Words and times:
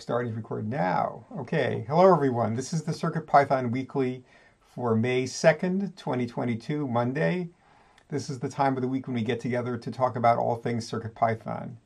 starting 0.00 0.32
to 0.32 0.36
record 0.36 0.66
now. 0.66 1.26
Okay, 1.38 1.84
hello 1.86 2.10
everyone. 2.10 2.54
This 2.54 2.72
is 2.72 2.82
the 2.82 2.92
Circuit 2.92 3.26
Python 3.26 3.70
Weekly 3.70 4.24
for 4.60 4.94
May 4.94 5.24
2nd, 5.24 5.94
2022, 5.94 6.88
Monday. 6.88 7.50
This 8.08 8.30
is 8.30 8.38
the 8.38 8.48
time 8.48 8.76
of 8.76 8.82
the 8.82 8.88
week 8.88 9.06
when 9.06 9.14
we 9.14 9.22
get 9.22 9.40
together 9.40 9.76
to 9.76 9.90
talk 9.90 10.16
about 10.16 10.38
all 10.38 10.56
things 10.56 10.88
Circuit 10.88 11.14
Python. 11.14 11.76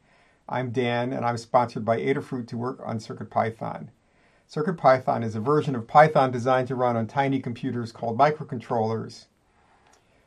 I'm 0.48 0.70
Dan, 0.70 1.12
and 1.12 1.24
I'm 1.24 1.36
sponsored 1.36 1.84
by 1.84 1.98
Adafruit 1.98 2.46
to 2.48 2.56
work 2.56 2.78
on 2.84 2.98
CircuitPython. 2.98 3.88
CircuitPython 4.48 5.24
is 5.24 5.34
a 5.34 5.40
version 5.40 5.74
of 5.74 5.88
Python 5.88 6.30
designed 6.30 6.68
to 6.68 6.76
run 6.76 6.96
on 6.96 7.08
tiny 7.08 7.40
computers 7.40 7.90
called 7.90 8.16
microcontrollers. 8.16 9.24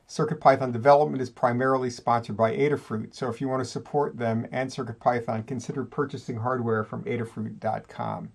CircuitPython 0.08 0.72
development 0.72 1.22
is 1.22 1.30
primarily 1.30 1.90
sponsored 1.90 2.38
by 2.38 2.56
Adafruit, 2.56 3.14
so 3.14 3.28
if 3.28 3.42
you 3.42 3.50
want 3.50 3.62
to 3.62 3.70
support 3.70 4.18
them 4.18 4.48
and 4.54 4.70
CircuitPython, 4.70 5.46
consider 5.46 5.84
purchasing 5.84 6.38
hardware 6.38 6.86
from 6.86 7.04
adafruit.com. 7.04 8.30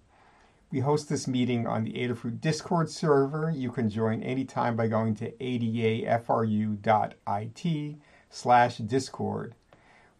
We 0.71 0.81
host 0.81 1.09
this 1.09 1.27
meeting 1.27 1.67
on 1.67 1.85
the 1.85 1.95
Adafruit 1.95 2.43
Discord 2.43 2.91
server. 2.91 3.51
You 3.51 3.71
can 3.73 3.89
join 3.89 4.23
anytime 4.23 4.77
by 4.77 4.89
going 4.89 5.15
to 5.17 5.31
adafru.it 5.33 6.77
slash 8.29 8.77
discord. 8.79 9.55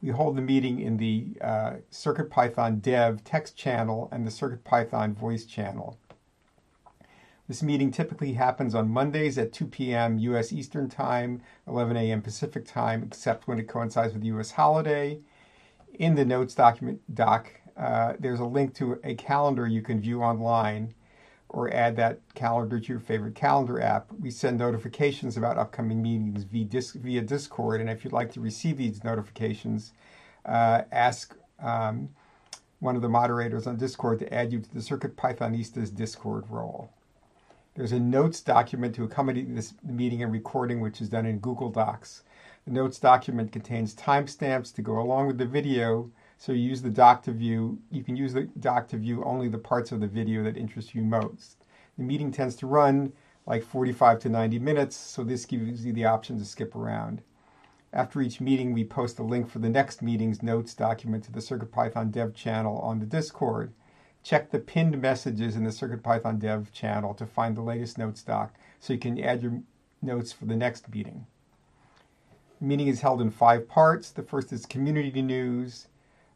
We 0.03 0.09
hold 0.09 0.37
the 0.37 0.43
meeting 0.43 0.81
in 0.81 0.97
the 0.97 1.37
uh, 1.41 1.73
CircuitPython 1.91 2.81
dev 2.81 3.25
text 3.25 3.59
channel 3.59 4.09
and 4.11 4.27
the 4.27 4.31
CircuitPython 4.31 5.15
voice 5.15 5.45
channel. 5.45 5.99
This 7.53 7.63
meeting 7.63 7.91
typically 7.91 8.33
happens 8.33 8.75
on 8.75 8.89
Mondays 8.89 9.37
at 9.37 9.53
2 9.53 9.67
p.m. 9.67 10.17
U.S. 10.21 10.55
Eastern 10.55 10.89
Time, 10.89 11.43
11 11.69 11.99
a.m. 11.99 12.23
Pacific 12.23 12.65
Time, 12.65 13.03
except 13.03 13.47
when 13.47 13.59
it 13.59 13.69
coincides 13.69 14.15
with 14.15 14.25
U.S. 14.25 14.53
holiday. 14.53 15.21
In 15.99 16.15
the 16.15 16.25
notes 16.25 16.55
document 16.55 17.03
doc, 17.15 17.53
uh, 17.77 18.15
there's 18.19 18.41
a 18.41 18.47
link 18.47 18.75
to 18.77 18.99
a 19.05 19.15
calendar 19.17 19.67
you 19.67 19.83
can 19.83 20.01
view 20.01 20.23
online 20.23 20.95
or 21.51 21.71
add 21.75 21.95
that 21.97 22.21
calendar 22.35 22.81
to 22.81 22.89
your 22.89 22.99
favorite 22.99 23.35
calendar 23.35 23.83
app. 23.83 24.11
We 24.19 24.31
send 24.31 24.59
notifications 24.59 25.37
about 25.37 25.59
upcoming 25.59 26.01
meetings 26.01 26.45
via, 26.45 26.83
via 26.95 27.21
Discord, 27.21 27.83
and 27.83 27.91
if 27.91 28.03
you'd 28.03 28.15
like 28.15 28.33
to 28.33 28.41
receive 28.41 28.79
these 28.79 29.05
notifications, 29.05 29.93
uh, 30.47 30.85
ask 30.91 31.37
um, 31.61 32.09
one 32.79 32.97
of 32.97 33.03
the 33.03 33.11
moderators 33.11 33.67
on 33.67 33.77
Discord 33.77 34.21
to 34.21 34.33
add 34.33 34.55
you 34.55 34.61
to 34.61 34.75
the 34.75 34.81
Circuit 34.81 35.19
Pythonistas 35.19 35.95
Discord 35.95 36.45
role. 36.49 36.91
There's 37.75 37.93
a 37.93 37.99
notes 37.99 38.43
document 38.43 38.95
to 38.97 39.05
accompany 39.05 39.45
this 39.45 39.73
meeting 39.83 40.23
and 40.23 40.31
recording, 40.31 40.83
which 40.83 41.01
is 41.01 41.09
done 41.09 41.25
in 41.25 41.39
Google 41.39 41.71
Docs. 41.71 42.23
The 42.67 42.71
notes 42.71 42.99
document 42.99 43.51
contains 43.51 43.95
timestamps 43.95 44.75
to 44.75 44.83
go 44.83 45.01
along 45.01 45.29
with 45.29 45.39
the 45.39 45.47
video. 45.47 46.11
So 46.37 46.53
you 46.53 46.69
use 46.69 46.83
the 46.83 46.91
doc 46.91 47.23
to 47.23 47.33
view, 47.33 47.79
you 47.91 48.05
can 48.05 48.15
use 48.15 48.35
the 48.35 48.43
doc 48.61 48.89
to 48.89 48.99
view 48.99 49.25
only 49.25 49.49
the 49.49 49.57
parts 49.57 49.91
of 49.91 50.01
the 50.01 50.07
video 50.07 50.43
that 50.43 50.59
interest 50.59 50.95
you 50.95 51.03
most. 51.03 51.65
The 51.97 52.05
meeting 52.05 52.31
tends 52.31 52.57
to 52.57 52.67
run 52.67 53.15
like 53.47 53.63
45 53.63 54.19
to 54.21 54.29
90 54.29 54.59
minutes, 54.59 54.95
so 54.95 55.25
this 55.25 55.47
gives 55.47 55.87
you 55.87 55.95
the 55.95 56.05
option 56.05 56.39
to 56.39 56.45
skip 56.45 56.77
around. 56.77 57.23
After 57.91 58.21
each 58.21 58.39
meeting, 58.39 58.75
we 58.75 58.85
post 58.85 59.19
a 59.19 59.23
link 59.23 59.49
for 59.49 59.61
the 59.61 59.71
next 59.71 60.03
meeting's 60.03 60.43
notes 60.43 60.75
document 60.75 61.25
to 61.25 61.33
the 61.33 61.41
CircuitPython 61.41 62.11
dev 62.11 62.35
channel 62.35 62.77
on 62.81 62.99
the 62.99 63.07
Discord. 63.07 63.73
Check 64.23 64.51
the 64.51 64.59
pinned 64.59 65.01
messages 65.01 65.57
in 65.57 65.65
the 65.65 65.71
CircuitPython 65.71 66.39
dev 66.39 66.73
channel 66.73 67.13
to 67.15 67.27
find 67.27 67.57
the 67.57 67.63
latest 67.63 67.99
notes 67.99 68.23
doc 68.23 68.55
so 68.79 68.93
you 68.93 68.99
can 68.99 69.23
add 69.23 69.43
your 69.43 69.61
notes 70.01 70.33
for 70.33 70.45
the 70.45 70.57
next 70.57 70.93
meeting. 70.93 71.27
The 72.61 72.67
meeting 72.67 72.87
is 72.87 73.01
held 73.01 73.21
in 73.21 73.31
five 73.31 73.69
parts. 73.69 74.11
The 74.11 74.23
first 74.23 74.53
is 74.53 74.65
community 74.67 75.23
news, 75.23 75.89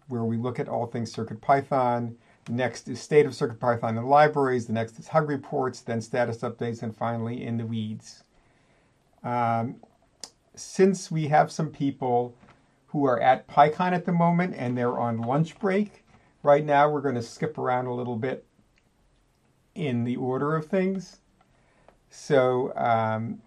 where 0.08 0.24
we 0.24 0.36
look 0.36 0.58
at 0.58 0.68
all 0.68 0.86
things 0.86 1.14
CircuitPython. 1.14 2.16
The 2.46 2.52
next 2.52 2.88
is 2.88 3.00
state 3.00 3.26
of 3.26 3.32
CircuitPython 3.32 3.98
and 3.98 4.08
libraries. 4.08 4.66
The 4.66 4.72
next 4.72 4.98
is 4.98 5.08
hug 5.08 5.28
reports, 5.28 5.80
then 5.80 6.00
status 6.00 6.38
updates, 6.38 6.82
and 6.82 6.96
finally 6.96 7.44
in 7.44 7.56
the 7.56 7.66
weeds. 7.66 8.24
Um, 9.22 9.76
since 10.54 11.10
we 11.10 11.28
have 11.28 11.52
some 11.52 11.70
people 11.70 12.34
who 12.88 13.04
are 13.04 13.20
at 13.20 13.46
PyCon 13.46 13.92
at 13.92 14.04
the 14.04 14.12
moment 14.12 14.54
and 14.56 14.76
they're 14.76 14.98
on 14.98 15.20
lunch 15.20 15.58
break, 15.58 16.04
Right 16.46 16.64
now, 16.64 16.88
we're 16.88 17.00
going 17.00 17.16
to 17.16 17.22
skip 17.22 17.58
around 17.58 17.86
a 17.86 17.92
little 17.92 18.14
bit 18.14 18.46
in 19.74 20.04
the 20.04 20.14
order 20.14 20.54
of 20.54 20.66
things. 20.66 21.18
So 22.08 22.72
um, 22.76 23.42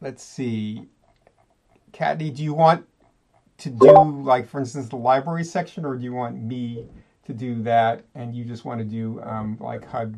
let's 0.00 0.22
see. 0.22 0.86
Kattni, 1.92 2.34
do 2.34 2.42
you 2.42 2.54
want 2.54 2.86
to 3.58 3.68
do, 3.68 4.22
like, 4.22 4.48
for 4.48 4.58
instance, 4.58 4.88
the 4.88 4.96
library 4.96 5.44
section, 5.44 5.84
or 5.84 5.96
do 5.96 6.02
you 6.02 6.14
want 6.14 6.40
me 6.40 6.86
to 7.26 7.34
do 7.34 7.62
that 7.64 8.06
and 8.14 8.34
you 8.34 8.46
just 8.46 8.64
want 8.64 8.78
to 8.78 8.86
do, 8.86 9.20
um, 9.24 9.58
like, 9.60 9.84
hug 9.84 10.16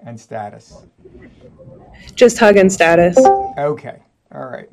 and 0.00 0.20
status? 0.20 0.82
Just 2.14 2.36
hug 2.36 2.58
and 2.58 2.70
status. 2.70 3.16
Okay. 3.56 4.02
All 4.30 4.44
right. 4.44 4.68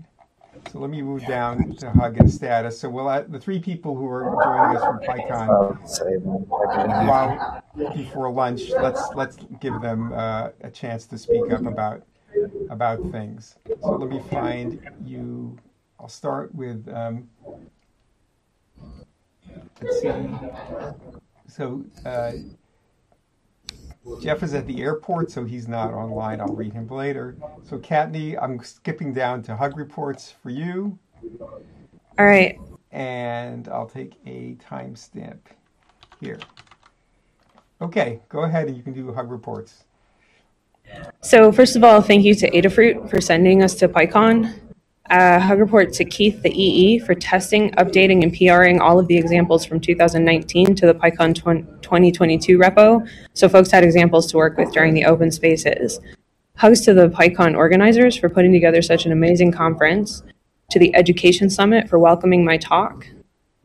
So 0.71 0.79
let 0.79 0.89
me 0.89 1.01
move 1.01 1.25
down 1.25 1.75
to 1.77 1.91
hug 1.91 2.17
and 2.17 2.31
status. 2.31 2.79
So 2.79 2.89
we'll 2.89 3.07
the 3.27 3.39
three 3.39 3.59
people 3.59 3.95
who 3.95 4.07
are 4.07 4.23
joining 4.43 4.77
us 4.77 4.83
from 4.83 4.99
PyCon 4.99 5.47
while 7.07 7.63
before 7.95 8.31
lunch, 8.31 8.69
let's 8.69 9.01
let's 9.15 9.37
give 9.61 9.79
them 9.81 10.11
uh, 10.13 10.49
a 10.61 10.69
chance 10.69 11.05
to 11.07 11.17
speak 11.17 11.51
up 11.51 11.65
about 11.65 12.03
about 12.69 12.99
things. 13.11 13.55
So 13.81 13.91
let 13.91 14.09
me 14.09 14.21
find 14.29 14.79
you. 15.05 15.57
I'll 15.99 16.09
start 16.09 16.53
with. 16.53 16.87
Um, 16.93 17.29
let's 19.81 20.01
see. 20.01 20.11
So. 21.47 21.83
Uh, 22.05 22.31
Jeff 24.21 24.43
is 24.43 24.53
at 24.53 24.65
the 24.67 24.81
airport, 24.81 25.31
so 25.31 25.43
he's 25.43 25.67
not 25.67 25.93
online. 25.93 26.41
I'll 26.41 26.47
read 26.47 26.73
him 26.73 26.87
later. 26.87 27.35
So, 27.63 27.77
Kattni, 27.77 28.41
I'm 28.41 28.63
skipping 28.63 29.13
down 29.13 29.43
to 29.43 29.55
hug 29.55 29.77
reports 29.77 30.33
for 30.41 30.49
you. 30.49 30.97
All 32.19 32.25
right. 32.25 32.57
And 32.91 33.67
I'll 33.67 33.89
take 33.89 34.13
a 34.25 34.55
timestamp 34.55 35.39
here. 36.19 36.39
Okay, 37.81 38.21
go 38.29 38.43
ahead 38.43 38.67
and 38.67 38.75
you 38.75 38.81
can 38.81 38.93
do 38.93 39.13
hug 39.13 39.29
reports. 39.29 39.83
So, 41.21 41.51
first 41.51 41.75
of 41.75 41.83
all, 41.83 42.01
thank 42.01 42.23
you 42.23 42.33
to 42.35 42.49
Adafruit 42.51 43.09
for 43.09 43.21
sending 43.21 43.61
us 43.61 43.75
to 43.75 43.89
PyCon 43.89 44.66
uh, 45.09 45.39
hug 45.39 45.59
report 45.59 45.93
to 45.93 46.05
Keith, 46.05 46.41
the 46.41 46.51
EE, 46.51 46.99
for 46.99 47.15
testing, 47.15 47.71
updating, 47.71 48.23
and 48.23 48.33
PRing 48.33 48.79
all 48.79 48.99
of 48.99 49.07
the 49.07 49.17
examples 49.17 49.65
from 49.65 49.79
2019 49.79 50.75
to 50.75 50.85
the 50.85 50.93
PyCon 50.93 51.33
2022 51.81 52.57
repo, 52.57 53.07
so 53.33 53.47
folks 53.47 53.71
had 53.71 53.83
examples 53.83 54.27
to 54.27 54.37
work 54.37 54.57
with 54.57 54.71
during 54.71 54.93
the 54.93 55.05
open 55.05 55.31
spaces. 55.31 55.99
Hugs 56.57 56.81
to 56.81 56.93
the 56.93 57.09
PyCon 57.09 57.55
organizers 57.55 58.15
for 58.15 58.29
putting 58.29 58.51
together 58.51 58.81
such 58.81 59.05
an 59.05 59.11
amazing 59.11 59.51
conference, 59.51 60.23
to 60.69 60.79
the 60.79 60.93
Education 60.95 61.49
Summit 61.49 61.87
for 61.87 61.97
welcoming 61.97 62.43
my 62.43 62.57
talk, 62.57 63.07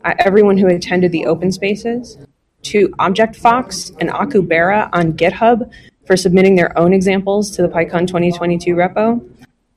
uh, 0.05 0.15
everyone 0.21 0.59
who 0.59 0.69
attended 0.69 1.11
the 1.11 1.27
open 1.27 1.51
spaces, 1.51 2.19
to 2.63 2.89
ObjectFox 3.01 3.97
and 4.01 4.11
Akubera 4.11 4.89
on 4.93 5.13
GitHub 5.15 5.69
for 6.07 6.17
submitting 6.17 6.55
their 6.55 6.77
own 6.79 6.93
examples 6.93 7.51
to 7.53 7.63
the 7.63 7.69
PyCon 7.69 8.07
2022 8.07 8.75
repo, 8.75 9.29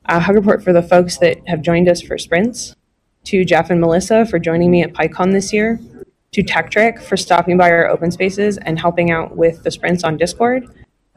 a 0.07 0.19
hug 0.19 0.35
report 0.35 0.63
for 0.63 0.73
the 0.73 0.83
folks 0.83 1.17
that 1.17 1.38
have 1.47 1.61
joined 1.61 1.89
us 1.89 2.01
for 2.01 2.17
sprints, 2.17 2.75
to 3.25 3.43
Jeff 3.43 3.69
and 3.69 3.81
Melissa 3.81 4.25
for 4.25 4.38
joining 4.38 4.69
me 4.69 4.83
at 4.83 4.93
PyCon 4.93 5.31
this 5.31 5.51
year, 5.51 5.79
to 6.31 6.43
Tekktrik 6.43 7.01
for 7.01 7.17
stopping 7.17 7.57
by 7.57 7.71
our 7.71 7.88
open 7.88 8.11
spaces 8.11 8.57
and 8.59 8.79
helping 8.79 9.09
out 9.11 9.35
with 9.35 9.63
the 9.63 9.71
sprints 9.71 10.03
on 10.03 10.17
Discord, 10.17 10.67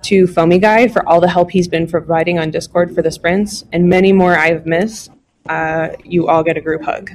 to 0.02 0.26
Foamy 0.26 0.58
Guy 0.58 0.88
for 0.88 1.06
all 1.08 1.20
the 1.20 1.28
help 1.28 1.50
he's 1.50 1.68
been 1.68 1.86
providing 1.86 2.38
on 2.38 2.50
Discord 2.50 2.94
for 2.94 3.02
the 3.02 3.10
sprints, 3.10 3.64
and 3.72 3.88
many 3.88 4.12
more 4.12 4.36
I've 4.36 4.64
missed. 4.64 5.10
Uh, 5.48 5.90
you 6.04 6.28
all 6.28 6.42
get 6.42 6.56
a 6.56 6.60
group 6.60 6.82
hug. 6.82 7.10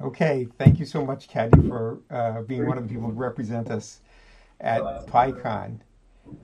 Okay, 0.00 0.48
thank 0.58 0.78
you 0.78 0.84
so 0.84 1.04
much, 1.04 1.28
Kattni, 1.28 1.68
for 1.68 2.00
uh, 2.10 2.42
being 2.42 2.66
one 2.66 2.76
of 2.76 2.86
the 2.86 2.92
people 2.92 3.08
who 3.08 3.14
represent 3.14 3.70
us 3.70 4.00
at 4.60 4.82
PyCon. 5.06 5.78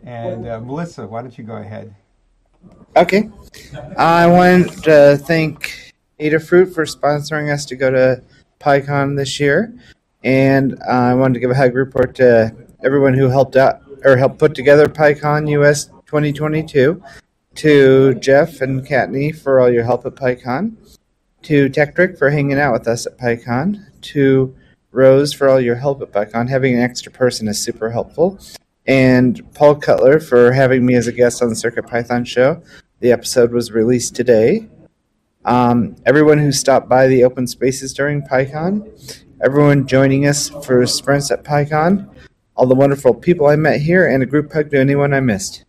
And 0.05 0.47
uh, 0.47 0.61
Melissa, 0.61 1.06
why 1.06 1.23
don't 1.23 1.37
you 1.37 1.44
go 1.44 1.56
ahead? 1.56 1.94
Okay. 2.99 3.31
I 3.97 4.27
want 4.27 4.83
to 4.83 5.17
thank 5.19 5.95
Adafruit 6.19 6.75
for 6.75 6.85
sponsoring 6.85 7.53
us 7.53 7.65
to 7.67 7.77
go 7.77 7.93
to 7.93 8.21
PyCon 8.59 9.17
this 9.17 9.39
year. 9.39 9.73
And 10.25 10.77
I 10.83 11.15
wanted 11.15 11.35
to 11.35 11.41
give 11.41 11.53
a 11.53 11.55
hug 11.55 11.77
report 11.77 12.17
to 12.17 12.53
everyone 12.83 13.15
who 13.15 13.29
helped 13.29 13.55
out 13.55 13.83
or 14.05 14.17
helped 14.17 14.39
put 14.39 14.53
together 14.55 14.87
PyCon 14.87 15.49
US 15.51 15.87
2022. 16.07 17.01
To 17.55 18.15
Jeff 18.15 18.61
and 18.63 18.85
Kattni 18.85 19.33
for 19.33 19.61
all 19.61 19.71
your 19.71 19.85
help 19.85 20.05
at 20.05 20.17
PyCon. 20.17 20.75
To 21.43 21.69
Tekktrik 21.69 22.19
for 22.19 22.31
hanging 22.31 22.59
out 22.59 22.73
with 22.73 22.89
us 22.89 23.07
at 23.07 23.17
PyCon. 23.17 23.81
To 24.03 24.57
Rose 24.91 25.33
for 25.33 25.49
all 25.49 25.61
your 25.61 25.77
help 25.77 26.03
at 26.03 26.11
PyCon. 26.11 26.49
Having 26.49 26.75
an 26.75 26.81
extra 26.81 27.13
person 27.13 27.47
is 27.47 27.61
super 27.61 27.91
helpful 27.91 28.41
and 28.88 29.43
Paul 29.55 29.76
Cutler 29.76 30.19
for 30.19 30.50
having 30.50 30.85
me 30.85 30.94
as 30.94 31.06
a 31.06 31.12
guest 31.12 31.43
on 31.43 31.50
the 31.50 31.55
Circuit 31.55 31.87
Python 31.87 32.25
show. 32.25 32.61
The 33.00 33.12
episode 33.12 33.52
was 33.52 33.70
released 33.70 34.17
today. 34.17 34.67
Um, 35.44 35.94
everyone 36.06 36.38
who 36.38 36.50
stopped 36.50 36.88
by 36.88 37.06
the 37.06 37.23
open 37.23 37.46
spaces 37.46 37.93
during 37.93 38.23
PyCon, 38.23 39.25
everyone 39.44 39.87
joining 39.87 40.26
us 40.26 40.49
for 40.49 40.85
sprints 40.87 41.31
at 41.31 41.44
PyCon, 41.44 42.08
all 42.56 42.67
the 42.67 42.75
wonderful 42.75 43.14
people 43.14 43.46
I 43.46 43.56
met 43.56 43.81
here, 43.81 44.08
and 44.08 44.23
a 44.23 44.26
group 44.26 44.52
hug 44.52 44.70
to 44.70 44.81
anyone 44.81 45.12
I 45.12 45.20
missed. 45.20 45.64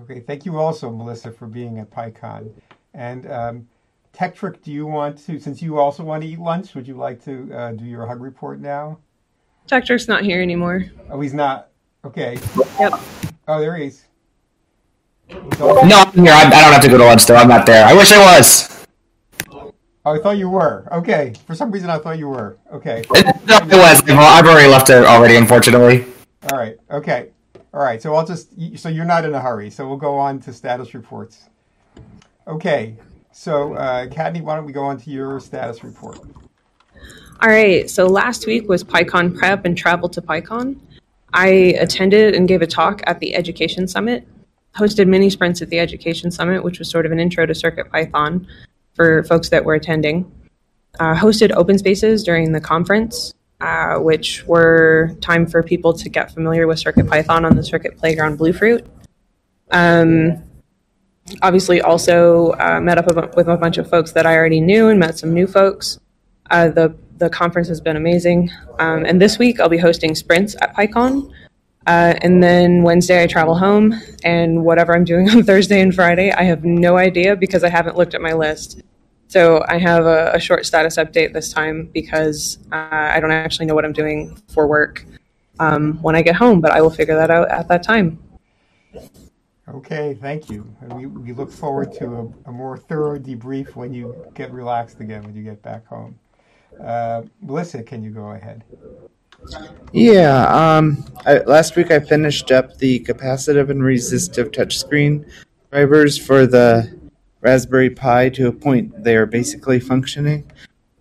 Okay, 0.00 0.20
thank 0.20 0.46
you 0.46 0.56
also, 0.56 0.90
Melissa, 0.90 1.32
for 1.32 1.46
being 1.46 1.78
at 1.78 1.90
PyCon. 1.90 2.52
And 2.94 3.30
um, 3.30 3.68
Tekktrik, 4.12 4.62
do 4.62 4.70
you 4.70 4.86
want 4.86 5.18
to, 5.26 5.40
since 5.40 5.60
you 5.60 5.78
also 5.78 6.04
want 6.04 6.22
to 6.22 6.28
eat 6.28 6.38
lunch, 6.38 6.74
would 6.74 6.86
you 6.86 6.96
like 6.96 7.22
to 7.24 7.52
uh, 7.52 7.72
do 7.72 7.84
your 7.84 8.06
hug 8.06 8.20
report 8.20 8.60
now? 8.60 8.98
Tekktrik's 9.66 10.08
not 10.08 10.22
here 10.22 10.40
anymore. 10.40 10.84
Oh, 11.10 11.20
he's 11.20 11.34
not. 11.34 11.70
Okay. 12.04 12.38
Yep. 12.78 13.00
Oh, 13.48 13.60
there 13.60 13.76
he 13.76 13.86
is. 13.86 14.04
No, 15.30 15.78
I'm 15.80 16.12
here. 16.12 16.32
I, 16.32 16.42
I 16.42 16.50
don't 16.50 16.72
have 16.72 16.82
to 16.82 16.88
go 16.88 16.98
to 16.98 17.04
lunch 17.04 17.26
though. 17.26 17.36
I'm 17.36 17.48
not 17.48 17.64
there. 17.66 17.84
I 17.84 17.94
wish 17.94 18.12
I 18.12 18.18
was. 18.18 18.86
Oh, 19.50 19.72
I 20.04 20.18
thought 20.18 20.36
you 20.36 20.50
were. 20.50 20.86
Okay. 20.92 21.32
For 21.46 21.54
some 21.54 21.70
reason, 21.70 21.88
I 21.88 21.98
thought 21.98 22.18
you 22.18 22.28
were. 22.28 22.58
Okay. 22.72 23.04
No, 23.46 23.56
I 23.56 23.64
was. 23.64 24.02
I've 24.08 24.46
already 24.46 24.68
left 24.68 24.90
it 24.90 25.04
already, 25.04 25.36
unfortunately. 25.36 26.04
All 26.50 26.58
right. 26.58 26.76
Okay. 26.90 27.30
All 27.72 27.80
right. 27.80 28.02
So 28.02 28.14
I'll 28.14 28.26
just. 28.26 28.50
So 28.78 28.90
you're 28.90 29.06
not 29.06 29.24
in 29.24 29.34
a 29.34 29.40
hurry. 29.40 29.70
So 29.70 29.88
we'll 29.88 29.96
go 29.96 30.18
on 30.18 30.40
to 30.40 30.52
status 30.52 30.92
reports. 30.92 31.48
Okay. 32.46 32.96
So, 33.32 33.74
uh, 33.74 34.06
Kattni, 34.06 34.42
why 34.42 34.54
don't 34.54 34.66
we 34.66 34.72
go 34.72 34.84
on 34.84 34.98
to 35.00 35.10
your 35.10 35.40
status 35.40 35.82
report? 35.82 36.20
All 37.40 37.48
right. 37.48 37.88
So 37.88 38.06
last 38.06 38.46
week 38.46 38.68
was 38.68 38.84
PyCon 38.84 39.36
prep 39.36 39.64
and 39.64 39.76
travel 39.76 40.08
to 40.10 40.20
PyCon. 40.20 40.76
I 41.34 41.48
attended 41.48 42.34
and 42.34 42.46
gave 42.46 42.62
a 42.62 42.66
talk 42.66 43.02
at 43.06 43.18
the 43.18 43.34
Education 43.34 43.88
Summit, 43.88 44.26
hosted 44.76 45.08
mini 45.08 45.28
sprints 45.28 45.60
at 45.60 45.68
the 45.68 45.80
Education 45.80 46.30
Summit, 46.30 46.62
which 46.62 46.78
was 46.78 46.88
sort 46.88 47.06
of 47.06 47.12
an 47.12 47.18
intro 47.18 47.44
to 47.44 47.54
Circuit 47.54 47.90
Python 47.90 48.46
for 48.94 49.24
folks 49.24 49.48
that 49.48 49.64
were 49.64 49.74
attending. 49.74 50.30
Uh, 51.00 51.14
hosted 51.14 51.50
open 51.56 51.76
spaces 51.76 52.22
during 52.22 52.52
the 52.52 52.60
conference, 52.60 53.34
uh, 53.60 53.96
which 53.96 54.46
were 54.46 55.10
time 55.20 55.44
for 55.44 55.60
people 55.62 55.92
to 55.92 56.08
get 56.08 56.30
familiar 56.32 56.68
with 56.68 56.78
Circuit 56.78 57.08
Python 57.08 57.44
on 57.44 57.56
the 57.56 57.64
Circuit 57.64 57.98
Playground 57.98 58.38
Bluefruit. 58.38 58.86
Um, 59.72 60.40
obviously, 61.42 61.80
also 61.80 62.52
uh, 62.52 62.80
met 62.80 62.96
up 62.96 63.06
with 63.36 63.48
a- 63.48 63.56
bunch 63.56 63.78
of 63.78 63.90
folks 63.90 64.12
that 64.12 64.24
I 64.24 64.36
already 64.36 64.60
knew 64.60 64.88
and 64.88 65.00
met 65.00 65.18
some 65.18 65.34
new 65.34 65.48
folks. 65.48 65.98
Uh, 66.48 66.68
the 66.68 66.96
the 67.18 67.30
conference 67.30 67.68
has 67.68 67.80
been 67.80 67.96
amazing. 67.96 68.50
Um, 68.78 69.04
and 69.04 69.20
this 69.20 69.38
week 69.38 69.60
I'll 69.60 69.68
be 69.68 69.78
hosting 69.78 70.14
sprints 70.14 70.56
at 70.60 70.74
PyCon. 70.74 71.30
Uh, 71.86 72.14
and 72.22 72.42
then 72.42 72.82
Wednesday 72.82 73.22
I 73.22 73.26
travel 73.26 73.54
home, 73.54 73.94
and 74.24 74.64
whatever 74.64 74.94
I'm 74.94 75.04
doing 75.04 75.28
on 75.34 75.42
Thursday 75.42 75.80
and 75.80 75.94
Friday, 75.94 76.32
I 76.32 76.42
have 76.42 76.64
no 76.64 76.96
idea 76.96 77.36
because 77.36 77.62
I 77.62 77.68
haven't 77.68 77.96
looked 77.96 78.14
at 78.14 78.22
my 78.22 78.32
list. 78.32 78.82
So 79.28 79.64
I 79.68 79.78
have 79.78 80.06
a, 80.06 80.32
a 80.34 80.40
short 80.40 80.64
status 80.64 80.96
update 80.96 81.32
this 81.32 81.52
time 81.52 81.90
because 81.92 82.58
uh, 82.72 82.88
I 82.90 83.20
don't 83.20 83.32
actually 83.32 83.66
know 83.66 83.74
what 83.74 83.84
I'm 83.84 83.92
doing 83.92 84.36
for 84.48 84.66
work 84.66 85.04
um, 85.58 86.00
when 86.02 86.14
I 86.16 86.22
get 86.22 86.36
home, 86.36 86.60
but 86.60 86.72
I 86.72 86.80
will 86.80 86.90
figure 86.90 87.16
that 87.16 87.30
out 87.30 87.50
at 87.50 87.68
that 87.68 87.82
time. 87.82 88.18
Okay, 89.68 90.16
thank 90.20 90.50
you. 90.50 90.66
We, 90.94 91.06
we 91.06 91.32
look 91.32 91.50
forward 91.50 91.92
to 91.94 92.32
a, 92.46 92.50
a 92.50 92.52
more 92.52 92.76
thorough 92.76 93.18
debrief 93.18 93.74
when 93.74 93.92
you 93.92 94.14
get 94.34 94.52
relaxed 94.52 95.00
again, 95.00 95.22
when 95.22 95.34
you 95.34 95.42
get 95.42 95.62
back 95.62 95.86
home. 95.86 96.18
Uh, 96.82 97.22
Melissa, 97.40 97.82
can 97.82 98.02
you 98.02 98.10
go 98.10 98.30
ahead? 98.30 98.64
Yeah, 99.92 100.46
um, 100.48 101.04
I, 101.26 101.38
last 101.40 101.76
week 101.76 101.90
I 101.90 102.00
finished 102.00 102.50
up 102.50 102.78
the 102.78 103.00
capacitive 103.00 103.70
and 103.70 103.82
resistive 103.82 104.50
touchscreen 104.50 105.28
drivers 105.70 106.16
for 106.16 106.46
the 106.46 106.98
Raspberry 107.40 107.90
Pi 107.90 108.30
to 108.30 108.48
a 108.48 108.52
point 108.52 109.04
they 109.04 109.16
are 109.16 109.26
basically 109.26 109.80
functioning. 109.80 110.50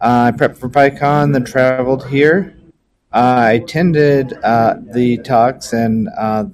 Uh, 0.02 0.31
I 0.34 0.38
prepped 0.38 0.58
for 0.58 0.68
PyCon, 0.68 1.31
then 1.31 1.46
traveled 1.46 2.08
here. 2.08 2.58
Uh, 3.14 3.46
I 3.48 3.52
attended 3.54 4.34
uh, 4.44 4.75
the 4.92 5.18
talks 5.20 5.72
and 5.72 6.10
uh, 6.18 6.46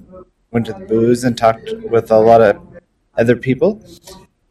went 0.52 0.66
to 0.66 0.72
the 0.74 0.84
booths 0.86 1.24
and 1.24 1.36
talked 1.36 1.72
with 1.90 2.10
a 2.10 2.18
lot 2.18 2.40
of 2.40 2.60
other 3.16 3.34
people. 3.34 3.84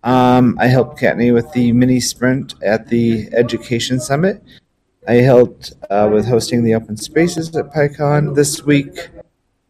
Um, 0.04 0.58
I 0.60 0.68
helped 0.68 1.00
Kattni 1.00 1.34
with 1.34 1.52
the 1.54 1.72
mini 1.72 2.00
sprint 2.00 2.56
at 2.64 2.88
the 2.88 3.30
Education 3.34 4.00
Summit. 4.00 4.44
I 5.10 5.22
helped 5.22 5.74
uh, 5.90 6.08
with 6.14 6.28
hosting 6.28 6.64
the 6.64 6.76
open 6.76 6.96
spaces 6.96 7.56
at 7.56 7.74
PyCon 7.74 8.36
this 8.36 8.64
week. 8.64 9.10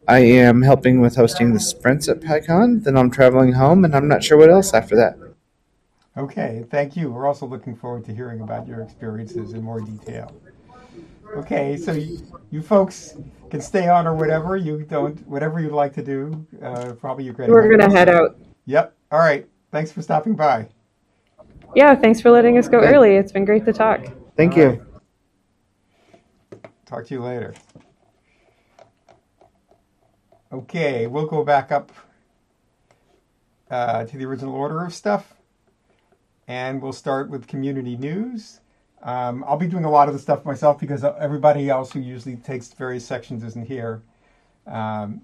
I 0.06 0.18
am 0.18 0.60
helping 0.60 1.00
with 1.00 1.16
hosting 1.16 1.54
the 1.54 1.60
sprints 1.60 2.10
at 2.10 2.20
PyCon. 2.20 2.84
Then 2.84 2.94
I'm 2.98 3.10
traveling 3.10 3.52
home, 3.52 3.86
and 3.86 3.96
I'm 3.96 4.06
not 4.06 4.22
sure 4.22 4.36
what 4.36 4.50
else 4.50 4.74
after 4.74 4.94
that. 4.96 5.16
Okay, 6.18 6.66
thank 6.70 6.94
you. 6.94 7.10
We're 7.10 7.26
also 7.26 7.46
looking 7.46 7.74
forward 7.74 8.04
to 8.04 8.14
hearing 8.14 8.42
about 8.42 8.68
your 8.68 8.82
experiences 8.82 9.54
in 9.54 9.62
more 9.62 9.80
detail. 9.80 10.30
Okay, 11.34 11.78
so 11.78 11.92
you, 11.92 12.18
you 12.50 12.60
folks 12.60 13.14
can 13.50 13.62
stay 13.62 13.88
on 13.88 14.06
or 14.06 14.14
whatever. 14.14 14.58
You 14.58 14.82
don't, 14.82 15.26
whatever 15.26 15.58
you'd 15.58 15.72
like 15.72 15.94
to 15.94 16.02
do. 16.02 16.46
Uh, 16.62 16.92
probably 17.00 17.24
you're 17.24 17.32
great. 17.32 17.48
We're 17.48 17.66
going 17.74 17.90
to 17.90 17.96
head 17.96 18.10
out. 18.10 18.36
Yep. 18.66 18.94
All 19.10 19.20
right. 19.20 19.48
Thanks 19.72 19.90
for 19.90 20.02
stopping 20.02 20.34
by. 20.34 20.68
Yeah, 21.74 21.94
thanks 21.94 22.20
for 22.20 22.30
letting 22.30 22.58
us 22.58 22.68
go 22.68 22.80
Okay. 22.80 22.88
early. 22.88 23.16
It's 23.16 23.32
been 23.32 23.46
great 23.46 23.64
to 23.64 23.72
talk. 23.72 24.04
Thank 24.36 24.52
All 24.52 24.58
you. 24.58 24.68
right. 24.68 24.80
Talk 26.90 27.06
to 27.06 27.14
you 27.14 27.22
later. 27.22 27.54
Okay, 30.52 31.06
we'll 31.06 31.26
go 31.26 31.44
back 31.44 31.70
up 31.70 31.92
uh, 33.70 34.04
to 34.06 34.18
the 34.18 34.24
original 34.24 34.56
order 34.56 34.84
of 34.84 34.92
stuff. 34.92 35.34
And 36.48 36.82
we'll 36.82 36.92
start 36.92 37.30
with 37.30 37.46
community 37.46 37.96
news. 37.96 38.58
Um, 39.04 39.44
I'll 39.46 39.56
be 39.56 39.68
doing 39.68 39.84
a 39.84 39.90
lot 39.90 40.08
of 40.08 40.14
the 40.14 40.18
stuff 40.18 40.44
myself 40.44 40.80
because 40.80 41.04
everybody 41.04 41.70
else 41.70 41.92
who 41.92 42.00
usually 42.00 42.34
takes 42.34 42.72
various 42.72 43.06
sections 43.06 43.44
isn't 43.44 43.68
here. 43.68 44.02
Um, 44.66 45.22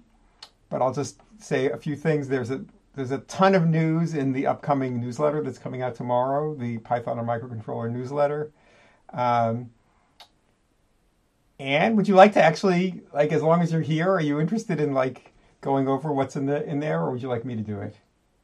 but 0.69 0.81
I'll 0.81 0.93
just 0.93 1.19
say 1.37 1.69
a 1.69 1.75
few 1.75 1.97
things. 1.97 2.29
There's 2.29 2.49
a 2.49 2.63
there's 2.95 3.11
a 3.11 3.19
ton 3.19 3.55
of 3.55 3.67
news 3.67 4.13
in 4.13 4.31
the 4.31 4.47
upcoming 4.47 5.01
newsletter 5.01 5.43
that's 5.43 5.59
coming 5.59 5.81
out 5.81 5.95
tomorrow, 5.95 6.55
the 6.55 6.77
Python 6.77 7.19
and 7.19 7.27
Microcontroller 7.27 7.91
newsletter. 7.91 8.53
Um, 9.11 9.69
and 11.59 11.97
would 11.97 12.07
you 12.07 12.15
like 12.15 12.33
to 12.33 12.43
actually, 12.43 13.01
like, 13.13 13.31
as 13.31 13.41
long 13.41 13.61
as 13.61 13.71
you're 13.71 13.81
here, 13.81 14.09
are 14.09 14.21
you 14.21 14.39
interested 14.39 14.79
in 14.79 14.93
like 14.93 15.31
going 15.61 15.87
over 15.87 16.11
what's 16.11 16.35
in 16.35 16.45
the 16.45 16.63
in 16.65 16.79
there, 16.79 17.01
or 17.01 17.11
would 17.11 17.21
you 17.21 17.29
like 17.29 17.45
me 17.45 17.55
to 17.55 17.61
do 17.61 17.79
it? 17.79 17.95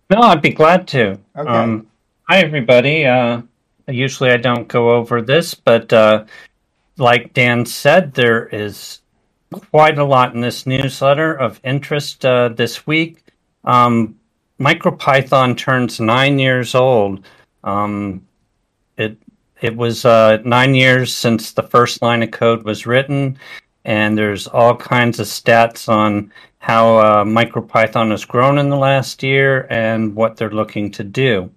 No, 0.09 0.21
I'd 0.21 0.41
be 0.41 0.49
glad 0.49 0.87
to. 0.89 1.19
Okay. 1.35 1.49
Um, 1.49 1.87
hi, 2.27 2.39
everybody. 2.39 3.05
Uh, 3.05 3.41
usually 3.87 4.31
I 4.31 4.37
don't 4.37 4.67
go 4.67 4.91
over 4.91 5.21
this, 5.21 5.53
but 5.53 5.91
uh, 5.93 6.25
like 6.97 7.33
Dan 7.33 7.65
said, 7.65 8.13
there 8.13 8.47
is 8.47 8.99
quite 9.51 9.97
a 9.97 10.03
lot 10.03 10.33
in 10.33 10.41
this 10.41 10.65
newsletter 10.65 11.33
of 11.33 11.59
interest 11.63 12.25
uh, 12.25 12.49
this 12.49 12.85
week. 12.87 13.23
Um, 13.63 14.19
MicroPython 14.59 15.57
turns 15.57 15.99
nine 15.99 16.39
years 16.39 16.75
old. 16.75 17.25
Um, 17.63 18.25
it 18.97 19.17
it 19.63 19.75
was 19.77 20.03
uh, 20.03 20.39
nine 20.43 20.75
years 20.75 21.15
since 21.15 21.53
the 21.53 21.63
first 21.63 22.01
line 22.01 22.21
of 22.21 22.31
code 22.31 22.63
was 22.63 22.85
written, 22.85 23.39
and 23.85 24.17
there's 24.17 24.45
all 24.45 24.75
kinds 24.75 25.19
of 25.19 25.25
stats 25.25 25.87
on 25.87 26.31
how 26.59 26.97
uh, 26.97 27.23
MicroPython 27.23 28.11
has 28.11 28.25
grown 28.25 28.57
in 28.57 28.69
the 28.69 28.77
last 28.77 29.23
year 29.23 29.65
and 29.69 30.15
what 30.15 30.35
they're 30.35 30.51
looking 30.51 30.91
to 30.91 31.03
do, 31.05 31.49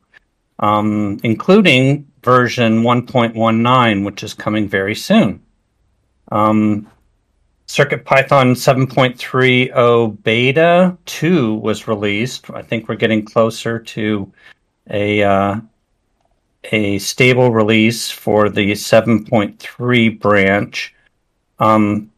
um, 0.60 1.18
including 1.25 2.06
version 2.22 2.82
1.19, 2.82 4.04
which 4.04 4.22
is 4.22 4.34
coming 4.34 4.68
very 4.68 4.94
soon. 4.94 5.42
Um, 6.30 6.88
CircuitPython 7.66 8.54
7.30 8.54 10.22
beta 10.22 10.96
2 11.06 11.54
was 11.56 11.88
released. 11.88 12.50
I 12.50 12.62
think 12.62 12.88
we're 12.88 12.94
getting 12.94 13.25
closer 13.25 13.80
to 13.80 14.32
a 14.90 15.25
uh, 15.25 15.56
a 16.73 16.99
stable 16.99 17.50
release 17.52 18.11
for 18.11 18.49
the 18.49 18.73
7.3 18.73 20.20
branch. 20.20 20.94
Um, 21.58 22.11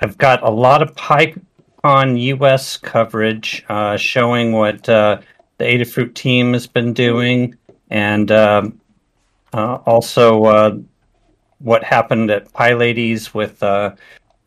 I've 0.00 0.18
got 0.18 0.42
a 0.42 0.50
lot 0.50 0.82
of 0.82 0.94
PyCon 0.94 2.20
US 2.20 2.76
coverage 2.76 3.64
uh, 3.68 3.96
showing 3.96 4.52
what 4.52 4.88
uh, 4.88 5.20
the 5.58 5.64
Adafruit 5.64 6.14
team 6.14 6.52
has 6.52 6.66
been 6.66 6.92
doing, 6.92 7.56
and 7.90 8.30
um 8.30 8.80
uh, 9.52 9.78
also 9.86 10.44
uh, 10.44 10.76
what 11.58 11.82
happened 11.82 12.30
at 12.30 12.52
PyLadies 12.52 13.34
with 13.34 13.62
uh, 13.62 13.94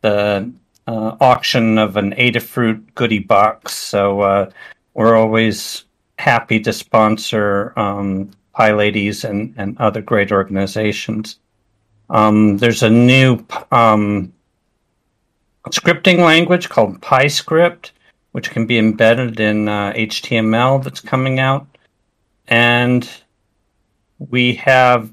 the 0.00 0.50
uh, 0.86 1.16
auction 1.20 1.78
of 1.78 1.96
an 1.96 2.12
Adafruit 2.12 2.82
goodie 2.94 3.18
box. 3.18 3.74
So 3.74 4.52
we're 4.94 5.16
always 5.16 5.84
happy 6.18 6.60
to 6.60 6.72
sponsor 6.72 7.72
um, 7.76 8.30
PyLadies 8.56 9.28
and, 9.28 9.54
and 9.56 9.78
other 9.78 10.02
great 10.02 10.32
organizations. 10.32 11.38
Um, 12.10 12.58
there's 12.58 12.82
a 12.82 12.90
new 12.90 13.44
um, 13.70 14.32
scripting 15.68 16.18
language 16.18 16.68
called 16.68 17.00
PyScript, 17.00 17.90
which 18.32 18.50
can 18.50 18.66
be 18.66 18.78
embedded 18.78 19.40
in 19.40 19.68
uh, 19.68 19.92
HTML 19.92 20.82
that's 20.82 21.00
coming 21.00 21.38
out. 21.38 21.66
And 22.48 23.08
we 24.18 24.54
have, 24.56 25.10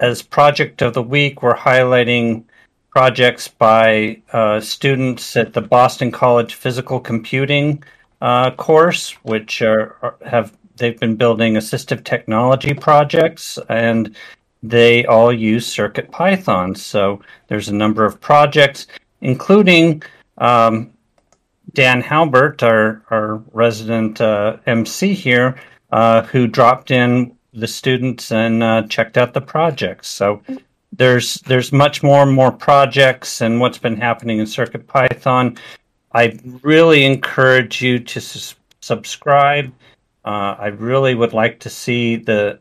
as 0.00 0.22
project 0.22 0.82
of 0.82 0.94
the 0.94 1.02
week, 1.02 1.42
we're 1.42 1.56
highlighting 1.56 2.44
projects 2.90 3.48
by 3.48 4.20
uh, 4.32 4.60
students 4.60 5.36
at 5.36 5.52
the 5.52 5.60
Boston 5.60 6.12
College 6.12 6.54
Physical 6.54 7.00
Computing 7.00 7.82
uh, 8.20 8.50
course, 8.52 9.12
which 9.22 9.62
are, 9.62 9.96
are, 10.02 10.16
have 10.24 10.56
they've 10.76 10.98
been 10.98 11.16
building 11.16 11.54
assistive 11.54 12.04
technology 12.04 12.74
projects, 12.74 13.58
and 13.68 14.14
they 14.62 15.04
all 15.06 15.32
use 15.32 15.66
Circuit 15.66 16.10
Python. 16.10 16.74
So 16.74 17.20
there's 17.48 17.68
a 17.68 17.74
number 17.74 18.04
of 18.04 18.20
projects, 18.20 18.86
including 19.20 20.02
um, 20.38 20.90
Dan 21.72 22.00
Halbert, 22.00 22.62
our 22.62 23.02
our 23.10 23.36
resident 23.52 24.20
uh, 24.20 24.56
MC 24.66 25.14
here, 25.14 25.56
uh, 25.92 26.22
who 26.22 26.46
dropped 26.46 26.90
in 26.90 27.36
the 27.52 27.68
students 27.68 28.32
and 28.32 28.62
uh, 28.62 28.82
checked 28.88 29.16
out 29.16 29.32
the 29.32 29.40
projects. 29.40 30.08
So 30.08 30.42
there's 30.92 31.34
there's 31.42 31.72
much 31.72 32.02
more 32.02 32.22
and 32.22 32.32
more 32.32 32.52
projects 32.52 33.40
and 33.40 33.60
what's 33.60 33.78
been 33.78 33.96
happening 33.96 34.38
in 34.38 34.46
Circuit 34.46 34.86
Python. 34.86 35.56
I 36.12 36.38
really 36.62 37.04
encourage 37.04 37.82
you 37.82 37.98
to 37.98 38.20
su- 38.20 38.56
subscribe. 38.80 39.72
Uh, 40.24 40.56
I 40.58 40.66
really 40.68 41.14
would 41.14 41.32
like 41.32 41.60
to 41.60 41.70
see 41.70 42.16
the 42.16 42.58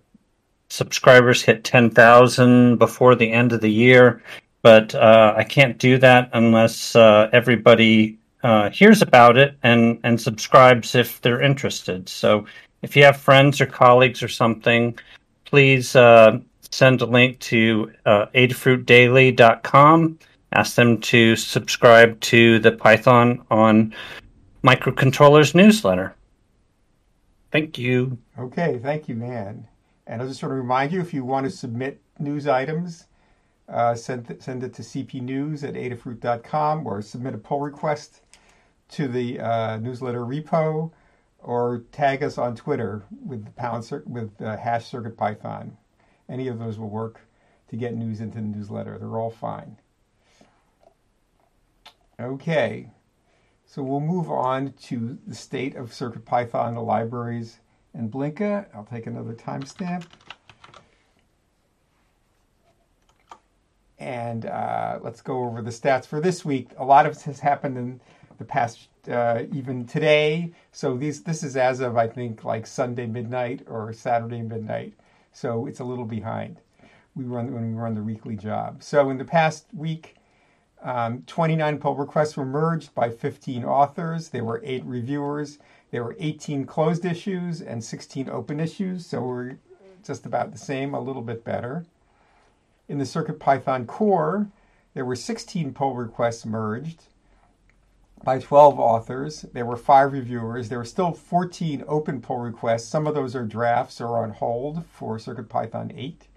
subscribers 0.70 1.42
hit 1.42 1.64
10,000 1.64 2.78
before 2.78 3.16
the 3.16 3.32
end 3.32 3.54
of 3.54 3.62
the 3.62 3.72
year, 3.72 4.22
but 4.62 4.96
uh, 4.96 5.34
I 5.38 5.44
can't 5.44 5.78
do 5.78 5.98
that 6.00 6.30
unless 6.34 6.96
uh, 6.96 7.30
everybody 7.32 8.18
uh, 8.44 8.70
hears 8.70 9.02
about 9.02 9.38
it 9.38 9.56
and, 9.64 10.00
and 10.04 10.20
subscribes 10.20 10.96
if 10.96 11.22
they're 11.22 11.42
interested. 11.42 12.10
So 12.10 12.46
if 12.82 12.96
you 12.96 13.04
have 13.04 13.18
friends 13.18 13.62
or 13.62 13.66
colleagues 13.66 14.22
or 14.22 14.28
something, 14.28 14.98
please 15.46 15.96
uh, 15.96 16.40
send 16.72 17.02
a 17.02 17.06
link 17.06 17.40
to 17.40 17.92
uh, 18.06 18.26
adafruitdaily.com. 18.36 20.20
Ask 20.52 20.76
them 20.76 21.00
to 21.02 21.36
subscribe 21.36 22.20
to 22.22 22.60
the 22.60 22.72
Python 22.72 23.44
on 23.50 23.96
microcontrollers 24.64 25.56
newsletter. 25.56 26.16
Thank 27.54 27.78
you. 27.78 28.18
Okay, 28.40 28.80
thank 28.82 29.08
you, 29.08 29.14
man. 29.14 29.68
And 30.08 30.24
I 30.24 30.26
just 30.26 30.42
want 30.42 30.54
to 30.54 30.56
remind 30.56 30.92
you 30.92 31.00
if 31.00 31.14
you 31.14 31.24
want 31.24 31.44
to 31.46 31.52
submit 31.52 32.02
news 32.18 32.48
items, 32.48 33.06
uh, 33.70 33.94
send, 33.94 34.36
send 34.40 34.64
it 34.64 34.74
to 34.74 34.82
cpnews 34.82 35.64
at 35.64 35.76
adafruit.com 35.76 36.88
or 36.88 37.04
submit 37.04 37.36
a 37.36 37.38
pull 37.38 37.60
request 37.60 38.22
to 38.90 39.08
the 39.08 39.40
uh, 39.40 39.78
newsletter 39.78 40.22
repo 40.22 40.90
or 41.38 41.84
tag 41.92 42.24
us 42.24 42.40
on 42.40 42.56
Twitter 42.56 43.04
with 43.24 43.46
the 43.46 43.52
pound 43.52 43.88
with 44.08 44.32
uh, 44.42 44.58
hash 44.58 44.88
circuit 44.88 45.16
python. 45.16 45.78
Any 46.28 46.48
of 46.48 46.58
those 46.58 46.80
will 46.80 46.90
work 46.90 47.22
to 47.70 47.76
get 47.76 47.94
news 47.94 48.20
into 48.20 48.38
the 48.38 48.42
newsletter. 48.42 48.98
They're 48.98 49.20
all 49.20 49.30
fine. 49.30 49.78
Okay, 52.20 52.90
so 53.74 53.82
we'll 53.82 54.00
move 54.00 54.30
on 54.30 54.72
to 54.84 55.18
the 55.26 55.34
state 55.34 55.76
of 55.76 55.90
CircuitPython, 55.90 56.76
the 56.76 56.80
libraries, 56.80 57.58
and 57.96 58.12
Blinka. 58.12 58.68
I'll 58.72 58.84
take 58.84 59.08
another 59.08 59.34
timestamp. 59.34 60.04
And 63.98 64.46
uh, 64.46 65.00
let's 65.02 65.22
go 65.22 65.44
over 65.46 65.64
the 65.64 65.72
stats 65.72 66.06
for 66.06 66.22
this 66.22 66.46
week. 66.46 66.70
A 66.78 66.86
lot 66.86 67.08
of 67.08 67.16
this 67.16 67.24
has 67.24 67.40
happened 67.40 67.80
in 67.80 68.00
the 68.38 68.46
past, 68.46 68.90
uh, 69.10 69.46
even 69.52 69.88
today. 69.88 70.52
So 70.72 70.96
these, 70.96 71.24
this 71.24 71.42
is 71.42 71.58
as 71.58 71.80
of, 71.80 71.98
I 71.98 72.06
think, 72.06 72.44
like 72.44 72.68
Sunday 72.68 73.08
midnight 73.08 73.66
or 73.68 73.92
Saturday 73.92 74.44
midnight. 74.44 74.94
So 75.32 75.66
it's 75.66 75.80
a 75.80 75.84
little 75.84 76.06
behind. 76.06 76.62
We 77.16 77.24
run 77.24 77.52
when 77.52 77.68
we 77.70 77.74
run 77.74 77.96
the 77.96 78.04
weekly 78.04 78.36
job. 78.36 78.84
So 78.84 79.10
in 79.10 79.18
the 79.18 79.26
past 79.26 79.66
week, 79.74 80.16
um, 80.84 81.24
29 81.28 81.78
pull 81.78 81.96
requests 81.96 82.36
were 82.36 82.46
merged 82.46 82.94
by 82.94 83.10
15 83.10 83.64
authors. 83.64 84.30
There 84.30 84.44
were 84.44 84.62
eight 84.66 84.84
reviewers. 84.84 85.58
There 85.92 86.04
were 86.04 86.16
18 86.20 86.66
closed 86.66 87.06
issues 87.06 87.62
and 87.62 87.82
16 87.82 88.30
open 88.30 88.60
issues. 88.60 89.06
So 89.06 89.22
we're 89.22 89.58
just 90.04 90.26
about 90.26 90.52
the 90.52 90.58
same, 90.58 90.94
a 90.94 91.00
little 91.00 91.22
bit 91.22 91.46
better. 91.46 91.86
In 92.90 92.98
the 92.98 93.06
CircuitPython 93.06 93.88
core, 93.88 94.50
there 94.94 95.06
were 95.06 95.16
16 95.16 95.74
pull 95.74 95.96
requests 95.96 96.46
merged 96.46 97.04
by 98.22 98.40
12 98.40 98.78
authors. 98.78 99.46
There 99.54 99.66
were 99.66 99.78
five 99.78 100.12
reviewers. 100.12 100.68
There 100.68 100.80
were 100.80 100.86
still 100.86 101.14
14 101.14 101.86
open 101.88 102.22
pull 102.22 102.40
requests. 102.40 102.90
Some 102.90 103.08
of 103.08 103.16
those 103.16 103.36
are 103.36 103.46
drafts 103.46 104.02
or 104.02 104.22
on 104.22 104.32
hold 104.32 104.86
for 104.86 105.18
CircuitPython 105.18 105.98
8. 105.98 106.28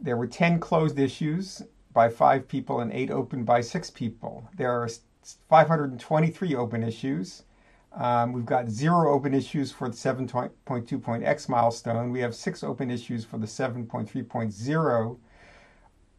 There 0.00 0.16
were 0.16 0.26
10 0.26 0.58
closed 0.58 0.98
issues 0.98 1.62
by 1.94 2.10
five 2.10 2.46
people 2.46 2.80
and 2.80 2.92
eight 2.92 3.10
open 3.10 3.44
by 3.44 3.62
six 3.62 3.88
people. 3.88 4.48
There 4.56 4.70
are 4.70 4.88
523 5.48 6.54
open 6.54 6.82
issues. 6.82 7.44
Um, 7.92 8.32
we've 8.32 8.44
got 8.44 8.68
zero 8.68 9.12
open 9.12 9.32
issues 9.32 9.70
for 9.70 9.88
the 9.88 9.94
7.2.x 9.94 11.48
milestone. 11.48 12.10
We 12.10 12.20
have 12.20 12.34
six 12.34 12.64
open 12.64 12.90
issues 12.90 13.24
for 13.24 13.38
the 13.38 13.46
7.3.0 13.46 15.18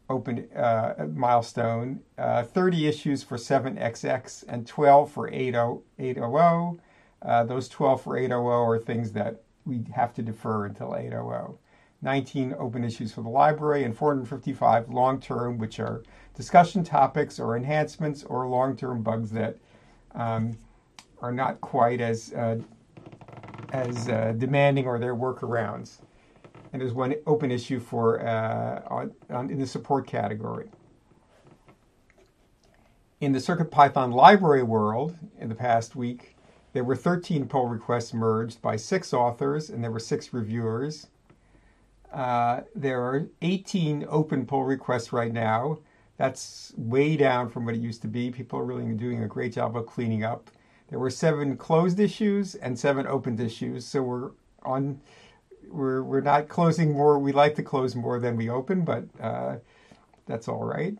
open 0.08 0.48
uh, 0.56 1.06
milestone, 1.14 2.00
uh, 2.16 2.44
30 2.44 2.86
issues 2.86 3.22
for 3.22 3.36
7XX, 3.36 4.44
and 4.48 4.66
12 4.66 5.10
for 5.10 5.28
800. 5.28 6.80
Uh, 7.22 7.44
those 7.44 7.68
12 7.68 8.02
for 8.02 8.16
800 8.16 8.40
are 8.40 8.78
things 8.78 9.12
that 9.12 9.42
we 9.66 9.84
have 9.94 10.14
to 10.14 10.22
defer 10.22 10.64
until 10.64 10.96
800. 10.96 11.58
19 12.02 12.54
open 12.58 12.84
issues 12.84 13.12
for 13.12 13.22
the 13.22 13.28
library, 13.28 13.84
and 13.84 13.96
455 13.96 14.88
long 14.90 15.20
term, 15.20 15.58
which 15.58 15.80
are 15.80 16.02
discussion 16.34 16.84
topics 16.84 17.40
or 17.40 17.56
enhancements 17.56 18.24
or 18.24 18.46
long 18.46 18.76
term 18.76 19.02
bugs 19.02 19.30
that 19.30 19.56
um, 20.14 20.56
are 21.20 21.32
not 21.32 21.60
quite 21.60 22.00
as, 22.00 22.32
uh, 22.34 22.58
as 23.72 24.08
uh, 24.08 24.34
demanding 24.36 24.86
or 24.86 24.98
their 24.98 25.14
workarounds 25.14 25.98
and 26.76 26.82
there's 26.82 26.92
one 26.92 27.14
open 27.26 27.50
issue 27.50 27.80
for 27.80 28.20
uh, 28.20 28.82
on, 28.88 29.10
on, 29.30 29.50
in 29.50 29.58
the 29.58 29.66
support 29.66 30.06
category. 30.06 30.68
In 33.20 33.32
the 33.32 33.38
CircuitPython 33.38 34.12
library 34.12 34.62
world, 34.62 35.16
in 35.38 35.48
the 35.48 35.54
past 35.54 35.96
week, 35.96 36.36
there 36.74 36.84
were 36.84 36.94
13 36.94 37.48
pull 37.48 37.66
requests 37.66 38.12
merged 38.12 38.60
by 38.60 38.76
six 38.76 39.14
authors, 39.14 39.70
and 39.70 39.82
there 39.82 39.90
were 39.90 39.98
six 39.98 40.34
reviewers. 40.34 41.06
Uh, 42.12 42.62
there 42.74 43.02
are 43.02 43.28
18 43.42 44.06
open 44.08 44.46
pull 44.46 44.64
requests 44.64 45.12
right 45.12 45.32
now. 45.32 45.78
That's 46.16 46.72
way 46.76 47.16
down 47.16 47.50
from 47.50 47.66
what 47.66 47.74
it 47.74 47.80
used 47.80 48.02
to 48.02 48.08
be. 48.08 48.30
People 48.30 48.58
are 48.58 48.64
really 48.64 48.84
doing 48.94 49.22
a 49.22 49.28
great 49.28 49.52
job 49.52 49.76
of 49.76 49.86
cleaning 49.86 50.24
up. 50.24 50.50
There 50.88 50.98
were 50.98 51.10
seven 51.10 51.56
closed 51.56 52.00
issues 52.00 52.54
and 52.54 52.78
seven 52.78 53.06
opened 53.06 53.40
issues, 53.40 53.84
so 53.84 54.02
we're 54.02 54.30
on 54.62 55.00
we're 55.68 56.02
we're 56.02 56.20
not 56.20 56.48
closing 56.48 56.92
more. 56.92 57.18
We 57.18 57.32
like 57.32 57.56
to 57.56 57.62
close 57.62 57.94
more 57.94 58.20
than 58.20 58.36
we 58.36 58.48
open, 58.48 58.84
but 58.84 59.04
uh, 59.20 59.56
that's 60.26 60.48
all 60.48 60.64
right. 60.64 60.96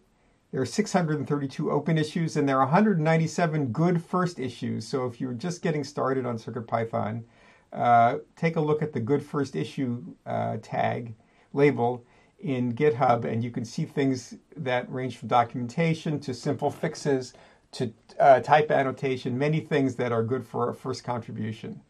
There 0.53 0.61
are 0.61 0.67
632 0.67 1.71
open 1.71 1.99
issues, 1.99 2.37
and 2.37 2.49
there 2.49 2.57
are 2.57 2.65
197 2.67 3.67
good 3.73 4.03
first 4.03 4.39
issues. 4.39 4.87
So 4.87 5.07
if 5.07 5.21
you're 5.21 5.35
just 5.35 5.63
getting 5.63 5.85
started 5.85 6.25
on 6.25 6.39
CircuitPython, 6.39 7.25
uh, 7.73 8.19
take 8.37 8.57
a 8.57 8.61
look 8.61 8.83
at 8.83 8.93
the 8.93 9.01
good 9.01 9.23
first 9.23 9.57
issue 9.57 10.03
uh, 10.25 10.57
tag 10.63 11.15
label 11.53 12.05
in 12.39 12.75
GitHub, 12.75 13.25
and 13.25 13.43
you 13.43 13.51
can 13.51 13.65
see 13.65 13.85
things 13.85 14.35
that 14.57 14.91
range 14.93 15.17
from 15.17 15.29
documentation 15.29 16.21
to 16.21 16.35
simple 16.35 16.71
fixes 16.71 17.33
to 17.73 17.93
uh, 18.21 18.41
type 18.41 18.71
annotation, 18.71 19.37
many 19.37 19.61
things 19.61 19.97
that 19.97 20.13
are 20.13 20.23
good 20.23 20.47
for 20.47 20.71
a 20.71 20.75
first 20.75 21.05
contribution. 21.05 21.81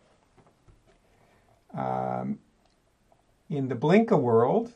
Um, 1.75 2.39
in 3.51 3.69
the 3.69 3.75
Blinka 3.75 4.19
world, 4.19 4.73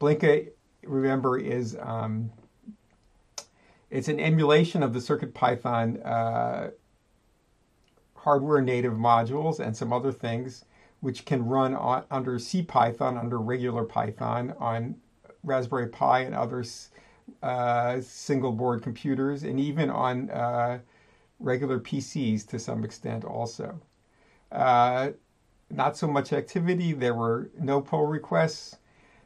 Blinka, 0.00 0.48
remember, 0.82 1.38
is 1.38 1.76
um, 1.80 2.30
it's 3.90 4.08
an 4.08 4.18
emulation 4.18 4.82
of 4.82 4.92
the 4.92 4.98
CircuitPython 4.98 6.04
uh, 6.04 6.70
hardware 8.24 8.62
native 8.62 8.94
modules 8.94 9.60
and 9.60 9.76
some 9.76 9.92
other 9.92 10.10
things, 10.10 10.64
which 11.00 11.26
can 11.26 11.44
run 11.46 11.74
on, 11.74 12.04
under 12.10 12.38
CPython, 12.38 13.18
under 13.18 13.38
regular 13.38 13.84
Python, 13.84 14.54
on 14.58 14.96
Raspberry 15.42 15.88
Pi 15.88 16.20
and 16.20 16.34
other 16.34 16.64
uh, 17.42 18.00
single 18.00 18.52
board 18.52 18.82
computers, 18.82 19.42
and 19.42 19.60
even 19.60 19.90
on 19.90 20.30
uh, 20.30 20.78
regular 21.38 21.78
PCs 21.78 22.46
to 22.46 22.58
some 22.58 22.82
extent 22.82 23.26
also. 23.26 23.78
Uh, 24.50 25.10
not 25.68 25.96
so 25.96 26.06
much 26.06 26.32
activity. 26.32 26.94
There 26.94 27.14
were 27.14 27.50
no 27.58 27.82
pull 27.82 28.06
requests. 28.06 28.78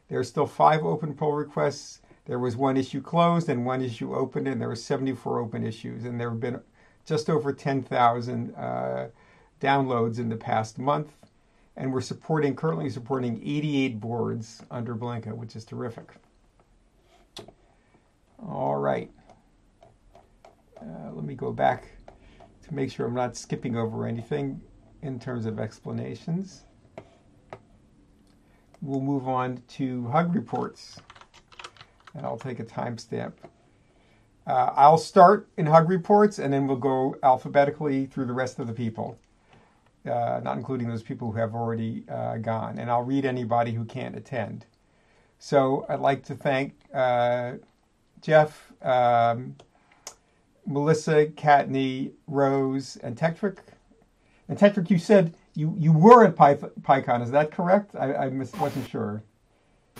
There 0.08 0.18
are 0.18 0.24
still 0.24 0.46
five 0.46 0.84
open 0.84 1.14
pull 1.14 1.34
requests. 1.34 2.00
There 2.24 2.40
was 2.40 2.56
one 2.56 2.76
issue 2.76 3.00
closed 3.00 3.48
and 3.48 3.64
one 3.64 3.80
issue 3.80 4.12
open, 4.12 4.48
and 4.48 4.60
there 4.60 4.68
were 4.68 4.76
74 4.76 5.38
open 5.38 5.64
issues. 5.64 6.04
And 6.04 6.20
there 6.20 6.30
have 6.30 6.40
been 6.40 6.60
just 7.08 7.30
over 7.30 7.52
10,000 7.52 8.54
uh, 8.54 9.08
downloads 9.60 10.18
in 10.18 10.28
the 10.28 10.36
past 10.36 10.78
month. 10.78 11.08
And 11.76 11.92
we're 11.92 12.00
supporting 12.00 12.54
currently 12.54 12.90
supporting 12.90 13.40
88 13.42 14.00
boards 14.00 14.62
under 14.70 14.94
Blinka, 14.94 15.34
which 15.34 15.56
is 15.56 15.64
terrific. 15.64 16.12
All 18.46 18.76
right, 18.76 19.10
let 21.18 21.24
me 21.24 21.34
go 21.34 21.52
back 21.52 21.88
to 22.62 22.74
make 22.74 22.92
sure 22.92 23.06
I'm 23.06 23.14
not 23.14 23.36
skipping 23.36 23.76
over 23.76 24.06
anything 24.06 24.60
in 25.02 25.18
terms 25.18 25.46
of 25.46 25.58
explanations. 25.58 26.62
We'll 28.80 29.00
move 29.00 29.26
on 29.26 29.60
to 29.70 30.06
hug 30.06 30.32
reports, 30.34 31.00
and 32.14 32.24
I'll 32.24 32.38
take 32.38 32.60
a 32.60 32.64
timestamp. 32.64 33.32
Uh, 34.48 34.72
I'll 34.76 34.96
start 34.96 35.46
in 35.58 35.66
hug 35.66 35.90
reports, 35.90 36.38
and 36.38 36.50
then 36.50 36.66
we'll 36.66 36.78
go 36.78 37.14
alphabetically 37.22 38.06
through 38.06 38.24
the 38.24 38.32
rest 38.32 38.58
of 38.58 38.66
the 38.66 38.72
people, 38.72 39.18
uh, 40.06 40.40
not 40.42 40.56
including 40.56 40.88
those 40.88 41.02
people 41.02 41.30
who 41.30 41.38
have 41.38 41.54
already 41.54 42.04
uh, 42.08 42.38
gone. 42.38 42.78
And 42.78 42.90
I'll 42.90 43.02
read 43.02 43.26
anybody 43.26 43.72
who 43.72 43.84
can't 43.84 44.16
attend. 44.16 44.64
So 45.38 45.84
I'd 45.90 46.00
like 46.00 46.24
to 46.24 46.34
thank 46.34 46.72
uh, 46.94 47.56
Jeff, 48.22 48.72
um, 48.80 49.54
Melissa, 50.66 51.26
Kattni, 51.26 52.12
Rose, 52.26 52.96
and 53.02 53.18
Tekktrik. 53.18 53.58
And 54.48 54.58
Tekktrik, 54.58 54.88
you 54.88 54.98
said 54.98 55.34
you, 55.54 55.74
you 55.78 55.92
were 55.92 56.24
at 56.24 56.36
PyCon. 56.36 57.22
Is 57.22 57.30
that 57.32 57.50
correct? 57.50 57.94
I, 57.94 58.12
I 58.12 58.28
wasn't 58.28 58.88
sure. 58.88 59.22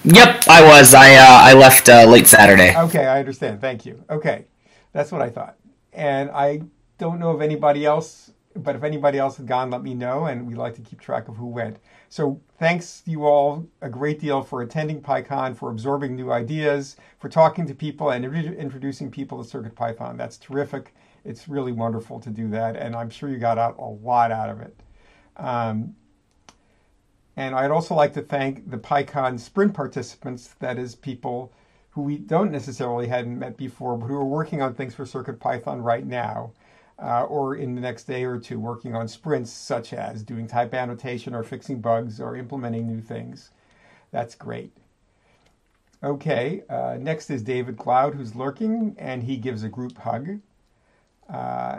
Yep, 0.05 0.45
I 0.49 0.62
was. 0.64 0.95
I 0.95 1.14
uh, 1.14 1.25
I 1.28 1.55
left 1.55 1.88
uh, 1.88 2.05
late 2.05 2.26
Saturday. 2.26 2.76
Okay, 2.76 3.07
I 3.07 3.19
understand. 3.19 3.61
Thank 3.61 3.85
you. 3.85 4.05
Okay, 4.09 4.47
that's 4.93 5.11
what 5.11 5.21
I 5.21 5.28
thought. 5.28 5.57
And 5.93 6.31
I 6.31 6.62
don't 6.99 7.19
know 7.19 7.31
of 7.31 7.43
anybody 7.43 7.85
else, 7.85 8.31
but 8.55 8.76
if 8.76 8.85
anybody 8.85 9.19
else 9.19 9.37
had 9.37 9.47
gone, 9.47 9.71
let 9.71 9.83
me 9.83 9.95
know, 9.95 10.26
and 10.26 10.47
we 10.47 10.55
like 10.55 10.75
to 10.76 10.83
keep 10.83 11.00
track 11.00 11.28
of 11.28 11.37
who 11.37 11.47
went. 11.47 11.78
So 12.09 12.40
thanks 12.59 13.02
you 13.07 13.26
all 13.26 13.67
a 13.83 13.88
great 13.88 14.21
deal 14.21 14.43
for 14.43 14.62
attending 14.62 15.02
PyCon, 15.02 15.57
for 15.57 15.71
absorbing 15.71 16.17
new 16.17 16.33
ideas, 16.33 16.97
for 17.19 17.28
talking 17.28 17.67
to 17.67 17.75
people 17.75 18.11
and 18.11 18.25
introducing 18.25 19.11
people 19.11 19.43
to 19.43 19.49
Circuit 19.49 19.75
Python. 19.75 20.17
That's 20.17 20.38
terrific. 20.38 20.95
It's 21.25 21.49
really 21.49 21.73
wonderful 21.73 22.21
to 22.21 22.31
do 22.31 22.49
that, 22.50 22.76
and 22.76 22.95
I'm 22.95 23.11
sure 23.11 23.28
you 23.28 23.38
got 23.38 23.59
out 23.59 23.76
a 23.78 23.85
lot 23.85 24.31
out 24.31 24.49
of 24.49 24.61
it. 24.61 24.75
Um, 25.37 25.95
and 27.38 27.54
I'd 27.54 27.71
also 27.71 27.95
like 27.95 28.14
to 28.14 28.21
thank 28.21 28.68
the 28.68 28.78
PyCon 28.78 29.38
Sprint 29.38 29.73
participants, 29.73 30.57
that 30.59 30.76
is, 30.76 30.97
people 30.97 31.52
who 31.90 32.02
we 32.02 32.18
don't 32.18 32.50
necessarily 32.50 33.07
hadn't 33.07 33.38
met 33.38 33.57
before, 33.57 33.97
but 33.97 34.07
who 34.07 34.16
are 34.16 34.25
working 34.25 34.61
on 34.61 34.75
things 34.75 34.92
for 34.92 35.04
CircuitPython 35.04 35.85
right 35.85 36.04
now 36.04 36.50
uh, 37.00 37.23
or 37.23 37.54
in 37.54 37.76
the 37.76 37.80
next 37.80 38.09
day 38.09 38.25
or 38.25 38.38
two 38.38 38.59
working 38.59 38.97
on 38.97 39.07
sprints 39.07 39.52
such 39.52 39.92
as 39.92 40.25
doing 40.25 40.49
type 40.49 40.75
annotation 40.75 41.33
or 41.33 41.45
fixing 41.45 41.80
bugs 41.80 42.21
or 42.21 42.35
implementing 42.35 42.88
new 42.88 43.00
things. 43.00 43.52
That's 44.11 44.35
great. 44.35 44.73
Okay, 46.02 46.64
uh, 46.68 46.97
next 46.99 47.30
is 47.30 47.45
David 47.45 47.76
Glaude, 47.76 48.16
who's 48.16 48.35
lurking, 48.35 48.97
and 48.99 49.23
he 49.23 49.37
gives 49.37 49.62
a 49.62 49.68
group 49.68 49.97
hug. 49.97 50.40
Uh, 51.33 51.78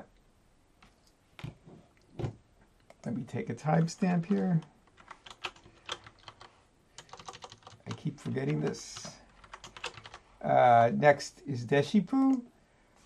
let 3.05 3.13
me 3.13 3.23
take 3.27 3.49
a 3.49 3.55
timestamp 3.55 4.25
here. 4.25 4.61
I 7.88 7.88
keep 8.01 8.19
forgetting 8.19 8.61
this. 8.61 9.07
Uh, 10.41 10.91
next 10.95 11.41
is 11.45 11.65
Deshipu, 11.65 12.41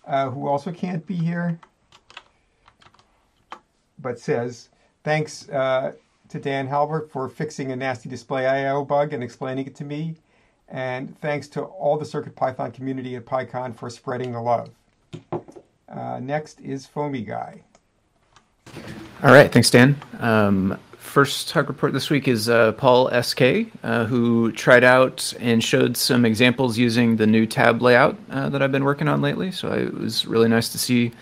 uh, 0.06 0.30
who 0.30 0.46
also 0.46 0.70
can't 0.70 1.04
be 1.06 1.14
here 1.14 1.58
but 4.04 4.20
says, 4.20 4.68
thanks 5.02 5.48
uh, 5.48 5.92
to 6.28 6.38
Dan 6.38 6.68
Halbert 6.68 7.10
for 7.10 7.28
fixing 7.28 7.72
a 7.72 7.76
nasty 7.76 8.08
display 8.08 8.46
IO 8.46 8.84
bug 8.84 9.12
and 9.12 9.24
explaining 9.24 9.66
it 9.66 9.74
to 9.76 9.84
me. 9.84 10.14
And 10.68 11.18
thanks 11.20 11.48
to 11.48 11.62
all 11.62 11.98
the 11.98 12.04
CircuitPython 12.04 12.72
community 12.74 13.16
at 13.16 13.24
PyCon 13.24 13.74
for 13.74 13.90
spreading 13.90 14.32
the 14.32 14.40
love. 14.40 14.70
Uh, 15.88 16.20
next 16.20 16.60
is 16.60 16.86
Foamy 16.86 17.22
Guy. 17.22 17.62
All 19.22 19.32
right, 19.32 19.50
thanks, 19.50 19.70
Dan. 19.70 19.96
Um, 20.18 20.78
first 21.04 21.52
hug 21.52 21.68
report 21.68 21.92
this 21.92 22.10
week 22.10 22.26
is 22.26 22.48
uh, 22.48 22.72
Paul 22.72 23.10
SK, 23.22 23.42
uh, 23.82 24.06
who 24.06 24.50
tried 24.52 24.82
out 24.82 25.32
and 25.38 25.62
showed 25.62 25.96
some 25.96 26.24
examples 26.24 26.76
using 26.78 27.16
the 27.16 27.26
new 27.26 27.46
tab 27.46 27.82
layout 27.82 28.16
uh, 28.30 28.48
that 28.48 28.62
I've 28.62 28.72
been 28.72 28.84
working 28.84 29.06
on 29.06 29.20
lately. 29.20 29.52
So 29.52 29.70
it 29.70 29.94
was 29.94 30.26
really 30.26 30.48
nice 30.48 30.70
to 30.70 30.78
see 30.78 31.12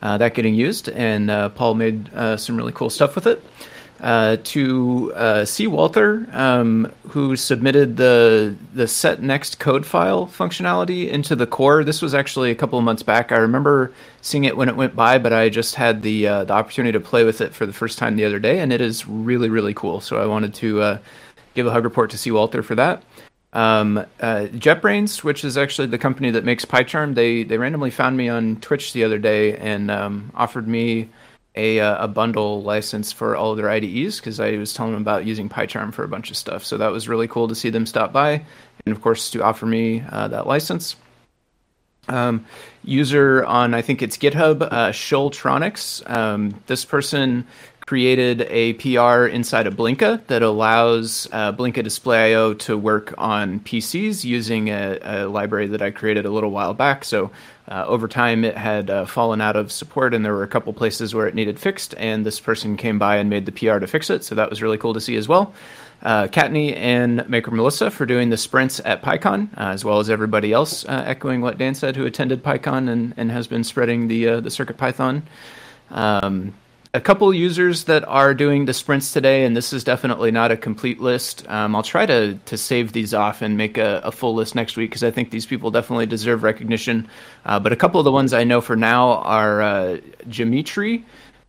uh, 0.00 0.16
that 0.18 0.34
getting 0.34 0.54
used, 0.54 0.88
and 0.90 1.30
uh, 1.30 1.48
Paul 1.50 1.74
made 1.74 2.12
uh, 2.14 2.36
some 2.36 2.56
really 2.56 2.72
cool 2.72 2.90
stuff 2.90 3.14
with 3.14 3.26
it. 3.26 3.44
Uh, 4.00 4.36
to 4.44 5.12
uh, 5.14 5.44
C. 5.46 5.66
Walther, 5.66 6.26
um, 6.32 6.92
who 7.08 7.36
submitted 7.36 7.96
the 7.96 8.54
the 8.74 8.86
set 8.86 9.22
next 9.22 9.58
code 9.58 9.86
file 9.86 10.26
functionality 10.26 11.08
into 11.08 11.34
the 11.34 11.46
core. 11.46 11.84
This 11.84 12.02
was 12.02 12.12
actually 12.12 12.50
a 12.50 12.54
couple 12.54 12.78
of 12.78 12.84
months 12.84 13.02
back. 13.02 13.32
I 13.32 13.36
remember 13.36 13.92
seeing 14.20 14.44
it 14.44 14.56
when 14.56 14.68
it 14.68 14.76
went 14.76 14.94
by, 14.94 15.16
but 15.18 15.32
I 15.32 15.48
just 15.48 15.76
had 15.76 16.02
the 16.02 16.26
uh, 16.26 16.44
the 16.44 16.52
opportunity 16.52 16.92
to 16.92 17.00
play 17.00 17.24
with 17.24 17.40
it 17.40 17.54
for 17.54 17.64
the 17.64 17.72
first 17.72 17.96
time 17.96 18.16
the 18.16 18.26
other 18.26 18.40
day, 18.40 18.58
and 18.58 18.72
it 18.72 18.80
is 18.80 19.06
really 19.06 19.48
really 19.48 19.72
cool. 19.72 20.00
So 20.00 20.20
I 20.20 20.26
wanted 20.26 20.52
to 20.54 20.98
give 21.54 21.66
a 21.66 21.70
hug 21.70 21.84
report 21.84 22.10
to 22.10 22.18
C. 22.18 22.30
Walther 22.30 22.62
for 22.62 22.74
that. 22.74 23.02
Um, 23.54 23.98
uh, 23.98 24.48
JetBrains, 24.50 25.22
which 25.22 25.44
is 25.44 25.56
actually 25.56 25.86
the 25.86 25.98
company 25.98 26.32
that 26.32 26.44
makes 26.44 26.64
PyCharm, 26.64 27.14
they 27.14 27.44
they 27.44 27.56
randomly 27.56 27.90
found 27.90 28.16
me 28.16 28.28
on 28.28 28.56
Twitch 28.56 28.92
the 28.92 29.04
other 29.04 29.18
day 29.18 29.56
and 29.56 29.90
um, 29.90 30.32
offered 30.34 30.66
me 30.66 31.08
a 31.54 31.80
uh, 31.80 32.04
a 32.04 32.08
bundle 32.08 32.62
license 32.62 33.12
for 33.12 33.36
all 33.36 33.52
of 33.52 33.56
their 33.56 33.70
IDEs 33.70 34.18
because 34.18 34.40
I 34.40 34.52
was 34.52 34.72
telling 34.72 34.92
them 34.92 35.02
about 35.02 35.24
using 35.24 35.48
PyCharm 35.48 35.92
for 35.92 36.04
a 36.04 36.08
bunch 36.08 36.30
of 36.30 36.36
stuff. 36.36 36.64
So 36.64 36.76
that 36.78 36.92
was 36.92 37.08
really 37.08 37.28
cool 37.28 37.48
to 37.48 37.54
see 37.54 37.70
them 37.70 37.86
stop 37.86 38.12
by, 38.12 38.44
and 38.84 38.94
of 38.94 39.02
course 39.02 39.30
to 39.30 39.42
offer 39.42 39.66
me 39.66 40.02
uh, 40.10 40.28
that 40.28 40.46
license. 40.46 40.96
Um, 42.06 42.44
user 42.82 43.44
on 43.46 43.72
I 43.72 43.80
think 43.80 44.02
it's 44.02 44.18
GitHub, 44.18 44.62
uh. 44.70 44.92
Um, 46.06 46.62
this 46.66 46.84
person 46.84 47.46
created 47.86 48.42
a 48.50 48.72
PR 48.74 49.26
inside 49.26 49.66
of 49.66 49.74
Blinka 49.74 50.26
that 50.28 50.42
allows 50.42 51.28
uh, 51.32 51.52
Blinka 51.52 51.82
Display 51.84 52.32
IO 52.32 52.54
to 52.54 52.78
work 52.78 53.12
on 53.18 53.60
PCs 53.60 54.24
using 54.24 54.68
a, 54.68 54.98
a, 55.02 55.26
library 55.26 55.66
that 55.68 55.82
I 55.82 55.90
created 55.90 56.24
a 56.24 56.30
little 56.30 56.50
while 56.50 56.72
back. 56.72 57.04
So 57.04 57.30
uh, 57.68 57.84
over 57.86 58.08
time, 58.08 58.44
it 58.44 58.56
had 58.56 58.90
uh, 58.90 59.06
fallen 59.06 59.40
out 59.40 59.56
of 59.56 59.72
support, 59.72 60.12
and 60.12 60.24
there 60.24 60.34
were 60.34 60.42
a 60.42 60.48
couple 60.48 60.72
places 60.72 61.14
where 61.14 61.26
it 61.26 61.34
needed 61.34 61.58
fixed. 61.58 61.94
And 61.96 62.26
this 62.26 62.38
person 62.38 62.76
came 62.76 62.98
by 62.98 63.16
and 63.16 63.30
made 63.30 63.46
the 63.46 63.52
PR 63.52 63.78
to 63.78 63.86
fix 63.86 64.10
it. 64.10 64.24
So 64.24 64.34
that 64.34 64.50
was 64.50 64.60
really 64.60 64.76
cool 64.76 64.94
to 64.94 65.00
see 65.00 65.16
as 65.16 65.28
well. 65.28 65.54
Uh, 66.02 66.26
Kattni 66.26 66.76
and 66.76 67.26
Maker 67.30 67.50
Melissa 67.50 67.90
for 67.90 68.04
doing 68.04 68.28
the 68.28 68.36
sprints 68.36 68.80
at 68.84 69.02
PyCon, 69.02 69.48
uh, 69.56 69.70
as 69.70 69.84
well 69.84 70.00
as 70.00 70.10
everybody 70.10 70.52
else, 70.52 70.84
uh, 70.84 71.02
echoing 71.06 71.40
what 71.40 71.56
Dan 71.56 71.74
said, 71.74 71.96
who 71.96 72.04
attended 72.04 72.42
PyCon 72.42 72.90
and, 72.90 73.14
and 73.16 73.30
has 73.30 73.46
been 73.46 73.64
spreading 73.64 74.08
the 74.08 74.28
uh, 74.28 74.40
the 74.40 74.50
Circuit 74.50 74.76
Python. 74.76 75.22
Um, 75.90 76.54
a 76.94 77.00
couple 77.00 77.34
users 77.34 77.84
that 77.84 78.04
are 78.04 78.32
doing 78.32 78.66
the 78.66 78.72
sprints 78.72 79.12
today, 79.12 79.44
and 79.44 79.56
this 79.56 79.72
is 79.72 79.82
definitely 79.82 80.30
not 80.30 80.52
a 80.52 80.56
complete 80.56 81.00
list. 81.00 81.46
Um, 81.48 81.74
I'll 81.74 81.82
try 81.82 82.06
to 82.06 82.34
to 82.36 82.56
save 82.56 82.92
these 82.92 83.12
off 83.12 83.42
and 83.42 83.56
make 83.56 83.76
a, 83.76 84.00
a 84.04 84.12
full 84.12 84.34
list 84.34 84.54
next 84.54 84.76
week 84.76 84.90
because 84.90 85.02
I 85.02 85.10
think 85.10 85.30
these 85.30 85.44
people 85.44 85.72
definitely 85.72 86.06
deserve 86.06 86.44
recognition. 86.44 87.08
Uh, 87.44 87.58
but 87.58 87.72
a 87.72 87.76
couple 87.76 88.00
of 88.00 88.04
the 88.04 88.12
ones 88.12 88.32
I 88.32 88.44
know 88.44 88.60
for 88.60 88.76
now 88.76 89.14
are 89.18 89.60
uh, 89.60 89.96
Dimitri, 90.28 91.04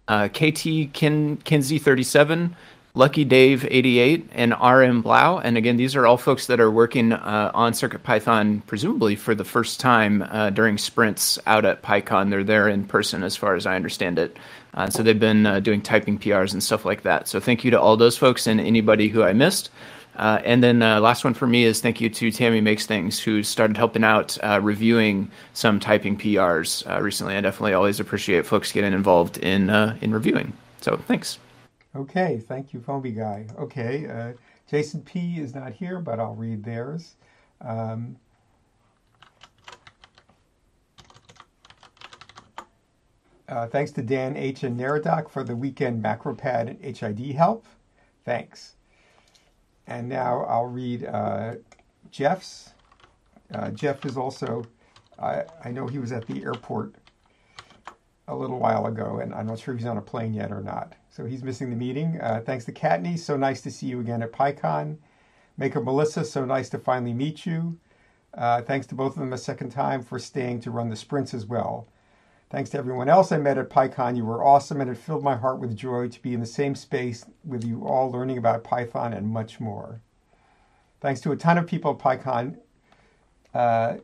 uh, 0.08 0.30
KT 0.30 0.92
Kin, 0.94 1.38
Kinsey 1.44 1.78
37, 1.78 2.56
Lucky 2.98 3.26
Dave 3.26 3.68
88, 3.70 4.30
and 4.32 4.54
RM 4.54 5.02
Blau. 5.02 5.40
And 5.40 5.58
again, 5.58 5.76
these 5.76 5.98
are 5.98 6.08
all 6.08 6.16
folks 6.16 6.48
that 6.48 6.62
are 6.62 6.72
working 6.72 7.12
uh, 7.12 7.52
on 7.54 7.74
CircuitPython, 7.74 8.66
presumably 8.68 9.18
for 9.18 9.36
the 9.36 9.44
first 9.44 9.82
time 9.82 10.22
uh, 10.22 10.50
during 10.50 10.78
sprints 10.78 11.38
out 11.46 11.66
at 11.66 11.84
PyCon. 11.84 12.30
They're 12.30 12.46
there 12.46 12.70
in 12.70 12.86
person, 12.86 13.22
as 13.24 13.36
far 13.36 13.56
as 13.56 13.66
I 13.66 13.76
understand 13.76 14.18
it. 14.18 14.38
Uh, 14.74 14.90
so 14.90 15.04
they've 15.04 15.20
been 15.20 15.46
uh, 15.46 15.60
doing 15.60 15.82
typing 15.82 16.18
PRs 16.18 16.54
and 16.54 16.64
stuff 16.64 16.86
like 16.86 17.04
that. 17.04 17.28
So 17.28 17.42
thank 17.42 17.66
you 17.66 17.72
to 17.72 17.80
all 17.80 17.98
those 17.98 18.18
folks 18.18 18.48
and 18.48 18.62
anybody 18.62 19.10
who 19.10 19.24
I 19.24 19.34
missed. 19.34 19.72
Uh, 20.16 20.40
and 20.46 20.64
then 20.64 20.82
uh, 20.82 21.02
last 21.02 21.26
one 21.26 21.34
for 21.34 21.48
me 21.48 21.66
is 21.66 21.82
thank 21.82 22.00
you 22.00 22.10
to 22.10 22.32
Tammy 22.32 22.62
Makes 22.62 22.86
Things, 22.86 23.20
who 23.20 23.44
started 23.44 23.76
helping 23.76 24.06
out 24.06 24.38
reviewing 24.62 25.30
some 25.54 25.82
typing 25.82 26.18
PRs 26.18 27.02
recently. 27.02 27.36
I 27.36 27.42
definitely 27.42 27.74
always 27.74 28.00
appreciate 28.00 28.46
folks 28.46 28.72
getting 28.72 28.94
involved 28.94 29.38
in 29.38 29.70
in 29.70 30.14
reviewing. 30.14 30.54
So 30.80 30.96
thanks. 30.96 31.40
Okay, 31.96 32.40
thank 32.40 32.74
you, 32.74 32.82
Foamy 32.82 33.12
Guy. 33.12 33.48
Okay, 33.58 34.34
Jason 34.70 35.02
P 35.02 35.40
is 35.40 35.56
not 35.56 35.72
here, 35.72 36.00
but 36.00 36.20
I'll 36.20 36.36
read 36.36 36.64
theirs. 36.64 37.16
Um, 37.62 38.18
Uh, 43.48 43.68
thanks 43.68 43.92
to 43.92 44.02
Dan 44.02 44.36
H. 44.36 44.64
and 44.64 44.80
Neradoc 44.80 45.30
for 45.30 45.44
the 45.44 45.56
weekend 45.56 46.04
MacroPad 46.04 46.68
and 46.68 46.98
HID 46.98 47.36
help. 47.36 47.66
Thanks. 48.24 48.76
And 49.86 50.10
now 50.10 50.44
I'll 50.46 50.66
read 50.66 51.06
uh, 51.06 51.56
Jeff's. 52.10 52.72
Uh, 53.54 53.70
Jeff 53.70 54.04
is 54.04 54.18
also, 54.18 54.66
I, 55.20 55.44
I 55.64 55.70
know 55.72 55.86
he 55.86 56.00
was 56.00 56.12
at 56.12 56.26
the 56.26 56.44
airport 56.44 56.96
a 58.28 58.36
little 58.36 58.58
while 58.58 58.88
ago, 58.88 59.20
and 59.20 59.34
I'm 59.34 59.46
not 59.46 59.60
sure 59.60 59.76
if 59.76 59.80
he's 59.80 59.88
on 59.88 59.98
a 59.98 60.02
plane 60.02 60.34
yet 60.34 60.52
or 60.52 60.62
not. 60.62 60.94
So 61.16 61.24
he's 61.24 61.44
missing 61.44 61.70
the 61.70 61.78
meeting. 61.78 62.20
Uh, 62.20 62.42
thanks 62.46 62.66
to 62.66 62.74
Kattni. 62.74 63.18
So 63.18 63.38
nice 63.38 63.62
to 63.62 63.72
see 63.72 63.86
you 63.86 64.02
again 64.02 64.22
at 64.22 64.34
PyCon. 64.34 64.98
Maker 65.58 65.80
Melissa, 65.80 66.26
so 66.26 66.44
nice 66.44 66.68
to 66.70 66.78
finally 66.78 67.14
meet 67.14 67.46
you. 67.46 67.80
Uh, 68.34 68.62
thanks 68.62 68.86
to 68.88 68.96
both 68.96 69.14
of 69.14 69.20
them 69.20 69.32
a 69.32 69.38
second 69.38 69.70
time 69.70 70.04
for 70.04 70.20
staying 70.20 70.60
to 70.60 70.72
run 70.72 70.90
the 70.90 70.96
sprints 70.98 71.34
as 71.34 71.46
well. 71.46 71.88
Thanks 72.50 72.70
to 72.72 72.78
everyone 72.78 73.08
else 73.08 73.32
I 73.32 73.38
met 73.38 73.58
at 73.58 73.70
PyCon. 73.70 74.18
You 74.18 74.26
were 74.26 74.44
awesome, 74.44 74.82
and 74.82 74.90
it 74.90 74.98
filled 74.98 75.24
my 75.24 75.38
heart 75.38 75.58
with 75.58 75.74
joy 75.74 76.10
to 76.10 76.22
be 76.22 76.34
in 76.34 76.42
the 76.42 76.46
same 76.46 76.76
space 76.76 77.26
with 77.46 77.64
you 77.64 77.88
all 77.88 78.12
learning 78.12 78.38
about 78.38 78.66
Python 78.66 79.14
and 79.14 79.30
much 79.30 79.62
more. 79.62 80.02
Thanks 81.00 81.22
to 81.22 81.32
a 81.32 81.38
ton 81.38 81.58
of 81.58 81.66
people 81.66 81.92
at 81.92 81.98
PyCon. 81.98 82.58
Uh, 83.54 83.98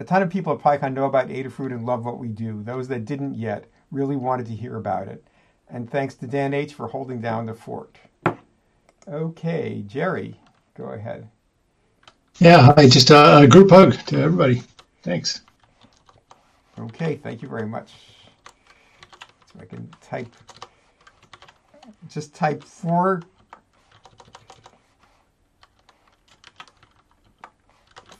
a 0.00 0.04
ton 0.04 0.22
of 0.22 0.30
people 0.30 0.54
at 0.54 0.58
PyCon 0.58 0.92
know 0.92 1.04
about 1.04 1.28
Adafruit 1.28 1.70
and 1.70 1.86
love 1.86 2.04
what 2.04 2.18
we 2.18 2.28
do. 2.28 2.64
Those 2.64 2.88
that 2.88 3.04
didn't 3.04 3.36
yet 3.36 3.66
really 3.92 4.16
wanted 4.16 4.46
to 4.46 4.56
hear 4.56 4.74
about 4.74 5.06
it. 5.06 5.24
And 5.70 5.90
thanks 5.90 6.14
to 6.16 6.26
Dan 6.26 6.54
H. 6.54 6.74
for 6.74 6.88
holding 6.88 7.20
down 7.20 7.46
the 7.46 7.54
fort. 7.54 7.98
Okay, 9.06 9.84
Jerry, 9.86 10.38
go 10.76 10.84
ahead. 10.86 11.28
Yeah, 12.38 12.72
I 12.76 12.88
just 12.88 13.10
uh, 13.10 13.40
a 13.42 13.46
group 13.46 13.70
hug 13.70 13.94
to 14.06 14.20
everybody. 14.20 14.62
Thanks. 15.02 15.42
Okay, 16.78 17.16
thank 17.16 17.42
you 17.42 17.48
very 17.48 17.66
much. 17.66 17.92
So 19.52 19.60
I 19.60 19.64
can 19.64 19.88
type, 20.00 20.34
just 22.08 22.34
type 22.34 22.62
four, 22.62 23.22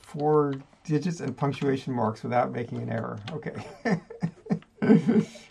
four 0.01 0.55
digits 0.83 1.21
and 1.21 1.37
punctuation 1.37 1.93
marks 1.93 2.23
without 2.23 2.51
making 2.51 2.79
an 2.79 2.89
error. 2.89 3.19
Okay. 3.31 4.01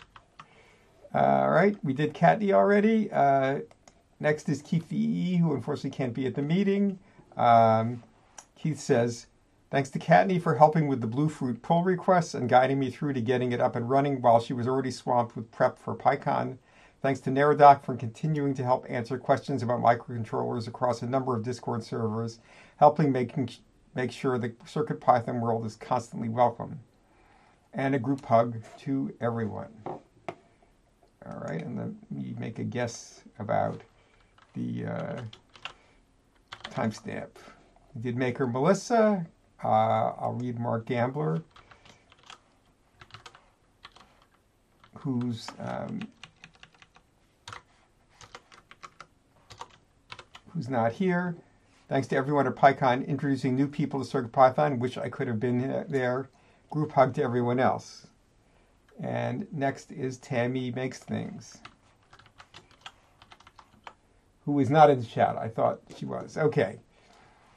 All 1.11 1.49
right, 1.49 1.75
we 1.83 1.93
did 1.93 2.13
Kattni 2.13 2.51
already. 2.51 3.11
Uh, 3.11 3.61
next 4.19 4.47
is 4.47 4.61
Keith 4.61 4.87
the 4.89 4.97
EE, 4.97 5.37
who 5.37 5.55
unfortunately 5.55 5.89
can't 5.89 6.13
be 6.13 6.27
at 6.27 6.35
the 6.35 6.43
meeting. 6.43 6.99
Um, 7.35 8.03
Keith 8.55 8.79
says, 8.79 9.25
Thanks 9.71 9.89
to 9.91 9.99
Kattni 9.99 10.39
for 10.39 10.55
helping 10.55 10.87
with 10.87 11.01
the 11.01 11.07
Bluefruit 11.07 11.63
pull 11.63 11.83
requests 11.83 12.35
and 12.35 12.47
guiding 12.47 12.79
me 12.79 12.91
through 12.91 13.13
to 13.13 13.21
getting 13.21 13.51
it 13.51 13.59
up 13.59 13.75
and 13.75 13.89
running 13.89 14.21
while 14.21 14.39
she 14.39 14.53
was 14.53 14.67
already 14.67 14.91
swamped 14.91 15.35
with 15.35 15.49
prep 15.51 15.79
for 15.79 15.95
PyCon. 15.95 16.57
Thanks 17.01 17.19
to 17.21 17.31
Neradoc 17.31 17.83
for 17.83 17.95
continuing 17.95 18.53
to 18.53 18.63
help 18.63 18.85
answer 18.87 19.17
questions 19.17 19.63
about 19.63 19.79
microcontrollers 19.79 20.67
across 20.67 21.01
a 21.01 21.07
number 21.07 21.35
of 21.35 21.43
Discord 21.43 21.83
servers, 21.83 22.39
helping 22.77 23.11
making, 23.11 23.49
make 23.95 24.11
sure 24.11 24.37
the 24.37 24.49
CircuitPython 24.49 25.39
world 25.39 25.65
is 25.65 25.75
constantly 25.75 26.29
welcome. 26.29 26.81
And 27.73 27.95
a 27.95 27.99
group 27.99 28.25
hug 28.25 28.61
to 28.79 29.13
everyone. 29.21 29.71
And 31.61 31.77
then 31.77 31.97
you 32.15 32.35
make 32.39 32.59
a 32.59 32.63
guess 32.63 33.21
about 33.39 33.81
the 34.53 34.85
uh, 34.85 35.21
timestamp. 36.71 37.29
Did 38.01 38.15
Maker 38.17 38.47
Melissa, 38.47 39.25
uh, 39.63 39.67
I'll 39.67 40.37
read 40.39 40.59
Mark 40.59 40.85
Gambler, 40.85 41.41
who's 44.95 45.47
um, 45.59 46.01
who's 50.49 50.69
not 50.69 50.91
here. 50.91 51.35
Thanks 51.87 52.07
to 52.09 52.15
everyone 52.15 52.45
at 52.45 52.55
PyCon 52.55 53.07
introducing 53.07 53.55
new 53.55 53.67
people 53.67 54.03
to 54.03 54.17
CircuitPython. 54.17 54.77
Wish 54.77 54.97
I 54.97 55.09
could 55.09 55.27
have 55.27 55.39
been 55.39 55.85
there. 55.89 56.29
Group 56.69 56.91
hug 56.91 57.15
to 57.15 57.23
everyone 57.23 57.59
else. 57.59 58.05
And 59.01 59.47
next 59.51 59.91
is 59.91 60.17
Tammy 60.17 60.71
Makes 60.71 60.99
Things, 60.99 61.59
who 64.45 64.59
is 64.59 64.69
not 64.69 64.89
in 64.89 64.99
the 64.99 65.05
chat. 65.05 65.37
I 65.37 65.47
thought 65.47 65.79
she 65.95 66.05
was. 66.05 66.37
Okay. 66.37 66.79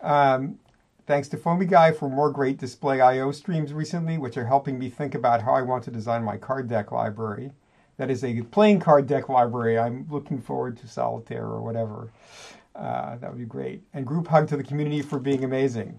Um, 0.01 0.59
Thanks 1.05 1.29
to 1.31 1.37
Foamy 1.37 1.67
Guy 1.67 1.91
for 1.91 2.09
more 2.09 2.31
great 2.31 2.59
display 2.59 3.01
I/O 3.01 3.33
streams 3.33 3.73
recently, 3.73 4.19
which 4.19 4.37
are 4.37 4.47
helping 4.47 4.79
me 4.79 4.89
think 4.89 5.17
about 5.17 5.43
how 5.43 5.53
I 5.53 5.63
want 5.63 5.83
to 5.85 5.91
design 5.91 6.23
my 6.23 6.37
card 6.37 6.69
deck 6.69 6.93
library. 6.93 7.51
That 7.97 8.09
is 8.09 8.23
a 8.23 8.43
playing 8.43 8.79
card 8.79 9.09
deck 9.09 9.29
library. 9.29 9.79
I'm 9.79 10.07
looking 10.09 10.41
forward 10.41 10.77
to 10.79 10.87
Solitaire 10.87 11.45
or 11.45 11.61
whatever. 11.61 12.09
Uh, 12.77 13.17
that 13.17 13.29
would 13.29 13.39
be 13.39 13.45
great. 13.45 13.83
And 13.93 14.07
group 14.07 14.29
hug 14.29 14.47
to 14.49 14.57
the 14.57 14.63
community 14.63 15.03
for 15.03 15.19
being 15.19 15.43
amazing. 15.43 15.99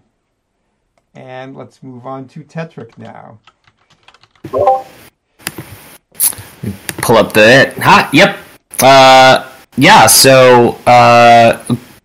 And 1.14 1.54
let's 1.54 1.82
move 1.82 2.06
on 2.06 2.26
to 2.28 2.42
Tekktrik 2.42 2.96
now. 2.98 3.38
Pull 7.04 7.18
up 7.18 7.34
the 7.34 7.74
ha. 7.82 8.08
Yep. 8.14 8.38
Uh, 8.80 9.52
yeah. 9.76 10.06
So 10.06 10.78
uh, 10.86 11.62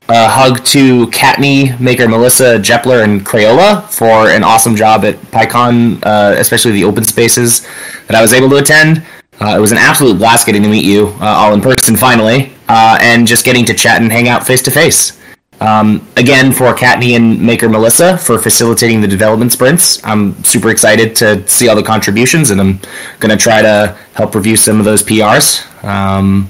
uh, 0.09 0.29
hug 0.29 0.61
to 0.65 1.07
Kattni, 1.07 1.79
Maker 1.79 2.09
Melissa, 2.09 2.59
Jepler, 2.59 3.05
and 3.05 3.25
Crayola 3.25 3.89
for 3.89 4.29
an 4.29 4.43
awesome 4.43 4.75
job 4.75 5.05
at 5.05 5.15
PyCon, 5.31 6.05
uh, 6.05 6.35
especially 6.37 6.73
the 6.73 6.83
open 6.83 7.05
spaces 7.05 7.65
that 8.07 8.15
I 8.15 8.21
was 8.21 8.33
able 8.33 8.49
to 8.49 8.57
attend. 8.57 9.05
Uh, 9.39 9.55
it 9.55 9.61
was 9.61 9.71
an 9.71 9.77
absolute 9.77 10.17
blast 10.17 10.45
getting 10.45 10.63
to 10.63 10.69
meet 10.69 10.83
you 10.83 11.15
uh, 11.21 11.27
all 11.27 11.53
in 11.53 11.61
person 11.61 11.95
finally, 11.95 12.51
uh, 12.67 12.97
and 12.99 13.25
just 13.25 13.45
getting 13.45 13.63
to 13.65 13.73
chat 13.73 14.01
and 14.01 14.11
hang 14.11 14.27
out 14.27 14.45
face 14.45 14.61
to 14.63 14.71
face. 14.71 15.17
Again, 15.61 16.51
for 16.51 16.73
Kattni 16.73 17.15
and 17.15 17.41
Maker 17.41 17.69
Melissa 17.69 18.17
for 18.17 18.39
facilitating 18.39 19.01
the 19.01 19.07
development 19.07 19.51
sprints. 19.51 20.03
I'm 20.05 20.41
super 20.43 20.69
excited 20.69 21.15
to 21.17 21.47
see 21.47 21.67
all 21.67 21.75
the 21.75 21.83
contributions, 21.83 22.51
and 22.51 22.61
I'm 22.61 22.79
going 23.19 23.35
to 23.35 23.37
try 23.37 23.61
to 23.61 23.97
help 24.13 24.35
review 24.35 24.55
some 24.55 24.79
of 24.79 24.85
those 24.85 25.03
PRs. 25.03 25.65
Um, 25.83 26.49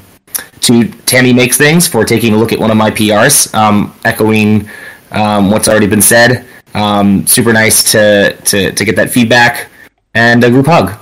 to 0.61 0.87
Tammy 1.05 1.33
Makes 1.33 1.57
Things 1.57 1.87
for 1.87 2.03
taking 2.05 2.33
a 2.33 2.37
look 2.37 2.51
at 2.51 2.59
one 2.59 2.71
of 2.71 2.77
my 2.77 2.91
PRs, 2.91 3.53
um, 3.53 3.95
echoing 4.05 4.69
um, 5.11 5.51
what's 5.51 5.67
already 5.67 5.87
been 5.87 6.01
said. 6.01 6.45
Um, 6.73 7.25
super 7.25 7.53
nice 7.53 7.83
to, 7.91 8.35
to, 8.45 8.71
to 8.71 8.85
get 8.85 8.95
that 8.95 9.09
feedback 9.09 9.69
and 10.13 10.43
a 10.43 10.49
group 10.49 10.67
hug. 10.67 10.99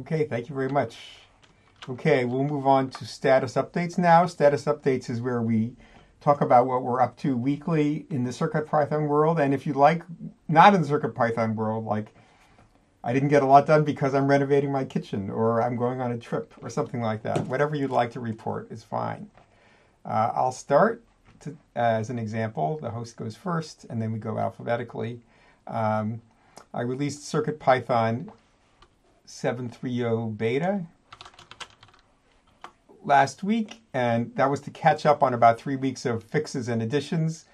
Okay, 0.00 0.24
thank 0.24 0.48
you 0.48 0.54
very 0.54 0.68
much. 0.68 1.19
Okay, 1.90 2.24
we'll 2.24 2.44
move 2.44 2.68
on 2.68 2.88
to 2.90 3.04
status 3.04 3.54
updates 3.54 3.98
now. 3.98 4.24
Status 4.24 4.66
updates 4.66 5.10
is 5.10 5.20
where 5.20 5.42
we 5.42 5.72
talk 6.20 6.40
about 6.40 6.68
what 6.68 6.84
we're 6.84 7.00
up 7.00 7.16
to 7.16 7.36
weekly 7.36 8.06
in 8.10 8.22
the 8.22 8.32
Circuit 8.32 8.64
Python 8.64 9.08
world. 9.08 9.40
And 9.40 9.52
if 9.52 9.66
you'd 9.66 9.74
like, 9.74 10.04
not 10.46 10.72
in 10.72 10.82
the 10.82 10.86
Circuit 10.86 11.16
Python 11.16 11.56
world, 11.56 11.84
like 11.84 12.14
I 13.02 13.12
didn't 13.12 13.30
get 13.30 13.42
a 13.42 13.46
lot 13.46 13.66
done 13.66 13.82
because 13.82 14.14
I'm 14.14 14.28
renovating 14.28 14.70
my 14.70 14.84
kitchen 14.84 15.30
or 15.30 15.60
I'm 15.60 15.74
going 15.74 16.00
on 16.00 16.12
a 16.12 16.18
trip 16.18 16.54
or 16.62 16.70
something 16.70 17.00
like 17.00 17.24
that. 17.24 17.44
Whatever 17.48 17.74
you'd 17.74 17.90
like 17.90 18.12
to 18.12 18.20
report 18.20 18.70
is 18.70 18.84
fine. 18.84 19.28
Uh, 20.04 20.30
I'll 20.32 20.52
start 20.52 21.02
to, 21.40 21.56
as 21.74 22.08
an 22.08 22.20
example. 22.20 22.78
The 22.80 22.90
host 22.90 23.16
goes 23.16 23.34
first 23.34 23.84
and 23.90 24.00
then 24.00 24.12
we 24.12 24.20
go 24.20 24.38
alphabetically. 24.38 25.22
Um, 25.66 26.22
I 26.72 26.82
released 26.82 27.26
Circuit 27.26 27.58
Python 27.58 28.30
730 29.24 30.36
beta 30.36 30.86
last 33.04 33.42
week, 33.42 33.82
and 33.92 34.34
that 34.36 34.50
was 34.50 34.60
to 34.60 34.70
catch 34.70 35.06
up 35.06 35.22
on 35.22 35.34
about 35.34 35.58
three 35.58 35.76
weeks 35.76 36.04
of 36.06 36.22
fixes 36.22 36.68
and 36.68 36.82
additions. 36.82 37.46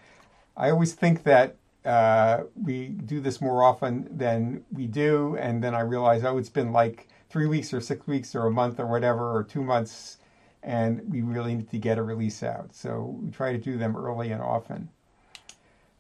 I 0.57 0.71
always 0.71 0.95
think 0.95 1.23
that 1.25 1.57
uh, 1.87 2.45
we 2.61 2.89
do 2.89 3.21
this 3.21 3.41
more 3.41 3.63
often 3.63 4.09
than 4.11 4.65
we 4.73 4.87
do. 4.87 5.37
And 5.37 5.63
then 5.63 5.75
I 5.75 5.81
realize, 5.81 6.25
oh, 6.25 6.37
it's 6.37 6.49
been 6.49 6.73
like 6.73 7.09
three 7.31 7.47
weeks 7.47 7.73
or 7.73 7.81
six 7.81 8.07
weeks 8.07 8.35
or 8.35 8.47
a 8.47 8.51
month 8.51 8.81
or 8.81 8.87
whatever, 8.87 9.37
or 9.37 9.45
two 9.45 9.63
months, 9.63 10.19
and 10.63 11.01
we 11.11 11.23
really 11.23 11.55
need 11.55 11.71
to 11.71 11.79
get 11.79 11.97
a 11.97 12.03
release 12.03 12.43
out. 12.43 12.75
So 12.75 13.17
we 13.23 13.31
try 13.31 13.53
to 13.53 13.59
do 13.59 13.79
them 13.79 13.97
early 13.97 14.33
and 14.33 14.43
often. 14.43 14.89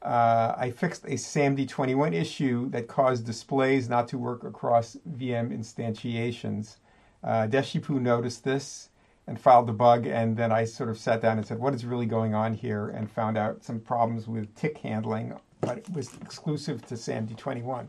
Uh, 0.03 0.55
I 0.57 0.71
fixed 0.71 1.05
a 1.05 1.15
SAMD21 1.15 2.15
issue 2.15 2.69
that 2.71 2.87
caused 2.87 3.25
displays 3.25 3.89
not 3.89 4.09
to 4.09 4.19
work 4.19 4.45
across 4.45 4.97
VM 5.17 5.57
instantiations. 5.57 6.77
Uh, 7.25 7.47
Deshipu 7.49 8.01
noticed 8.01 8.45
this 8.45 8.91
and 9.27 9.41
filed 9.41 9.67
the 9.67 9.73
bug, 9.73 10.07
and 10.07 10.37
then 10.37 10.53
I 10.53 10.65
sort 10.65 10.89
of 10.89 10.99
sat 10.99 11.21
down 11.21 11.39
and 11.39 11.47
said, 11.47 11.59
what 11.59 11.75
is 11.75 11.85
really 11.85 12.07
going 12.07 12.35
on 12.35 12.55
here? 12.55 12.89
And 12.89 13.11
found 13.11 13.37
out 13.37 13.65
some 13.65 13.81
problems 13.81 14.29
with 14.29 14.55
tick 14.55 14.79
handling 14.79 15.35
but 15.61 15.79
it 15.79 15.93
was 15.93 16.15
exclusive 16.21 16.87
to 16.87 16.95
SAMD21. 16.95 17.87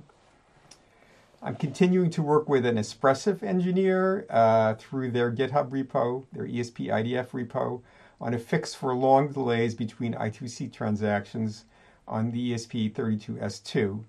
I'm 1.44 1.56
continuing 1.56 2.10
to 2.12 2.24
work 2.24 2.50
with 2.50 2.66
an 2.66 2.78
Espressif 2.78 3.44
engineer 3.44 4.26
uh, 4.30 4.74
through 4.76 5.12
their 5.12 5.32
GitHub 5.32 5.70
repo, 5.70 6.26
their 6.34 6.46
ESP 6.46 6.88
IDF 6.88 7.30
repo, 7.30 7.82
on 8.20 8.34
a 8.34 8.40
fix 8.40 8.74
for 8.74 8.96
long 8.96 9.32
delays 9.32 9.76
between 9.76 10.16
I2C 10.16 10.74
transactions 10.74 11.66
on 12.08 12.32
the 12.32 12.54
ESP32S2. 12.54 14.04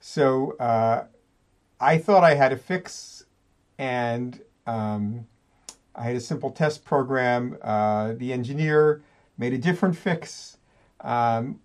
So 0.00 0.56
uh, 0.58 1.04
I 1.80 1.98
thought 1.98 2.24
I 2.24 2.34
had 2.34 2.52
a 2.52 2.56
fix, 2.56 3.24
and 3.78 4.40
um, 4.66 5.26
I 5.98 6.04
had 6.04 6.16
a 6.16 6.20
simple 6.20 6.50
test 6.50 6.84
program. 6.84 7.58
Uh, 7.62 8.12
the 8.14 8.32
engineer 8.32 9.02
made 9.36 9.52
a 9.52 9.58
different 9.58 9.96
fix. 9.96 10.58
Um, 11.00 11.60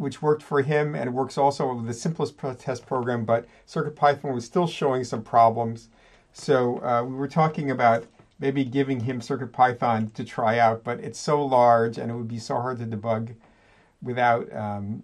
which 0.00 0.22
worked 0.22 0.42
for 0.42 0.62
him 0.62 0.94
and 0.94 1.08
it 1.08 1.12
works 1.12 1.36
also 1.36 1.74
with 1.74 1.86
the 1.86 1.92
simplest 1.92 2.34
test 2.58 2.86
program, 2.86 3.26
but 3.26 3.46
CircuitPython 3.68 4.32
was 4.32 4.46
still 4.46 4.66
showing 4.66 5.04
some 5.04 5.22
problems. 5.22 5.90
So 6.32 6.82
uh, 6.82 7.04
we 7.04 7.14
were 7.14 7.28
talking 7.28 7.70
about 7.70 8.06
maybe 8.38 8.64
giving 8.64 9.00
him 9.00 9.20
CircuitPython 9.20 10.14
to 10.14 10.24
try 10.24 10.58
out, 10.58 10.82
but 10.84 11.00
it's 11.00 11.18
so 11.18 11.44
large 11.44 11.98
and 11.98 12.10
it 12.10 12.14
would 12.14 12.28
be 12.28 12.38
so 12.38 12.54
hard 12.54 12.78
to 12.78 12.86
debug 12.86 13.34
without 14.00 14.50
um, 14.56 15.02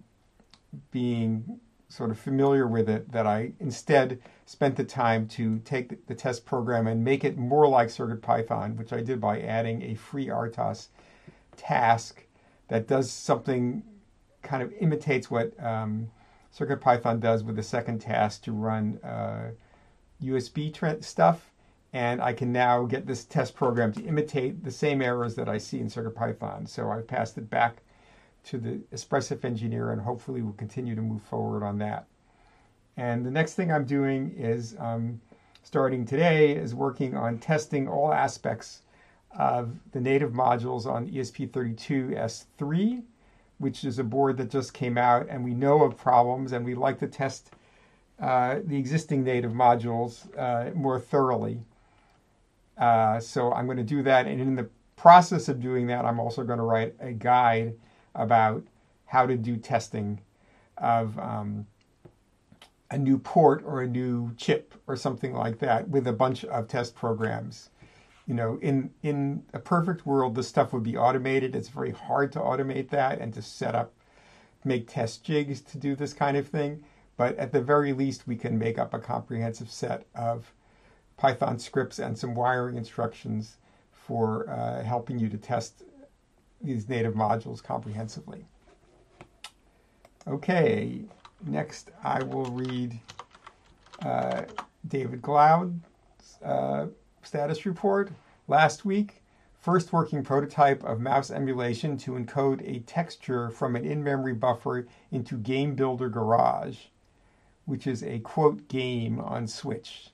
being 0.89 1.59
sort 1.89 2.09
of 2.09 2.17
familiar 2.17 2.65
with 2.65 2.89
it 2.89 3.11
that 3.11 3.27
I 3.27 3.51
instead 3.59 4.19
spent 4.47 4.77
the 4.77 4.83
time 4.83 5.27
to 5.27 5.59
take 5.59 6.07
the 6.07 6.15
test 6.15 6.45
program 6.45 6.87
and 6.87 7.03
make 7.03 7.25
it 7.25 7.37
more 7.37 7.67
like 7.67 7.89
CircuitPython, 7.89 8.77
which 8.77 8.93
I 8.93 9.01
did 9.01 9.19
by 9.19 9.41
adding 9.41 9.81
a 9.81 9.95
FreeRTOS 9.95 10.87
task 11.57 12.25
that 12.69 12.87
does 12.87 13.11
something 13.11 13.83
kind 14.43 14.63
of 14.63 14.71
imitates 14.79 15.29
what 15.29 15.51
um, 15.61 16.09
CircuitPython 16.57 17.19
does 17.19 17.43
with 17.43 17.57
the 17.57 17.63
second 17.63 17.99
task 17.99 18.43
to 18.43 18.53
run 18.53 18.99
uh, 19.03 19.49
USB 20.23 20.73
tra- 20.73 21.03
stuff. 21.03 21.51
And 21.91 22.21
I 22.21 22.31
can 22.31 22.53
now 22.53 22.85
get 22.85 23.05
this 23.05 23.25
test 23.25 23.53
program 23.53 23.91
to 23.93 24.05
imitate 24.05 24.63
the 24.63 24.71
same 24.71 25.01
errors 25.01 25.35
that 25.35 25.49
I 25.49 25.57
see 25.57 25.81
in 25.81 25.87
CircuitPython. 25.87 26.69
So 26.69 26.89
I've 26.89 27.07
passed 27.07 27.37
it 27.37 27.49
back 27.49 27.81
to 28.45 28.57
the 28.57 28.79
Espressif 28.93 29.43
engineer, 29.43 29.91
and 29.91 30.01
hopefully 30.01 30.41
we'll 30.41 30.53
continue 30.53 30.95
to 30.95 31.01
move 31.01 31.21
forward 31.21 31.63
on 31.63 31.79
that. 31.79 32.07
And 32.97 33.23
the 33.23 33.31
next 33.31 33.53
thing 33.53 33.71
I'm 33.71 33.85
doing 33.85 34.33
is 34.35 34.75
um, 34.79 35.21
starting 35.63 36.03
today 36.03 36.55
is 36.55 36.73
working 36.73 37.15
on 37.15 37.37
testing 37.37 37.87
all 37.87 38.11
aspects 38.11 38.81
of 39.37 39.75
the 39.91 40.01
native 40.01 40.31
modules 40.31 40.87
on 40.87 41.07
ESP32S3, 41.07 43.03
which 43.59 43.83
is 43.83 43.99
a 43.99 44.03
board 44.03 44.37
that 44.37 44.49
just 44.49 44.73
came 44.73 44.97
out, 44.97 45.27
and 45.29 45.43
we 45.43 45.53
know 45.53 45.83
of 45.83 45.95
problems, 45.95 46.53
and 46.53 46.65
we 46.65 46.73
like 46.73 46.97
to 46.99 47.07
test 47.07 47.51
uh, 48.19 48.59
the 48.65 48.77
existing 48.77 49.23
native 49.23 49.51
modules 49.51 50.27
uh, 50.37 50.73
more 50.73 50.99
thoroughly. 50.99 51.59
Uh, 52.77 53.19
so 53.19 53.53
I'm 53.53 53.65
going 53.65 53.77
to 53.77 53.83
do 53.83 54.01
that, 54.03 54.25
and 54.25 54.41
in 54.41 54.55
the 54.55 54.69
process 54.95 55.49
of 55.49 55.61
doing 55.61 55.85
that, 55.87 56.03
I'm 56.03 56.19
also 56.19 56.43
going 56.43 56.57
to 56.57 56.65
write 56.65 56.95
a 56.99 57.11
guide 57.11 57.75
about 58.15 58.63
how 59.05 59.27
to 59.27 59.37
do 59.37 59.55
testing 59.55 60.19
of 60.77 61.17
um, 61.19 61.67
a 62.89 62.97
new 62.97 63.17
port 63.17 63.63
or 63.65 63.81
a 63.81 63.87
new 63.87 64.33
chip 64.37 64.73
or 64.87 64.95
something 64.95 65.33
like 65.33 65.59
that 65.59 65.89
with 65.89 66.07
a 66.07 66.13
bunch 66.13 66.45
of 66.45 66.67
test 66.67 66.95
programs. 66.95 67.69
You 68.25 68.33
know, 68.33 68.59
in 68.61 68.91
in 69.03 69.43
a 69.53 69.59
perfect 69.59 70.05
world, 70.05 70.35
this 70.35 70.47
stuff 70.47 70.73
would 70.73 70.83
be 70.83 70.97
automated. 70.97 71.55
It's 71.55 71.69
very 71.69 71.91
hard 71.91 72.31
to 72.33 72.39
automate 72.39 72.89
that 72.89 73.19
and 73.19 73.33
to 73.33 73.41
set 73.41 73.75
up, 73.75 73.93
make 74.63 74.87
test 74.87 75.23
jigs 75.23 75.61
to 75.61 75.77
do 75.77 75.95
this 75.95 76.13
kind 76.13 76.35
of 76.37 76.47
thing. 76.47 76.83
But 77.15 77.37
at 77.37 77.51
the 77.51 77.61
very 77.61 77.93
least, 77.93 78.27
we 78.27 78.35
can 78.35 78.59
make 78.59 78.77
up 78.77 78.93
a 78.93 78.99
comprehensive 78.99 79.71
set 79.71 80.05
of 80.13 80.53
Python 81.17 81.57
scripts 81.57 81.99
and 81.99 82.17
some 82.17 82.35
wiring 82.35 82.77
instructions 82.77 83.57
for 83.91 84.49
uh, 84.49 84.83
helping 84.83 85.19
you 85.19 85.29
to 85.29 85.37
test 85.37 85.83
these 86.61 86.87
native 86.87 87.13
modules 87.13 87.61
comprehensively. 87.61 88.45
Okay, 90.27 91.01
next 91.45 91.91
I 92.03 92.23
will 92.23 92.45
read 92.45 92.99
uh, 94.03 94.43
David 94.87 95.21
Glaude's 95.21 95.81
uh, 96.43 96.87
status 97.23 97.65
report. 97.65 98.11
Last 98.47 98.85
week, 98.85 99.21
first 99.59 99.91
working 99.91 100.23
prototype 100.23 100.83
of 100.83 100.99
mouse 100.99 101.31
emulation 101.31 101.97
to 101.97 102.11
encode 102.11 102.61
a 102.67 102.79
texture 102.79 103.49
from 103.49 103.75
an 103.75 103.85
in-memory 103.85 104.33
buffer 104.33 104.87
into 105.11 105.37
Game 105.37 105.75
Builder 105.75 106.09
Garage, 106.09 106.77
which 107.65 107.87
is 107.87 108.03
a 108.03 108.19
quote 108.19 108.67
game 108.67 109.19
on 109.19 109.47
Switch. 109.47 110.11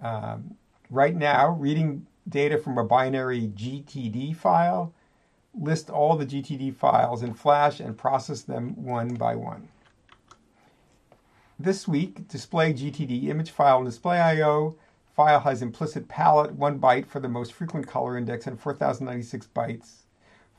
Um, 0.00 0.56
right 0.90 1.14
now, 1.14 1.50
reading 1.50 2.06
data 2.28 2.58
from 2.58 2.78
a 2.78 2.84
binary 2.84 3.48
GTD 3.54 4.34
file 4.36 4.92
list 5.54 5.90
all 5.90 6.16
the 6.16 6.26
GTD 6.26 6.74
files 6.74 7.22
in 7.22 7.34
Flash 7.34 7.80
and 7.80 7.96
process 7.96 8.42
them 8.42 8.82
one 8.82 9.14
by 9.14 9.34
one. 9.34 9.68
This 11.58 11.86
week, 11.86 12.28
display 12.28 12.72
GTD 12.72 13.28
image 13.28 13.50
file 13.50 13.78
in 13.78 13.84
display 13.84 14.18
IO. 14.18 14.76
File 15.14 15.40
has 15.40 15.60
implicit 15.60 16.08
palette, 16.08 16.52
1 16.52 16.80
byte 16.80 17.06
for 17.06 17.20
the 17.20 17.28
most 17.28 17.52
frequent 17.52 17.86
color 17.86 18.16
index, 18.16 18.46
and 18.46 18.58
4096 18.58 19.48
bytes 19.54 20.02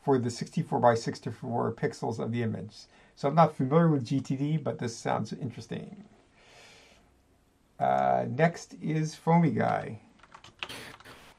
for 0.04 0.20
the 0.20 0.30
64 0.30 0.80
by 0.80 0.94
64 0.94 1.74
pixels 1.74 2.20
of 2.20 2.32
the 2.32 2.44
image. 2.44 2.86
So 3.16 3.28
I'm 3.28 3.36
not 3.36 3.56
familiar 3.56 3.90
with 3.90 4.08
GTD, 4.08 4.64
but 4.64 4.80
this 4.80 4.96
sounds 4.96 5.34
interesting. 5.34 6.04
Uh, 7.80 8.26
next 8.30 8.76
is 8.82 9.16
Foamy 9.16 9.52
Guy. 9.52 10.00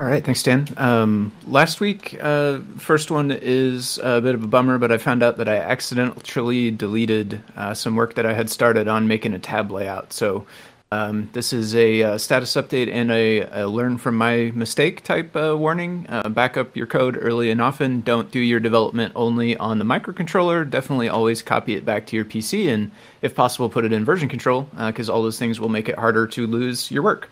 All 0.00 0.08
right, 0.08 0.24
thanks, 0.24 0.42
Dan. 0.42 0.66
Um, 0.76 1.30
last 1.46 1.78
week, 1.78 2.18
uh, 2.20 2.58
first 2.78 3.12
one 3.12 3.30
is 3.30 3.98
a 4.02 4.20
bit 4.20 4.34
of 4.34 4.42
a 4.42 4.46
bummer, 4.48 4.76
but 4.76 4.90
I 4.90 4.98
found 4.98 5.22
out 5.22 5.36
that 5.36 5.48
I 5.48 5.58
accidentally 5.58 6.72
deleted 6.72 7.40
uh, 7.56 7.74
some 7.74 7.94
work 7.94 8.14
that 8.14 8.26
I 8.26 8.32
had 8.32 8.50
started 8.50 8.88
on 8.88 9.06
making 9.06 9.34
a 9.34 9.38
tab 9.38 9.70
layout. 9.70 10.12
So 10.12 10.46
um, 10.90 11.30
this 11.32 11.52
is 11.52 11.76
a 11.76 12.02
uh, 12.02 12.18
status 12.18 12.54
update 12.54 12.92
and 12.92 13.12
a, 13.12 13.42
a, 13.62 13.68
learn 13.68 13.96
from 13.96 14.16
my 14.16 14.50
mistake 14.56 15.04
type 15.04 15.34
uh, 15.36 15.56
warning. 15.56 16.06
Uh, 16.08 16.28
back 16.28 16.56
up 16.56 16.76
your 16.76 16.88
code 16.88 17.16
early 17.20 17.52
and 17.52 17.60
often. 17.60 18.00
Don't 18.00 18.32
do 18.32 18.40
your 18.40 18.58
development 18.58 19.12
only 19.14 19.56
on 19.58 19.78
the 19.78 19.84
microcontroller. 19.84 20.68
Definitely 20.68 21.08
always 21.08 21.40
copy 21.40 21.76
it 21.76 21.84
back 21.84 22.04
to 22.06 22.16
your 22.16 22.24
PC, 22.24 22.68
and 22.68 22.90
if 23.22 23.36
possible, 23.36 23.68
put 23.68 23.84
it 23.84 23.92
in 23.92 24.04
version 24.04 24.28
control 24.28 24.68
because 24.76 25.08
uh, 25.08 25.14
all 25.14 25.22
those 25.22 25.38
things 25.38 25.60
will 25.60 25.68
make 25.68 25.88
it 25.88 25.96
harder 25.96 26.26
to 26.26 26.48
lose 26.48 26.90
your 26.90 27.04
work. 27.04 27.30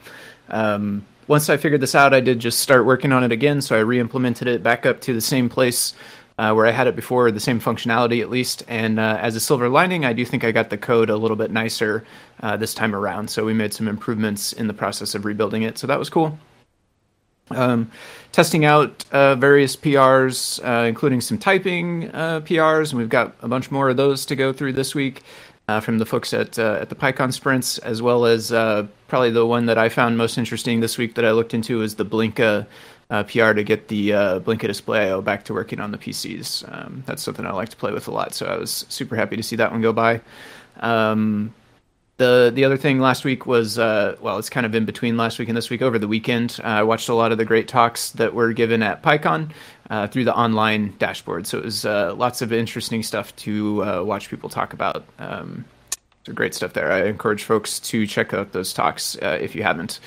Um, 0.48 1.04
once 1.28 1.48
I 1.48 1.56
figured 1.56 1.80
this 1.80 1.94
out, 1.94 2.14
I 2.14 2.20
did 2.20 2.38
just 2.38 2.60
start 2.60 2.84
working 2.84 3.12
on 3.12 3.24
it 3.24 3.32
again. 3.32 3.60
So 3.60 3.76
I 3.76 3.80
re-implemented 3.80 4.48
it 4.48 4.62
back 4.62 4.86
up 4.86 5.00
to 5.02 5.14
the 5.14 5.20
same 5.20 5.48
place 5.48 5.94
uh, 6.38 6.52
where 6.52 6.66
I 6.66 6.70
had 6.70 6.86
it 6.86 6.96
before, 6.96 7.30
the 7.30 7.40
same 7.40 7.60
functionality 7.60 8.20
at 8.20 8.30
least. 8.30 8.64
And 8.68 8.98
uh, 8.98 9.18
as 9.20 9.36
a 9.36 9.40
silver 9.40 9.68
lining, 9.68 10.04
I 10.04 10.12
do 10.12 10.24
think 10.24 10.44
I 10.44 10.52
got 10.52 10.70
the 10.70 10.78
code 10.78 11.10
a 11.10 11.16
little 11.16 11.36
bit 11.36 11.50
nicer 11.50 12.04
uh, 12.42 12.56
this 12.56 12.74
time 12.74 12.94
around. 12.94 13.28
So 13.28 13.44
we 13.44 13.52
made 13.52 13.72
some 13.72 13.88
improvements 13.88 14.52
in 14.52 14.66
the 14.66 14.74
process 14.74 15.14
of 15.14 15.24
rebuilding 15.24 15.62
it. 15.62 15.78
So 15.78 15.86
that 15.86 15.98
was 15.98 16.10
cool. 16.10 16.38
Um, 17.50 17.90
testing 18.30 18.64
out 18.64 19.04
uh, 19.12 19.34
various 19.34 19.76
PRs, 19.76 20.64
uh, 20.64 20.86
including 20.86 21.20
some 21.20 21.38
typing 21.38 22.10
uh, 22.14 22.40
PRs, 22.40 22.90
and 22.90 22.98
we've 22.98 23.08
got 23.08 23.34
a 23.42 23.48
bunch 23.48 23.70
more 23.70 23.90
of 23.90 23.96
those 23.96 24.24
to 24.26 24.36
go 24.36 24.52
through 24.52 24.72
this 24.72 24.94
week 24.94 25.22
from 25.80 25.96
the 25.96 26.04
folks 26.04 26.34
at 26.34 26.58
at 26.58 26.90
the 26.90 26.94
PyCon 26.94 27.32
sprints, 27.32 27.78
as 27.78 28.02
well 28.02 28.26
as 28.26 28.50
probably 29.12 29.30
the 29.30 29.44
one 29.44 29.66
that 29.66 29.76
I 29.76 29.90
found 29.90 30.16
most 30.16 30.38
interesting 30.38 30.80
this 30.80 30.96
week 30.96 31.16
that 31.16 31.24
I 31.26 31.32
looked 31.32 31.52
into 31.52 31.82
is 31.82 31.96
the 31.96 32.04
Blinka 32.06 32.66
uh, 33.10 33.22
PR 33.24 33.52
to 33.52 33.62
get 33.62 33.88
the 33.88 34.14
uh, 34.14 34.40
Blinka 34.40 34.66
Display 34.66 35.08
IO 35.08 35.20
back 35.20 35.44
to 35.44 35.52
working 35.52 35.80
on 35.80 35.90
the 35.90 35.98
PCs. 35.98 36.64
Um, 36.72 37.02
that's 37.04 37.22
something 37.22 37.44
I 37.44 37.52
like 37.52 37.68
to 37.68 37.76
play 37.76 37.92
with 37.92 38.08
a 38.08 38.10
lot, 38.10 38.32
so 38.32 38.46
I 38.46 38.56
was 38.56 38.86
super 38.88 39.14
happy 39.14 39.36
to 39.36 39.42
see 39.42 39.54
that 39.56 39.70
one 39.70 39.82
go 39.82 39.92
by. 39.92 40.22
Um, 40.80 41.52
the 42.16 42.50
the 42.54 42.64
other 42.64 42.78
thing 42.78 43.00
last 43.00 43.22
week 43.26 43.44
was 43.44 43.78
uh, 43.78 44.16
well, 44.22 44.38
it's 44.38 44.48
kind 44.48 44.64
of 44.64 44.74
in 44.74 44.86
between 44.86 45.18
last 45.18 45.38
week 45.38 45.48
and 45.48 45.58
this 45.58 45.68
week. 45.68 45.82
Over 45.82 45.98
the 45.98 46.08
weekend, 46.08 46.58
uh, 46.64 46.68
I 46.68 46.82
watched 46.82 47.10
a 47.10 47.14
lot 47.14 47.32
of 47.32 47.36
the 47.36 47.44
great 47.44 47.68
talks 47.68 48.12
that 48.12 48.32
were 48.32 48.54
given 48.54 48.82
at 48.82 49.02
PyCon 49.02 49.50
uh, 49.90 50.06
through 50.06 50.24
the 50.24 50.34
online 50.34 50.94
dashboard. 50.96 51.46
So 51.46 51.58
it 51.58 51.64
was 51.66 51.84
uh, 51.84 52.14
lots 52.14 52.40
of 52.40 52.50
interesting 52.50 53.02
stuff 53.02 53.36
to 53.44 53.84
uh, 53.84 54.02
watch 54.04 54.30
people 54.30 54.48
talk 54.48 54.72
about. 54.72 55.04
Um, 55.18 55.66
so 56.24 56.32
great 56.32 56.54
stuff 56.54 56.72
there. 56.72 56.92
I 56.92 57.04
encourage 57.04 57.44
folks 57.44 57.80
to 57.80 58.06
check 58.06 58.32
out 58.32 58.52
those 58.52 58.72
talks 58.72 59.16
uh, 59.22 59.38
if 59.40 59.54
you 59.54 59.62
haven't. 59.62 59.98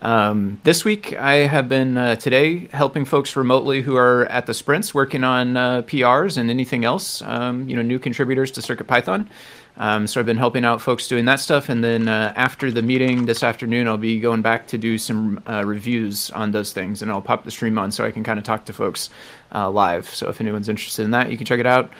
Um, 0.00 0.60
this 0.64 0.84
week, 0.84 1.16
I 1.16 1.46
have 1.46 1.68
been 1.68 1.96
uh, 1.96 2.16
today 2.16 2.68
helping 2.72 3.04
folks 3.04 3.36
remotely 3.36 3.82
who 3.82 3.96
are 3.96 4.26
at 4.26 4.46
the 4.46 4.54
sprints 4.54 4.92
working 4.92 5.22
on 5.22 5.56
uh, 5.56 5.82
PRs 5.82 6.36
and 6.36 6.50
anything 6.50 6.84
else, 6.84 7.22
um, 7.22 7.68
you 7.68 7.76
know, 7.76 7.82
new 7.82 8.00
contributors 8.00 8.50
to 8.52 8.60
CircuitPython. 8.60 9.28
Um, 9.76 10.06
so 10.08 10.18
I've 10.18 10.26
been 10.26 10.36
helping 10.36 10.64
out 10.64 10.82
folks 10.82 11.06
doing 11.06 11.24
that 11.26 11.38
stuff, 11.40 11.68
and 11.68 11.82
then 11.82 12.08
uh, 12.08 12.32
after 12.36 12.70
the 12.70 12.82
meeting 12.82 13.26
this 13.26 13.42
afternoon, 13.42 13.86
I'll 13.86 13.96
be 13.96 14.18
going 14.20 14.42
back 14.42 14.66
to 14.68 14.78
do 14.78 14.98
some 14.98 15.42
uh, 15.48 15.64
reviews 15.64 16.30
on 16.32 16.50
those 16.50 16.72
things, 16.72 17.00
and 17.00 17.10
I'll 17.10 17.22
pop 17.22 17.44
the 17.44 17.50
stream 17.50 17.78
on 17.78 17.90
so 17.92 18.04
I 18.04 18.10
can 18.10 18.24
kind 18.24 18.38
of 18.38 18.44
talk 18.44 18.66
to 18.66 18.72
folks 18.72 19.08
uh, 19.54 19.70
live. 19.70 20.08
So 20.10 20.28
if 20.28 20.40
anyone's 20.40 20.68
interested 20.68 21.04
in 21.04 21.12
that, 21.12 21.30
you 21.30 21.38
can 21.38 21.46
check 21.46 21.60
it 21.60 21.66
out. 21.66 21.90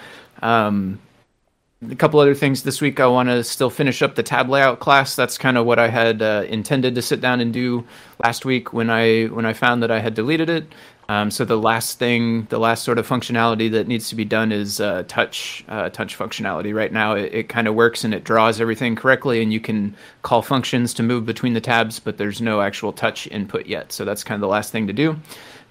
A 1.90 1.96
couple 1.96 2.20
other 2.20 2.34
things 2.34 2.62
this 2.62 2.80
week. 2.80 3.00
I 3.00 3.08
want 3.08 3.28
to 3.28 3.42
still 3.42 3.70
finish 3.70 4.02
up 4.02 4.14
the 4.14 4.22
tab 4.22 4.48
layout 4.48 4.78
class. 4.78 5.16
That's 5.16 5.36
kind 5.36 5.58
of 5.58 5.66
what 5.66 5.80
I 5.80 5.88
had 5.88 6.22
uh, 6.22 6.44
intended 6.48 6.94
to 6.94 7.02
sit 7.02 7.20
down 7.20 7.40
and 7.40 7.52
do 7.52 7.84
last 8.22 8.44
week 8.44 8.72
when 8.72 8.88
I 8.88 9.24
when 9.24 9.44
I 9.44 9.52
found 9.52 9.82
that 9.82 9.90
I 9.90 9.98
had 9.98 10.14
deleted 10.14 10.48
it. 10.48 10.72
Um, 11.08 11.32
so 11.32 11.44
the 11.44 11.58
last 11.58 11.98
thing, 11.98 12.46
the 12.50 12.58
last 12.58 12.84
sort 12.84 12.98
of 12.98 13.08
functionality 13.08 13.68
that 13.72 13.88
needs 13.88 14.08
to 14.10 14.14
be 14.14 14.24
done 14.24 14.52
is 14.52 14.80
uh, 14.80 15.02
touch 15.08 15.64
uh, 15.68 15.88
touch 15.90 16.16
functionality. 16.16 16.72
Right 16.72 16.92
now, 16.92 17.14
it, 17.14 17.34
it 17.34 17.48
kind 17.48 17.66
of 17.66 17.74
works 17.74 18.04
and 18.04 18.14
it 18.14 18.22
draws 18.22 18.60
everything 18.60 18.94
correctly, 18.94 19.42
and 19.42 19.52
you 19.52 19.58
can 19.58 19.96
call 20.22 20.40
functions 20.40 20.94
to 20.94 21.02
move 21.02 21.26
between 21.26 21.54
the 21.54 21.60
tabs, 21.60 21.98
but 21.98 22.16
there's 22.16 22.40
no 22.40 22.60
actual 22.60 22.92
touch 22.92 23.26
input 23.26 23.66
yet. 23.66 23.90
So 23.92 24.04
that's 24.04 24.22
kind 24.22 24.36
of 24.36 24.40
the 24.40 24.48
last 24.48 24.70
thing 24.70 24.86
to 24.86 24.92
do. 24.92 25.16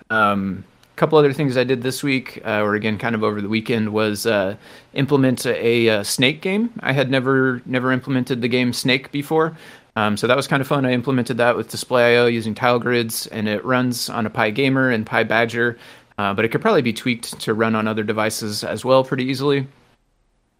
Um, 0.09 0.65
couple 1.01 1.17
other 1.17 1.33
things 1.33 1.57
I 1.57 1.63
did 1.63 1.81
this 1.81 2.03
week, 2.03 2.43
uh, 2.45 2.61
or 2.61 2.75
again, 2.75 2.99
kind 2.99 3.15
of 3.15 3.23
over 3.23 3.41
the 3.41 3.49
weekend, 3.49 3.91
was 3.91 4.27
uh, 4.27 4.55
implement 4.93 5.47
a, 5.47 5.87
a, 5.87 5.89
uh, 5.89 6.03
Snake 6.03 6.41
game. 6.41 6.71
I 6.81 6.93
had 6.93 7.09
never 7.09 7.59
never 7.65 7.91
implemented 7.91 8.43
the 8.43 8.47
game 8.47 8.71
Snake 8.71 9.11
before. 9.11 9.57
Um, 9.95 10.15
so 10.15 10.27
that 10.27 10.37
was 10.37 10.47
kind 10.47 10.61
of 10.61 10.67
fun. 10.67 10.85
I 10.85 10.91
implemented 10.91 11.37
that 11.37 11.57
with 11.57 11.69
Display.io 11.69 12.27
using 12.27 12.53
tile 12.53 12.77
grids, 12.77 13.25
and 13.25 13.49
it 13.49 13.65
runs 13.65 14.11
on 14.11 14.27
a 14.27 14.29
PyGamer 14.29 14.93
and 14.93 15.03
PyBadger, 15.03 15.75
uh, 16.19 16.35
but 16.35 16.45
it 16.45 16.49
could 16.49 16.61
probably 16.61 16.83
be 16.83 16.93
tweaked 16.93 17.39
to 17.39 17.55
run 17.55 17.73
on 17.73 17.87
other 17.87 18.03
devices 18.03 18.63
as 18.63 18.85
well 18.85 19.03
pretty 19.03 19.23
easily. 19.23 19.67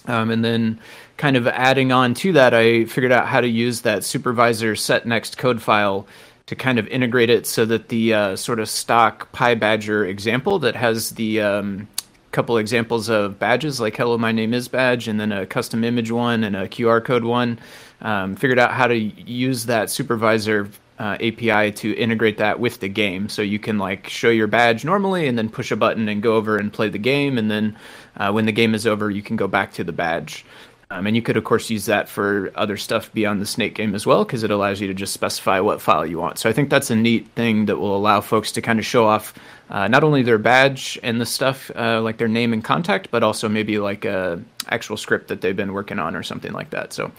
Um, 0.07 0.31
and 0.31 0.43
then 0.43 0.79
kind 1.17 1.37
of 1.37 1.45
adding 1.45 1.91
on 1.91 2.15
to 2.15 2.31
that, 2.33 2.55
I 2.55 2.85
figured 2.85 3.11
out 3.11 3.27
how 3.27 3.41
to 3.41 3.47
use 3.47 3.81
that 3.81 4.03
supervisor 4.03 4.75
set 4.75 5.05
next 5.05 5.37
code 5.37 5.61
file 5.61 6.07
to 6.47 6.55
kind 6.55 6.79
of 6.79 6.87
integrate 6.87 7.29
it 7.29 7.45
so 7.45 7.65
that 7.65 7.89
the 7.89 8.13
uh, 8.13 8.35
sort 8.35 8.59
of 8.59 8.69
stock 8.69 9.31
PyBadger 9.31 10.07
example 10.07 10.59
that 10.59 10.75
has 10.75 11.11
the 11.11 11.41
um, 11.41 11.87
couple 12.31 12.57
examples 12.57 13.09
of 13.09 13.37
badges 13.39 13.79
like 13.79 13.95
hello 13.97 14.17
my 14.17 14.31
name 14.31 14.53
is 14.53 14.67
badge 14.67 15.07
and 15.07 15.19
then 15.19 15.31
a 15.31 15.45
custom 15.45 15.83
image 15.83 16.11
one 16.11 16.45
and 16.45 16.55
a 16.55 16.67
qr 16.67 17.03
code 17.03 17.25
one 17.25 17.59
um, 18.01 18.35
figured 18.37 18.57
out 18.57 18.71
how 18.71 18.87
to 18.87 18.95
use 18.95 19.65
that 19.65 19.89
supervisor 19.89 20.69
uh, 21.01 21.17
api 21.19 21.71
to 21.71 21.95
integrate 21.95 22.37
that 22.37 22.59
with 22.59 22.79
the 22.79 22.87
game. 22.87 23.27
So 23.27 23.41
you 23.41 23.57
can 23.57 23.79
like 23.79 24.07
show 24.07 24.29
your 24.29 24.45
badge 24.45 24.85
normally 24.85 25.27
and 25.27 25.35
then 25.35 25.49
push 25.49 25.71
a 25.71 25.75
button 25.75 26.07
and 26.07 26.21
go 26.21 26.35
over 26.35 26.57
and 26.57 26.71
play 26.71 26.89
the 26.89 26.99
game 26.99 27.39
and 27.39 27.49
then 27.49 27.75
uh, 28.17 28.31
when 28.31 28.45
the 28.45 28.51
game 28.51 28.75
is 28.75 28.85
over 28.85 29.09
you 29.09 29.23
can 29.23 29.35
go 29.35 29.47
back 29.47 29.73
to 29.73 29.83
the 29.83 29.91
badge 29.91 30.45
um, 30.91 31.07
and 31.07 31.15
you 31.15 31.21
could, 31.21 31.37
of 31.37 31.45
course, 31.45 31.69
use 31.69 31.85
that 31.85 32.09
for 32.09 32.51
other 32.55 32.75
stuff 32.75 33.11
beyond 33.13 33.41
the 33.41 33.45
Snake 33.45 33.75
game 33.75 33.95
as 33.95 34.05
well, 34.05 34.25
because 34.25 34.43
it 34.43 34.51
allows 34.51 34.81
you 34.81 34.87
to 34.87 34.93
just 34.93 35.13
specify 35.13 35.59
what 35.61 35.81
file 35.81 36.05
you 36.05 36.17
want. 36.19 36.37
So 36.37 36.49
I 36.49 36.53
think 36.53 36.69
that's 36.69 36.91
a 36.91 36.95
neat 36.95 37.27
thing 37.35 37.65
that 37.67 37.77
will 37.77 37.95
allow 37.95 38.19
folks 38.19 38.51
to 38.51 38.61
kind 38.61 38.77
of 38.77 38.85
show 38.85 39.07
off 39.07 39.33
uh, 39.69 39.87
not 39.87 40.03
only 40.03 40.21
their 40.21 40.37
badge 40.37 40.99
and 41.01 41.21
the 41.21 41.25
stuff, 41.25 41.71
uh, 41.75 42.01
like 42.01 42.17
their 42.17 42.27
name 42.27 42.51
and 42.51 42.61
contact, 42.61 43.09
but 43.09 43.23
also 43.23 43.47
maybe 43.47 43.79
like 43.79 44.03
a 44.03 44.41
actual 44.67 44.97
script 44.97 45.29
that 45.29 45.39
they've 45.39 45.55
been 45.55 45.71
working 45.71 45.97
on 45.97 46.13
or 46.13 46.23
something 46.23 46.51
like 46.51 46.69
that. 46.71 46.91
So 46.91 47.09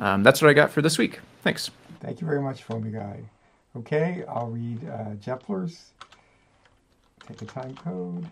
um, 0.00 0.24
that's 0.24 0.42
what 0.42 0.50
I 0.50 0.52
got 0.52 0.72
for 0.72 0.82
this 0.82 0.98
week. 0.98 1.20
Thanks. 1.42 1.70
Thank 2.00 2.20
you 2.20 2.26
very 2.26 2.42
much, 2.42 2.64
Foamy 2.64 2.90
Guy. 2.90 3.20
Okay, 3.76 4.24
I'll 4.28 4.48
read 4.48 4.80
uh, 4.88 5.14
Jepler's. 5.20 5.92
Take 7.28 7.42
a 7.42 7.44
time 7.44 7.76
code. 7.76 8.26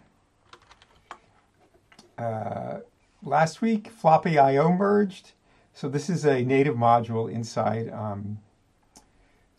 Uh, 2.19 2.79
last 3.23 3.61
week, 3.61 3.91
Floppy 3.91 4.39
I/O 4.39 4.73
merged. 4.73 5.33
So 5.73 5.89
this 5.89 6.11
is 6.11 6.25
a 6.25 6.45
native 6.45 6.77
module 6.77 7.31
inside 7.31 7.89
um, 7.91 8.39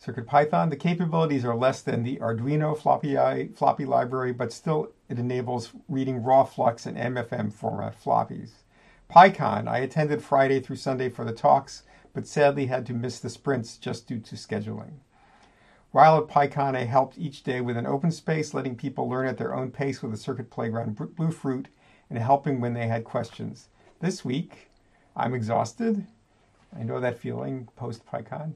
CircuitPython. 0.04 0.70
The 0.70 0.76
capabilities 0.76 1.46
are 1.46 1.56
less 1.56 1.82
than 1.82 2.04
the 2.04 2.18
Arduino 2.18 2.78
floppy, 2.78 3.18
I, 3.18 3.50
floppy 3.50 3.86
library, 3.86 4.34
but 4.34 4.52
still 4.52 4.92
it 5.08 5.20
enables 5.20 5.72
reading 5.88 6.24
raw 6.24 6.44
flux 6.44 6.86
and 6.86 6.98
MFM 6.98 7.54
format 7.54 8.02
floppies. 8.02 8.52
PyCon, 9.10 9.68
I 9.68 9.80
attended 9.80 10.22
Friday 10.22 10.60
through 10.60 10.76
Sunday 10.76 11.10
for 11.10 11.26
the 11.26 11.32
talks, 11.34 11.84
but 12.14 12.28
sadly 12.28 12.68
had 12.68 12.86
to 12.86 12.94
miss 12.94 13.20
the 13.20 13.30
sprints 13.30 13.78
just 13.78 14.08
due 14.08 14.20
to 14.20 14.36
scheduling. 14.36 15.00
While 15.92 16.18
at 16.18 16.28
PyCon, 16.28 16.76
I 16.76 16.84
helped 16.84 17.18
each 17.18 17.44
day 17.44 17.62
with 17.62 17.76
an 17.76 17.88
open 17.88 18.12
space, 18.12 18.54
letting 18.54 18.76
people 18.76 19.10
learn 19.10 19.26
at 19.26 19.38
their 19.38 19.56
own 19.56 19.72
pace 19.72 20.04
with 20.04 20.14
a 20.14 20.18
circuit 20.18 20.52
playground 20.52 20.96
Bluefruit 20.96 21.70
and 22.10 22.20
helping 22.20 22.60
when 22.60 22.74
they 22.74 22.88
had 22.88 23.04
questions. 23.04 23.70
This 24.00 24.24
week, 24.24 24.70
I'm 25.16 25.34
exhausted. 25.34 26.06
I 26.78 26.84
know 26.84 27.00
that 27.00 27.18
feeling 27.18 27.68
post 27.76 28.06
PyCon. 28.06 28.54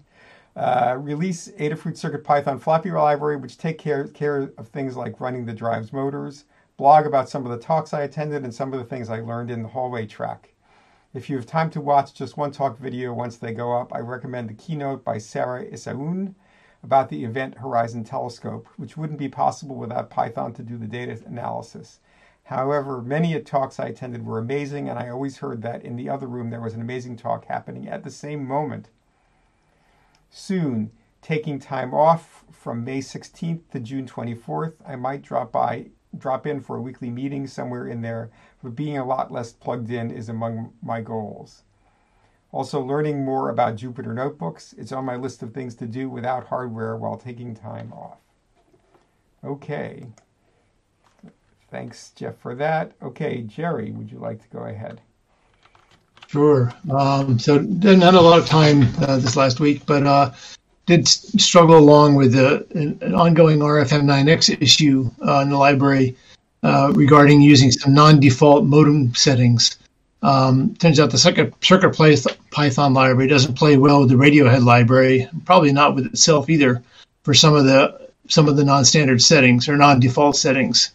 Uh, 0.55 0.95
release 0.99 1.47
Adafruit 1.59 1.99
CircuitPython 1.99 2.61
floppy 2.61 2.91
library, 2.91 3.37
which 3.37 3.57
take 3.57 3.77
care, 3.77 4.07
care 4.07 4.51
of 4.57 4.67
things 4.67 4.95
like 4.95 5.19
running 5.19 5.45
the 5.45 5.53
drives 5.53 5.91
motors, 5.91 6.45
blog 6.77 7.05
about 7.05 7.27
some 7.27 7.45
of 7.45 7.51
the 7.51 7.57
talks 7.57 7.93
I 7.93 8.03
attended 8.03 8.43
and 8.43 8.53
some 8.53 8.71
of 8.71 8.79
the 8.79 8.85
things 8.85 9.09
I 9.09 9.19
learned 9.19 9.49
in 9.49 9.63
the 9.63 9.69
hallway 9.69 10.05
track. 10.05 10.53
If 11.13 11.29
you 11.29 11.35
have 11.37 11.45
time 11.45 11.69
to 11.71 11.81
watch 11.81 12.13
just 12.13 12.37
one 12.37 12.51
talk 12.51 12.77
video 12.77 13.13
once 13.13 13.37
they 13.37 13.53
go 13.53 13.73
up, 13.73 13.93
I 13.93 13.99
recommend 13.99 14.49
the 14.49 14.55
keynote 14.55 15.03
by 15.03 15.17
Sara 15.17 15.65
Issaoun 15.65 16.33
about 16.83 17.09
the 17.09 17.23
Event 17.23 17.57
Horizon 17.57 18.03
Telescope, 18.03 18.67
which 18.77 18.97
wouldn't 18.97 19.19
be 19.19 19.29
possible 19.29 19.75
without 19.75 20.09
Python 20.09 20.53
to 20.53 20.63
do 20.63 20.77
the 20.77 20.87
data 20.87 21.19
analysis. 21.25 21.99
However, 22.45 23.01
many 23.01 23.39
talks 23.41 23.79
I 23.79 23.87
attended 23.87 24.25
were 24.25 24.37
amazing, 24.37 24.89
and 24.89 24.99
I 24.99 25.09
always 25.09 25.37
heard 25.37 25.61
that 25.61 25.83
in 25.83 25.95
the 25.95 26.09
other 26.09 26.27
room 26.27 26.49
there 26.49 26.61
was 26.61 26.73
an 26.73 26.81
amazing 26.81 27.15
talk 27.15 27.45
happening 27.45 27.87
at 27.87 28.03
the 28.03 28.11
same 28.11 28.45
moment 28.45 28.89
soon, 30.29 30.91
taking 31.21 31.57
time 31.57 31.93
off 31.93 32.43
from 32.51 32.83
May 32.83 32.99
16th 32.99 33.69
to 33.71 33.79
June 33.79 34.05
24th. 34.05 34.73
I 34.85 34.97
might 34.97 35.21
drop 35.21 35.51
by, 35.53 35.91
drop 36.17 36.45
in 36.45 36.59
for 36.59 36.75
a 36.75 36.81
weekly 36.81 37.09
meeting 37.09 37.47
somewhere 37.47 37.87
in 37.87 38.01
there, 38.01 38.29
but 38.61 38.75
being 38.75 38.97
a 38.97 39.05
lot 39.05 39.31
less 39.31 39.53
plugged 39.53 39.89
in 39.89 40.11
is 40.11 40.27
among 40.27 40.73
my 40.81 40.99
goals. 40.99 41.63
Also, 42.51 42.81
learning 42.81 43.23
more 43.23 43.49
about 43.49 43.77
Jupyter 43.77 44.13
Notebooks. 44.13 44.73
It's 44.77 44.91
on 44.91 45.05
my 45.05 45.15
list 45.15 45.41
of 45.41 45.53
things 45.53 45.75
to 45.75 45.87
do 45.87 46.09
without 46.09 46.47
hardware 46.47 46.95
while 46.95 47.17
taking 47.17 47.55
time 47.55 47.91
off. 47.93 48.19
Okay. 49.43 50.07
Thanks, 51.73 52.11
Jeff, 52.11 52.37
for 52.37 52.53
that. 52.53 52.91
Okay, 53.01 53.41
Jerry, 53.41 53.89
would 53.89 54.11
you 54.11 54.19
like 54.19 54.39
to 54.43 54.47
go 54.55 54.65
ahead? 54.65 55.01
Sure. 56.27 56.71
Um, 56.91 57.39
so 57.39 57.57
didn't 57.57 58.01
have 58.01 58.13
a 58.13 58.21
lot 58.21 58.37
of 58.37 58.45
time 58.45 58.83
uh, 59.01 59.17
this 59.17 59.35
last 59.35 59.59
week, 59.59 59.83
but 59.87 60.05
uh, 60.05 60.33
did 60.85 61.07
struggle 61.07 61.79
along 61.79 62.13
with 62.13 62.35
uh, 62.35 62.61
an, 62.75 62.99
an, 63.01 63.15
ongoing 63.15 63.57
RFM9X 63.57 64.61
issue 64.61 65.09
uh, 65.27 65.39
in 65.39 65.49
the 65.49 65.57
library 65.57 66.15
uh, 66.61 66.93
regarding 66.93 67.41
using 67.41 67.71
some 67.71 67.95
non-default 67.95 68.65
modem 68.65 69.15
settings. 69.15 69.79
Um, 70.21 70.75
turns 70.75 70.99
out 70.99 71.09
the 71.09 71.17
Circuit, 71.17 71.55
Circuit 71.61 71.97
Python 72.51 72.93
library 72.93 73.27
doesn't 73.27 73.55
play 73.55 73.77
well 73.77 74.01
with 74.01 74.09
the 74.09 74.15
Radiohead 74.15 74.63
library, 74.63 75.27
probably 75.45 75.71
not 75.71 75.95
with 75.95 76.05
itself 76.05 76.51
either 76.51 76.83
for 77.23 77.33
some 77.33 77.55
of 77.55 77.65
the 77.65 78.09
some 78.29 78.47
of 78.47 78.57
the 78.57 78.63
non-standard 78.63 79.23
settings 79.23 79.67
or 79.67 79.75
non-default 79.75 80.35
settings. 80.35 80.91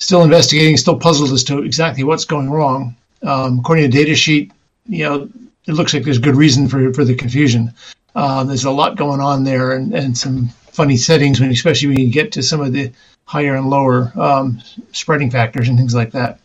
Still 0.00 0.22
investigating, 0.22 0.76
still 0.76 0.98
puzzled 0.98 1.30
as 1.30 1.44
to 1.44 1.62
exactly 1.62 2.04
what's 2.04 2.24
going 2.24 2.50
wrong. 2.50 2.96
Um, 3.22 3.58
according 3.60 3.90
to 3.90 3.96
datasheet, 3.96 4.50
you 4.86 5.04
know, 5.04 5.28
it 5.66 5.74
looks 5.74 5.94
like 5.94 6.04
there's 6.04 6.18
good 6.18 6.36
reason 6.36 6.68
for, 6.68 6.92
for 6.92 7.04
the 7.04 7.14
confusion. 7.14 7.72
Uh, 8.14 8.42
there's 8.42 8.64
a 8.64 8.70
lot 8.70 8.96
going 8.96 9.20
on 9.20 9.44
there 9.44 9.72
and, 9.72 9.94
and 9.94 10.16
some 10.16 10.48
funny 10.72 10.96
settings, 10.96 11.38
when, 11.38 11.50
especially 11.50 11.88
when 11.88 12.00
you 12.00 12.10
get 12.10 12.32
to 12.32 12.42
some 12.42 12.60
of 12.60 12.72
the 12.72 12.90
higher 13.26 13.54
and 13.54 13.68
lower 13.68 14.10
um, 14.16 14.60
spreading 14.92 15.30
factors 15.30 15.68
and 15.68 15.78
things 15.78 15.94
like 15.94 16.10
that. 16.12 16.40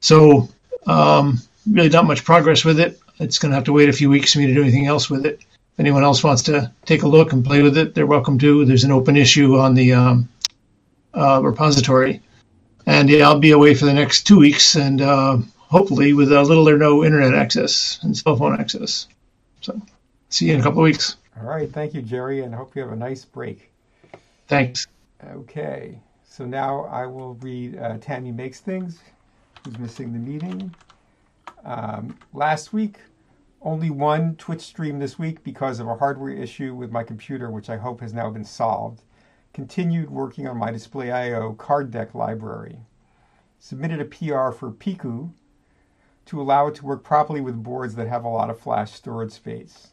So, 0.00 0.48
um, 0.86 1.38
really 1.68 1.88
not 1.88 2.06
much 2.06 2.24
progress 2.24 2.64
with 2.64 2.78
it. 2.78 3.00
It's 3.18 3.38
going 3.38 3.50
to 3.50 3.56
have 3.56 3.64
to 3.64 3.72
wait 3.72 3.88
a 3.88 3.92
few 3.92 4.10
weeks 4.10 4.32
for 4.32 4.40
me 4.40 4.46
to 4.46 4.54
do 4.54 4.62
anything 4.62 4.86
else 4.86 5.08
with 5.08 5.24
it. 5.24 5.40
If 5.40 5.80
anyone 5.80 6.04
else 6.04 6.22
wants 6.22 6.42
to 6.44 6.70
take 6.84 7.02
a 7.02 7.08
look 7.08 7.32
and 7.32 7.44
play 7.44 7.62
with 7.62 7.78
it, 7.78 7.94
they're 7.94 8.06
welcome 8.06 8.38
to. 8.40 8.64
There's 8.64 8.84
an 8.84 8.92
open 8.92 9.16
issue 9.16 9.56
on 9.56 9.74
the 9.74 9.94
um, 9.94 10.28
uh, 11.14 11.40
repository. 11.42 12.20
And 12.86 13.08
yeah, 13.08 13.28
I'll 13.28 13.38
be 13.38 13.52
away 13.52 13.74
for 13.74 13.86
the 13.86 13.94
next 13.94 14.26
two 14.26 14.38
weeks, 14.38 14.74
and 14.76 15.00
uh, 15.00 15.38
hopefully 15.58 16.12
with 16.12 16.30
a 16.32 16.42
little 16.42 16.68
or 16.68 16.76
no 16.76 17.04
internet 17.04 17.34
access 17.34 17.98
and 18.02 18.16
cell 18.16 18.36
phone 18.36 18.60
access. 18.60 19.08
So, 19.60 19.80
see 20.28 20.48
you 20.48 20.54
in 20.54 20.60
a 20.60 20.62
couple 20.62 20.80
of 20.80 20.84
weeks. 20.84 21.16
All 21.40 21.46
right. 21.46 21.70
Thank 21.70 21.94
you, 21.94 22.02
Jerry, 22.02 22.42
and 22.42 22.54
hope 22.54 22.76
you 22.76 22.82
have 22.82 22.92
a 22.92 22.96
nice 22.96 23.24
break. 23.24 23.70
Thanks. 24.46 24.86
Okay. 25.32 25.98
So 26.24 26.44
now 26.44 26.86
I 26.86 27.06
will 27.06 27.34
read 27.34 27.78
uh, 27.78 27.96
Tammy 28.00 28.32
Makes 28.32 28.60
Things, 28.60 28.98
who's 29.64 29.78
missing 29.78 30.12
the 30.12 30.18
meeting. 30.18 30.74
Um, 31.64 32.18
last 32.32 32.72
week, 32.72 32.98
only 33.62 33.88
one 33.88 34.36
Twitch 34.36 34.60
stream 34.60 34.98
this 34.98 35.18
week 35.18 35.42
because 35.44 35.80
of 35.80 35.86
a 35.86 35.94
hardware 35.94 36.30
issue 36.32 36.74
with 36.74 36.90
my 36.90 37.02
computer, 37.02 37.50
which 37.50 37.70
I 37.70 37.76
hope 37.76 38.00
has 38.00 38.12
now 38.12 38.30
been 38.30 38.44
solved. 38.44 39.02
Continued 39.54 40.10
working 40.10 40.48
on 40.48 40.58
my 40.58 40.72
Display 40.72 41.12
I/O 41.12 41.52
card 41.52 41.92
deck 41.92 42.12
library. 42.12 42.80
Submitted 43.60 44.00
a 44.00 44.04
PR 44.04 44.50
for 44.50 44.72
Piku, 44.72 45.30
to 46.24 46.42
allow 46.42 46.66
it 46.66 46.74
to 46.74 46.84
work 46.84 47.04
properly 47.04 47.40
with 47.40 47.62
boards 47.62 47.94
that 47.94 48.08
have 48.08 48.24
a 48.24 48.28
lot 48.28 48.50
of 48.50 48.58
flash 48.58 48.90
storage 48.90 49.30
space. 49.30 49.92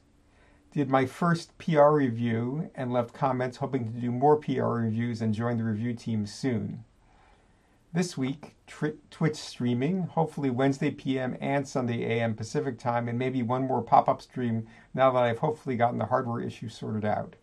Did 0.72 0.90
my 0.90 1.06
first 1.06 1.56
PR 1.60 1.92
review 1.92 2.72
and 2.74 2.92
left 2.92 3.14
comments 3.14 3.58
hoping 3.58 3.86
to 3.94 4.00
do 4.00 4.12
more 4.12 4.36
PR 4.36 4.64
reviews 4.64 5.22
and 5.22 5.32
join 5.32 5.58
the 5.58 5.64
review 5.64 5.94
team 5.94 6.26
soon. 6.26 6.84
This 7.94 8.18
week, 8.18 8.56
Twitch 8.66 9.36
streaming, 9.36 10.08
hopefully 10.08 10.50
Wednesday 10.50 10.90
PM 10.90 11.38
and 11.40 11.68
Sunday 11.68 12.04
AM 12.04 12.34
Pacific 12.34 12.80
time, 12.80 13.08
and 13.08 13.20
maybe 13.20 13.44
one 13.44 13.68
more 13.68 13.84
pop 13.84 14.10
up 14.10 14.24
stream 14.24 14.66
now 14.96 15.12
that 15.12 15.22
I've 15.22 15.38
hopefully 15.38 15.76
gotten 15.76 16.00
the 16.00 16.06
hardware 16.06 16.42
issue 16.42 16.68
sorted 16.68 17.06
out 17.06 17.36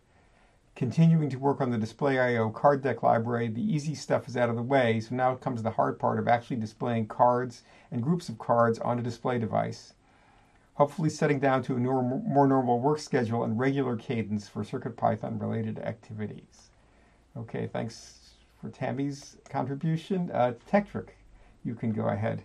continuing 0.79 1.29
to 1.29 1.37
work 1.37 1.59
on 1.59 1.71
the 1.71 1.77
Display 1.77 2.17
I/O 2.17 2.51
card 2.51 2.81
deck 2.81 3.03
library. 3.03 3.49
The 3.49 3.61
easy 3.61 3.93
stuff 3.93 4.29
is 4.29 4.37
out 4.37 4.49
of 4.49 4.55
the 4.55 4.61
way, 4.61 5.01
so 5.01 5.13
now 5.13 5.35
comes 5.35 5.61
the 5.61 5.71
hard 5.71 5.99
part 5.99 6.19
of 6.19 6.29
actually 6.29 6.55
displaying 6.55 7.07
cards 7.07 7.63
and 7.91 8.01
groups 8.01 8.29
of 8.29 8.39
cards 8.39 8.79
on 8.79 8.97
a 8.97 9.01
display 9.01 9.37
device. 9.39 9.91
Hopefully 10.75 11.09
setting 11.09 11.37
down 11.37 11.63
to 11.63 11.75
a 11.75 11.77
more 11.77 12.47
normal 12.47 12.79
work 12.79 12.99
schedule 12.99 13.43
and 13.43 13.59
regular 13.59 13.97
cadence 13.97 14.47
for 14.47 14.63
CircuitPython 14.63 15.41
related 15.41 15.79
activities. 15.79 16.69
Okay, 17.35 17.67
thanks 17.67 18.29
for 18.61 18.69
Tammy's 18.69 19.35
contribution. 19.49 20.31
Uh, 20.31 20.53
Tekktrik, 20.71 21.09
you 21.65 21.75
can 21.75 21.91
go 21.91 22.07
ahead. 22.07 22.41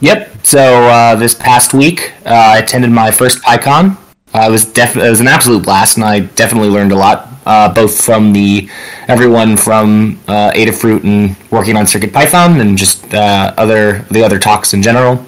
Yep. 0.00 0.46
So 0.46 0.84
uh, 0.88 1.16
this 1.16 1.34
past 1.34 1.74
week, 1.74 2.14
uh, 2.24 2.30
I 2.30 2.58
attended 2.60 2.90
my 2.90 3.10
first 3.10 3.42
PyCon, 3.42 3.98
uh, 4.34 4.46
it 4.48 4.50
was 4.50 4.64
def- 4.66 4.96
it 4.96 5.08
was 5.10 5.20
an 5.20 5.28
absolute 5.28 5.62
blast, 5.64 5.96
and 5.96 6.04
I 6.04 6.20
definitely 6.20 6.70
learned 6.70 6.92
a 6.92 6.96
lot. 6.96 7.28
uh, 7.46 7.68
both 7.72 8.00
from 8.02 8.32
the 8.32 8.68
everyone 9.06 9.56
from 9.56 10.18
uh, 10.28 10.50
Adafruit 10.52 11.04
and 11.04 11.36
working 11.50 11.76
on 11.76 11.86
Circuit 11.86 12.12
Python 12.12 12.60
and 12.60 12.76
just 12.78 13.12
uh, 13.14 13.52
other 13.58 14.00
the 14.10 14.22
other 14.24 14.38
talks 14.38 14.72
in 14.74 14.82
general. 14.82 15.24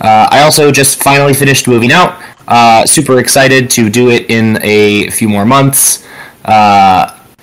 Uh, 0.00 0.28
I 0.30 0.42
also 0.42 0.70
just 0.70 1.02
finally 1.02 1.34
finished 1.34 1.66
moving 1.66 1.90
out. 1.90 2.22
Uh, 2.46 2.86
super 2.86 3.18
excited 3.18 3.68
to 3.70 3.90
do 3.90 4.10
it 4.10 4.30
in 4.30 4.58
a 4.62 5.10
few 5.10 5.28
more 5.28 5.44
months. 5.44 6.06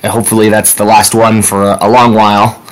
Hopefully, 0.06 0.50
that's 0.50 0.74
the 0.74 0.84
last 0.86 1.16
one 1.16 1.42
for 1.42 1.78
a 1.82 1.90
long 1.90 2.14
while. 2.14 2.64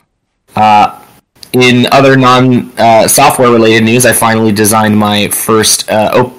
In 1.53 1.87
other 1.91 2.15
non 2.15 2.71
software 3.07 3.51
related 3.51 3.83
news, 3.83 4.05
I 4.05 4.13
finally 4.13 4.51
designed 4.51 4.97
my 4.97 5.27
first 5.29 5.87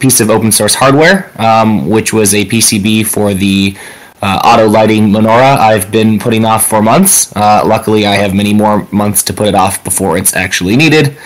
piece 0.01 0.21
of 0.21 0.31
open 0.31 0.53
source 0.53 0.75
hardware, 0.75 1.31
um, 1.41 1.89
which 1.89 2.13
was 2.13 2.35
a 2.35 2.45
PCB 2.45 3.07
for 3.07 3.35
the 3.35 3.77
uh, 4.23 4.41
auto 4.45 4.69
lighting 4.69 5.09
menorah 5.09 5.57
I've 5.59 5.91
been 5.91 6.19
putting 6.19 6.45
off 6.45 6.69
for 6.69 6.81
months. 6.81 7.35
Uh, 7.35 7.63
luckily, 7.67 8.07
I 8.07 8.15
have 8.15 8.35
many 8.35 8.55
more 8.55 8.87
months 8.93 9.23
to 9.25 9.35
put 9.35 9.49
it 9.49 9.55
off 9.55 9.83
before 9.83 10.17
it's 10.17 10.35
actually 10.35 10.77
needed. 10.77 11.17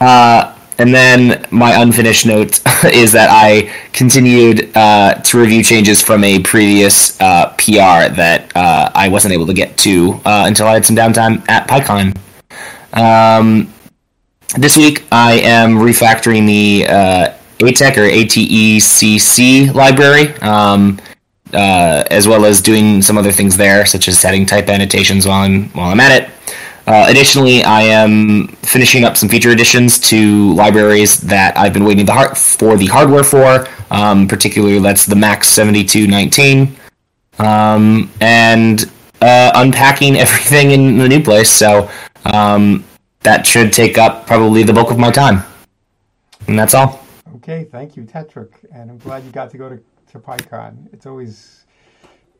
Uh, 0.00 0.56
and 0.78 0.94
then 0.94 1.46
my 1.50 1.80
unfinished 1.80 2.24
note 2.24 2.60
is 2.84 3.12
that 3.12 3.28
I 3.30 3.70
continued 3.92 4.74
uh, 4.74 5.14
to 5.14 5.38
review 5.38 5.62
changes 5.62 6.02
from 6.02 6.24
a 6.24 6.40
previous 6.40 7.20
uh, 7.20 7.50
PR 7.58 8.12
that 8.16 8.50
uh, 8.56 8.90
I 8.94 9.08
wasn't 9.08 9.34
able 9.34 9.46
to 9.46 9.54
get 9.54 9.76
to 9.78 10.18
until 10.24 10.66
I 10.66 10.72
had 10.72 10.86
some 10.86 10.96
downtime 10.96 11.46
at 11.48 11.68
PyCon. 11.68 12.16
Um, 12.92 13.72
this 14.56 14.76
week, 14.76 15.04
I 15.10 15.40
am 15.40 15.76
refactoring 15.76 16.46
the 16.46 16.82
ATEC 17.58 17.96
or 17.96 18.08
ATECC 18.08 19.74
library. 19.74 20.34
Um, 20.40 20.98
uh, 21.54 22.04
as 22.10 22.26
well 22.26 22.44
as 22.44 22.62
doing 22.62 23.02
some 23.02 23.18
other 23.18 23.32
things 23.32 23.56
there, 23.56 23.84
such 23.84 24.08
as 24.08 24.18
setting 24.18 24.46
type 24.46 24.68
annotations 24.68 25.26
while 25.26 25.42
I'm 25.42 25.68
while 25.70 25.90
I'm 25.90 26.00
at 26.00 26.22
it. 26.22 26.30
Uh, 26.86 27.06
additionally, 27.08 27.62
I 27.62 27.82
am 27.82 28.48
finishing 28.62 29.04
up 29.04 29.16
some 29.16 29.28
feature 29.28 29.50
additions 29.50 30.00
to 30.00 30.52
libraries 30.54 31.20
that 31.20 31.56
I've 31.56 31.72
been 31.72 31.84
waiting 31.84 32.06
the 32.06 32.12
har- 32.12 32.34
for 32.34 32.76
the 32.76 32.86
hardware 32.86 33.22
for. 33.22 33.68
Um, 33.90 34.26
particularly, 34.26 34.80
that's 34.80 35.06
the 35.06 35.14
Max 35.14 35.48
7219, 35.50 36.74
um, 37.38 38.10
and 38.20 38.90
uh, 39.20 39.52
unpacking 39.54 40.16
everything 40.18 40.72
in 40.72 40.98
the 40.98 41.08
new 41.08 41.22
place. 41.22 41.50
So 41.50 41.88
um, 42.26 42.84
that 43.20 43.46
should 43.46 43.72
take 43.72 43.98
up 43.98 44.26
probably 44.26 44.62
the 44.62 44.72
bulk 44.72 44.90
of 44.90 44.98
my 44.98 45.10
time, 45.10 45.42
and 46.48 46.58
that's 46.58 46.74
all. 46.74 47.04
Okay, 47.36 47.64
thank 47.64 47.96
you, 47.96 48.04
Tekktrik, 48.04 48.52
and 48.72 48.90
I'm 48.90 48.98
glad 48.98 49.24
you 49.24 49.30
got 49.30 49.50
to 49.50 49.58
go 49.58 49.68
to 49.68 49.82
to 50.12 50.18
PyCon. 50.18 50.92
It's 50.92 51.06
always 51.06 51.64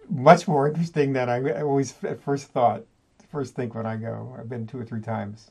much 0.09 0.47
more 0.47 0.69
interesting 0.69 1.13
than 1.13 1.29
I 1.29 1.63
always 1.63 1.95
at 2.05 2.21
first 2.21 2.49
thought, 2.49 2.85
first 3.31 3.55
think 3.55 3.75
when 3.75 3.87
I 3.87 3.97
go. 3.97 4.37
I've 4.39 4.49
been 4.49 4.67
two 4.67 4.79
or 4.79 4.85
three 4.85 5.01
times. 5.01 5.51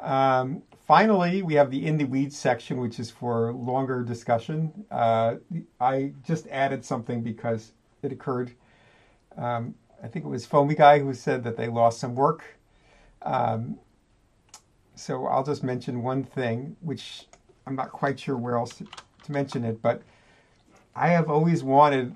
Um, 0.00 0.62
finally, 0.86 1.42
we 1.42 1.54
have 1.54 1.70
the 1.70 1.86
in 1.86 1.96
the 1.96 2.04
weeds 2.04 2.36
section, 2.36 2.78
which 2.80 2.98
is 2.98 3.10
for 3.10 3.52
longer 3.52 4.02
discussion. 4.02 4.84
Uh, 4.90 5.36
I 5.80 6.12
just 6.26 6.46
added 6.48 6.84
something 6.84 7.22
because 7.22 7.72
it 8.02 8.12
occurred. 8.12 8.52
Um, 9.36 9.74
I 10.02 10.08
think 10.08 10.24
it 10.24 10.28
was 10.28 10.44
Foamy 10.44 10.74
Guy 10.74 10.98
who 10.98 11.14
said 11.14 11.44
that 11.44 11.56
they 11.56 11.68
lost 11.68 12.00
some 12.00 12.14
work. 12.14 12.55
Um, 13.26 13.78
so 14.94 15.26
I'll 15.26 15.44
just 15.44 15.62
mention 15.62 16.02
one 16.02 16.22
thing, 16.24 16.76
which 16.80 17.26
I'm 17.66 17.74
not 17.74 17.90
quite 17.90 18.18
sure 18.18 18.36
where 18.36 18.56
else 18.56 18.76
to, 18.76 18.86
mention 19.28 19.64
it, 19.64 19.82
but 19.82 20.02
I 20.94 21.08
have 21.08 21.28
always 21.28 21.64
wanted 21.64 22.14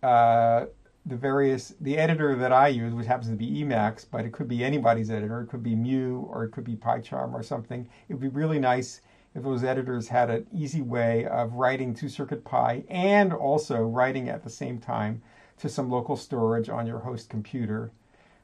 uh, 0.00 0.66
the 1.04 1.16
various 1.16 1.74
the 1.80 1.98
editor 1.98 2.36
that 2.36 2.52
I 2.52 2.68
use, 2.68 2.94
which 2.94 3.08
happens 3.08 3.28
to 3.30 3.34
be 3.34 3.50
Emacs, 3.50 4.06
but 4.08 4.24
it 4.24 4.32
could 4.32 4.46
be 4.46 4.62
anybody's 4.62 5.10
editor. 5.10 5.40
It 5.40 5.48
could 5.48 5.64
be 5.64 5.74
Mu 5.74 6.20
or 6.20 6.44
it 6.44 6.52
could 6.52 6.62
be 6.62 6.76
PyCharm 6.76 7.34
or 7.34 7.42
something. 7.42 7.88
It 8.08 8.14
would 8.14 8.22
be 8.22 8.28
really 8.28 8.60
nice 8.60 9.00
if 9.34 9.42
those 9.42 9.64
editors 9.64 10.06
had 10.06 10.30
an 10.30 10.46
easy 10.54 10.82
way 10.82 11.26
of 11.26 11.54
writing 11.54 11.94
to 11.94 12.06
CircuitPy 12.06 12.84
and 12.88 13.32
also 13.32 13.82
writing 13.82 14.28
at 14.28 14.44
the 14.44 14.50
same 14.50 14.78
time 14.78 15.20
to 15.58 15.68
some 15.68 15.90
local 15.90 16.16
storage 16.16 16.68
on 16.68 16.86
your 16.86 17.00
host 17.00 17.28
computer, 17.28 17.90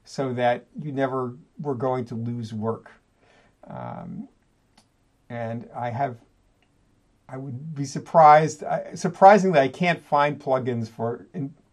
so 0.09 0.33
that 0.33 0.65
you 0.83 0.91
never 0.91 1.35
were 1.61 1.75
going 1.75 2.03
to 2.03 2.15
lose 2.15 2.55
work. 2.55 2.91
Um, 3.69 4.27
and 5.29 5.69
I 5.77 5.91
have 5.91 6.17
I 7.29 7.37
would 7.37 7.75
be 7.75 7.85
surprised. 7.85 8.63
Uh, 8.63 8.97
surprisingly, 8.97 9.61
I 9.61 9.69
can't 9.69 10.03
find 10.03 10.41
plugins 10.41 10.89
for 10.89 11.27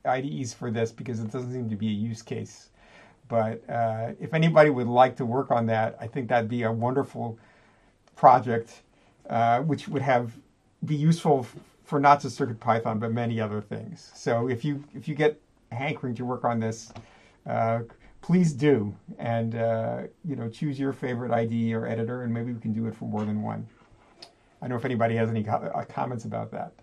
IDEs 0.04 0.54
for 0.54 0.70
this 0.70 0.92
because 0.92 1.22
it 1.22 1.32
doesn't 1.32 1.54
seem 1.54 1.70
to 1.70 1.78
be 1.78 1.88
a 1.88 1.94
use 1.94 2.22
case. 2.22 2.72
But 3.30 3.64
uh, 3.70 4.12
if 4.20 4.34
anybody 4.34 4.70
would 4.70 4.88
like 4.88 5.16
to 5.16 5.26
work 5.26 5.50
on 5.50 5.66
that, 5.68 5.96
I 6.02 6.08
think 6.08 6.28
that'd 6.28 6.50
be 6.50 6.64
a 6.64 6.72
wonderful 6.72 7.40
project, 8.18 8.82
uh, 9.30 9.62
which 9.62 9.88
would 9.88 10.02
have 10.02 10.34
be 10.84 10.96
useful 10.96 11.48
for 11.86 12.02
not 12.02 12.22
just 12.22 12.36
Circuit 12.36 12.60
Python 12.60 13.00
but 13.00 13.14
many 13.14 13.40
other 13.40 13.62
things. 13.62 14.12
So 14.14 14.50
if 14.50 14.66
you 14.66 14.84
if 14.94 15.08
you 15.08 15.16
get 15.16 15.40
hankering 15.72 16.16
to 16.16 16.26
work 16.26 16.44
on 16.44 16.60
this, 16.60 16.92
uh, 17.48 17.80
please 18.26 18.54
do, 18.54 18.92
and 19.20 19.54
uh, 19.56 20.02
you 20.28 20.36
know 20.36 20.50
choose 20.50 20.80
your 20.80 20.92
favorite 20.92 21.32
IDE 21.32 21.74
or 21.74 21.86
editor, 21.86 22.24
and 22.24 22.34
maybe 22.34 22.52
we 22.52 22.60
can 22.60 22.74
do 22.74 22.88
it 22.88 22.96
for 22.96 23.06
more 23.06 23.24
than 23.24 23.44
one. 23.44 23.68
I 24.22 24.26
don't 24.62 24.72
know 24.72 24.76
if 24.78 24.86
anybody 24.86 25.16
has 25.16 25.30
any 25.30 25.44
co- 25.44 25.72
uh, 25.76 25.86
comments 25.86 26.26
about 26.26 26.50
that. 26.52 26.74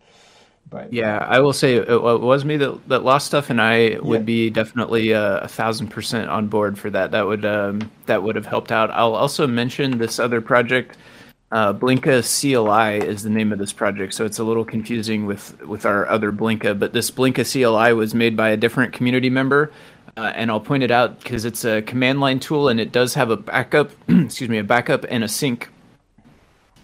But 0.71 0.93
yeah, 0.93 1.27
I 1.29 1.41
will 1.41 1.53
say 1.53 1.75
it, 1.75 2.01
was 2.01 2.45
me 2.45 2.57
that, 2.59 2.89
that 2.89 3.03
lost 3.03 3.27
stuff, 3.27 3.51
and 3.51 3.61
I 3.61 3.99
would 4.01 4.21
yeah. 4.21 4.25
be 4.25 4.51
definitely 4.51 5.13
uh, 5.13 5.39
a 5.39 5.49
thousand 5.49 5.89
percent 5.89 6.31
on 6.31 6.47
board 6.47 6.79
for 6.79 6.91
that. 6.91 7.11
That 7.11 7.27
would 7.27 7.45
um, 7.45 7.91
that 8.07 8.23
would 8.23 8.37
have 8.37 8.47
helped 8.47 8.71
out. 8.71 8.93
I'll 8.93 9.17
also 9.17 9.49
mention 9.49 9.99
this 9.99 10.21
other 10.21 10.41
project. 10.41 10.97
Uh, 11.51 11.75
Blinka 11.75 12.23
CLI 12.23 13.05
is 13.07 13.25
the 13.25 13.31
name 13.31 13.53
of 13.53 13.59
this 13.59 13.73
project, 13.73 14.15
so 14.15 14.25
it's 14.25 14.39
a 14.39 14.45
little 14.45 14.65
confusing 14.65 15.27
with 15.27 15.61
with 15.67 15.85
our 15.85 16.09
other 16.09 16.31
Blinka. 16.31 16.79
But 16.79 16.93
this 16.93 17.11
Blinka 17.11 17.45
CLI 17.45 17.93
was 17.95 18.15
made 18.15 18.37
by 18.37 18.51
a 18.51 18.57
different 18.57 18.93
community 18.93 19.29
member, 19.29 19.73
uh, 20.17 20.33
and 20.35 20.51
I'll 20.51 20.61
point 20.61 20.83
it 20.83 20.91
out 20.91 21.21
because 21.21 21.45
it's 21.45 21.65
a 21.65 21.83
command 21.83 22.21
line 22.21 22.41
tool, 22.41 22.69
and 22.69 22.79
it 22.79 22.93
does 22.93 23.15
have 23.15 23.31
a 23.31 23.37
backup, 23.37 23.91
excuse 24.09 24.51
me, 24.51 24.59
a 24.59 24.65
backup 24.65 25.05
and 25.09 25.25
a 25.25 25.29
sync 25.29 25.69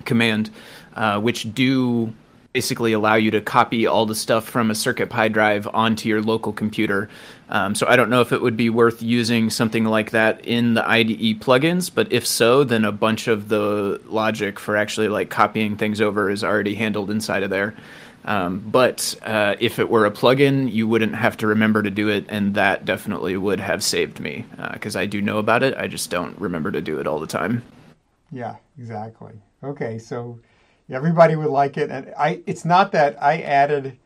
command 0.05 0.51
uh, 0.99 1.21
which 1.21 1.55
do 1.55 2.13
basically 2.53 2.93
allow 2.93 3.15
you 3.15 3.31
to 3.31 3.41
copy 3.41 3.87
all 3.87 4.05
the 4.05 4.15
stuff 4.15 4.49
from 4.49 4.71
a 4.71 4.75
Circuit 4.75 5.09
Pi 5.09 5.29
drive 5.29 5.69
onto 5.73 6.09
your 6.09 6.21
local 6.21 6.53
computer. 6.53 7.09
Um, 7.51 7.75
so 7.75 7.87
I 7.87 7.95
don't 7.95 8.11
know 8.11 8.21
if 8.21 8.33
it 8.33 8.43
would 8.43 8.57
be 8.57 8.69
worth 8.69 9.01
using 9.01 9.49
something 9.49 9.85
like 9.85 10.11
that 10.11 10.45
in 10.45 10.75
the 10.75 10.89
IDE 10.89 11.41
plugins, 11.41 11.89
but 11.95 12.13
if 12.13 12.27
so, 12.27 12.65
then 12.65 12.85
a 12.85 12.91
bunch 12.91 13.29
of 13.29 13.49
the 13.49 14.01
logic 14.07 14.59
for 14.59 14.77
actually 14.77 15.09
like 15.09 15.31
copying 15.31 15.77
things 15.77 16.01
over 16.01 16.31
is 16.31 16.43
already 16.43 16.75
handled 16.75 17.11
inside 17.11 17.45
of 17.45 17.51
there. 17.51 17.77
Um, 18.25 18.59
but 18.59 19.15
uh, 19.23 19.57
if 19.59 19.79
it 19.79 19.89
were 19.89 20.05
a 20.05 20.11
plugin, 20.11 20.71
you 20.71 20.87
wouldn't 20.87 21.15
have 21.15 21.37
to 21.39 21.47
remember 21.47 21.83
to 21.83 21.91
do 21.91 22.09
it, 22.09 22.27
and 22.29 22.55
that 22.55 22.85
definitely 22.85 23.37
would 23.37 23.61
have 23.61 23.83
saved 23.83 24.21
me 24.21 24.45
because 24.73 24.97
uh, 24.97 25.01
I 25.01 25.07
do 25.07 25.23
know 25.23 25.39
about 25.39 25.63
it. 25.63 25.75
I 25.77 25.87
just 25.87 26.11
don't 26.11 26.39
remember 26.39 26.71
to 26.71 26.81
do 26.81 27.01
it 27.01 27.07
all 27.07 27.21
the 27.21 27.27
time. 27.27 27.63
Yeah, 28.31 28.57
exactly. 28.79 29.33
Okay, 29.63 29.99
so 29.99 30.39
everybody 30.91 31.37
would 31.37 31.49
like 31.49 31.77
it. 31.77 31.91
And 31.91 32.13
I, 32.19 32.43
it's 32.47 32.65
not 32.65 32.93
that 32.93 33.21
I 33.23 33.41
added. 33.41 33.99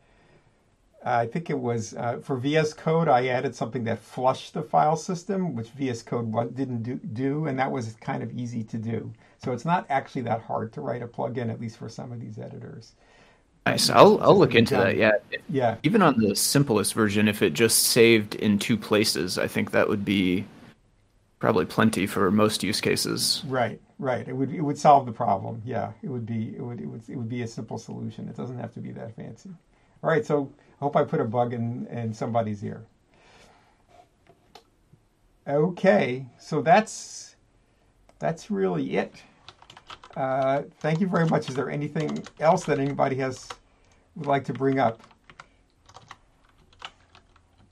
Uh, 1.05 1.09
I 1.09 1.27
think 1.27 1.49
it 1.49 1.59
was 1.59 1.93
uh, 1.95 2.19
for 2.23 2.37
VS 2.37 2.73
Code. 2.73 3.09
I 3.09 3.27
added 3.27 3.55
something 3.55 3.83
that 3.85 3.99
flushed 3.99 4.53
the 4.53 4.63
file 4.63 4.95
system, 4.95 5.55
which 5.55 5.69
VS 5.69 6.03
Code 6.03 6.55
didn't 6.55 6.83
do, 6.83 6.95
do, 6.95 7.45
and 7.45 7.59
that 7.59 7.71
was 7.71 7.93
kind 7.99 8.23
of 8.23 8.31
easy 8.31 8.63
to 8.63 8.77
do. 8.77 9.11
So 9.43 9.51
it's 9.51 9.65
not 9.65 9.85
actually 9.89 10.21
that 10.23 10.41
hard 10.41 10.71
to 10.73 10.81
write 10.81 11.01
a 11.01 11.07
plugin, 11.07 11.49
at 11.49 11.59
least 11.59 11.77
for 11.77 11.89
some 11.89 12.13
of 12.13 12.21
these 12.21 12.39
editors. 12.39 12.93
Nice. 13.65 13.89
I'll 13.89 14.21
I'll 14.21 14.37
look 14.37 14.55
into 14.55 14.75
that. 14.75 14.97
Yeah. 14.97 15.11
Yeah. 15.49 15.77
Even 15.83 16.01
on 16.01 16.19
the 16.19 16.35
simplest 16.35 16.93
version, 16.93 17.27
if 17.27 17.41
it 17.41 17.53
just 17.53 17.79
saved 17.79 18.35
in 18.35 18.59
two 18.59 18.77
places, 18.77 19.37
I 19.37 19.47
think 19.47 19.71
that 19.71 19.87
would 19.87 20.03
be 20.03 20.45
probably 21.39 21.65
plenty 21.65 22.05
for 22.05 22.29
most 22.29 22.63
use 22.63 22.81
cases. 22.81 23.41
Right. 23.47 23.79
Right. 23.99 24.27
It 24.27 24.33
would 24.33 24.53
it 24.53 24.61
would 24.61 24.77
solve 24.77 25.05
the 25.05 25.13
problem. 25.13 25.61
Yeah. 25.65 25.93
It 26.01 26.09
would 26.09 26.25
be 26.25 26.53
it 26.57 26.61
would 26.61 26.81
it 26.81 26.87
would 26.87 27.03
it 27.07 27.15
would 27.15 27.29
be 27.29 27.43
a 27.43 27.47
simple 27.47 27.77
solution. 27.77 28.27
It 28.27 28.35
doesn't 28.35 28.59
have 28.59 28.73
to 28.73 28.81
be 28.81 28.91
that 28.91 29.15
fancy. 29.15 29.49
All 30.03 30.09
right. 30.09 30.25
So 30.25 30.51
I 30.59 30.83
hope 30.83 30.97
I 30.97 31.05
put 31.05 31.21
a 31.21 31.25
bug 31.25 31.53
in 31.53 31.87
in 31.87 32.13
somebody's 32.13 32.63
ear. 32.65 32.83
Okay. 35.47 36.25
So 36.37 36.61
that's 36.61 37.37
that's 38.19 38.51
really 38.51 38.97
it. 38.97 39.23
Uh, 40.15 40.63
thank 40.79 40.99
you 40.99 41.07
very 41.07 41.27
much. 41.27 41.49
Is 41.49 41.55
there 41.55 41.69
anything 41.69 42.23
else 42.39 42.65
that 42.65 42.79
anybody 42.79 43.15
has 43.17 43.47
would 44.15 44.27
like 44.27 44.45
to 44.45 44.53
bring 44.53 44.79
up? 44.79 45.01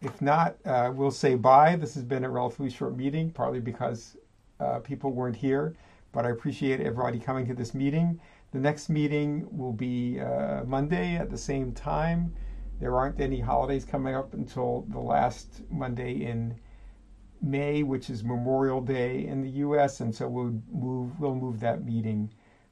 If 0.01 0.19
not, 0.21 0.55
uh, 0.65 0.91
we'll 0.93 1.11
say 1.11 1.35
bye. 1.35 1.75
This 1.75 1.93
has 1.93 2.03
been 2.03 2.23
a 2.23 2.29
relatively 2.29 2.71
short 2.71 2.97
meeting, 2.97 3.29
partly 3.29 3.59
because 3.59 4.17
uh, 4.59 4.79
people 4.79 5.11
weren't 5.11 5.35
here 5.35 5.75
but 6.11 6.25
I 6.25 6.29
appreciate 6.29 6.79
everybody 6.81 7.19
coming 7.19 7.45
to 7.47 7.53
this 7.53 7.73
meeting. 7.73 8.19
The 8.51 8.59
next 8.59 8.89
meeting 8.89 9.47
will 9.51 9.73
be 9.73 10.19
uh, 10.19 10.63
Monday 10.65 11.15
at 11.15 11.29
the 11.29 11.37
same 11.37 11.71
time. 11.71 12.33
There 12.79 12.97
aren't 12.97 13.19
any 13.21 13.39
holidays 13.39 13.85
coming 13.85 14.15
up 14.15 14.33
until 14.33 14.85
the 14.89 14.99
last 14.99 15.61
Monday 15.69 16.25
in 16.25 16.55
May, 17.41 17.83
which 17.83 18.09
is 18.09 18.23
Memorial 18.23 18.81
Day 18.81 19.25
in 19.25 19.41
the 19.41 19.49
U.S., 19.49 19.99
and 19.99 20.13
so 20.13 20.27
we'll 20.27 20.61
move 20.71 21.19
we'll 21.19 21.35
move 21.35 21.59
that 21.61 21.83
meeting 21.83 22.29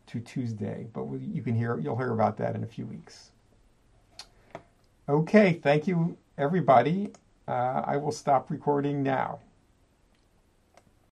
to 0.08 0.20
Tuesday. 0.20 0.88
But 0.94 1.06
we, 1.06 1.20
you 1.20 1.42
can 1.42 1.56
hear 1.56 1.80
you'll 1.80 1.98
hear 1.98 2.12
about 2.12 2.38
that 2.38 2.56
in 2.56 2.64
a 2.64 2.68
few 2.68 2.86
weeks. 2.86 3.32
Okay, 5.08 5.54
thank 5.54 5.88
you 5.88 6.18
everybody. 6.38 7.12
Uh, 7.48 7.82
I 7.86 7.98
will 7.98 8.12
stop 8.12 8.52
recording 8.52 9.02
now. 9.02 9.40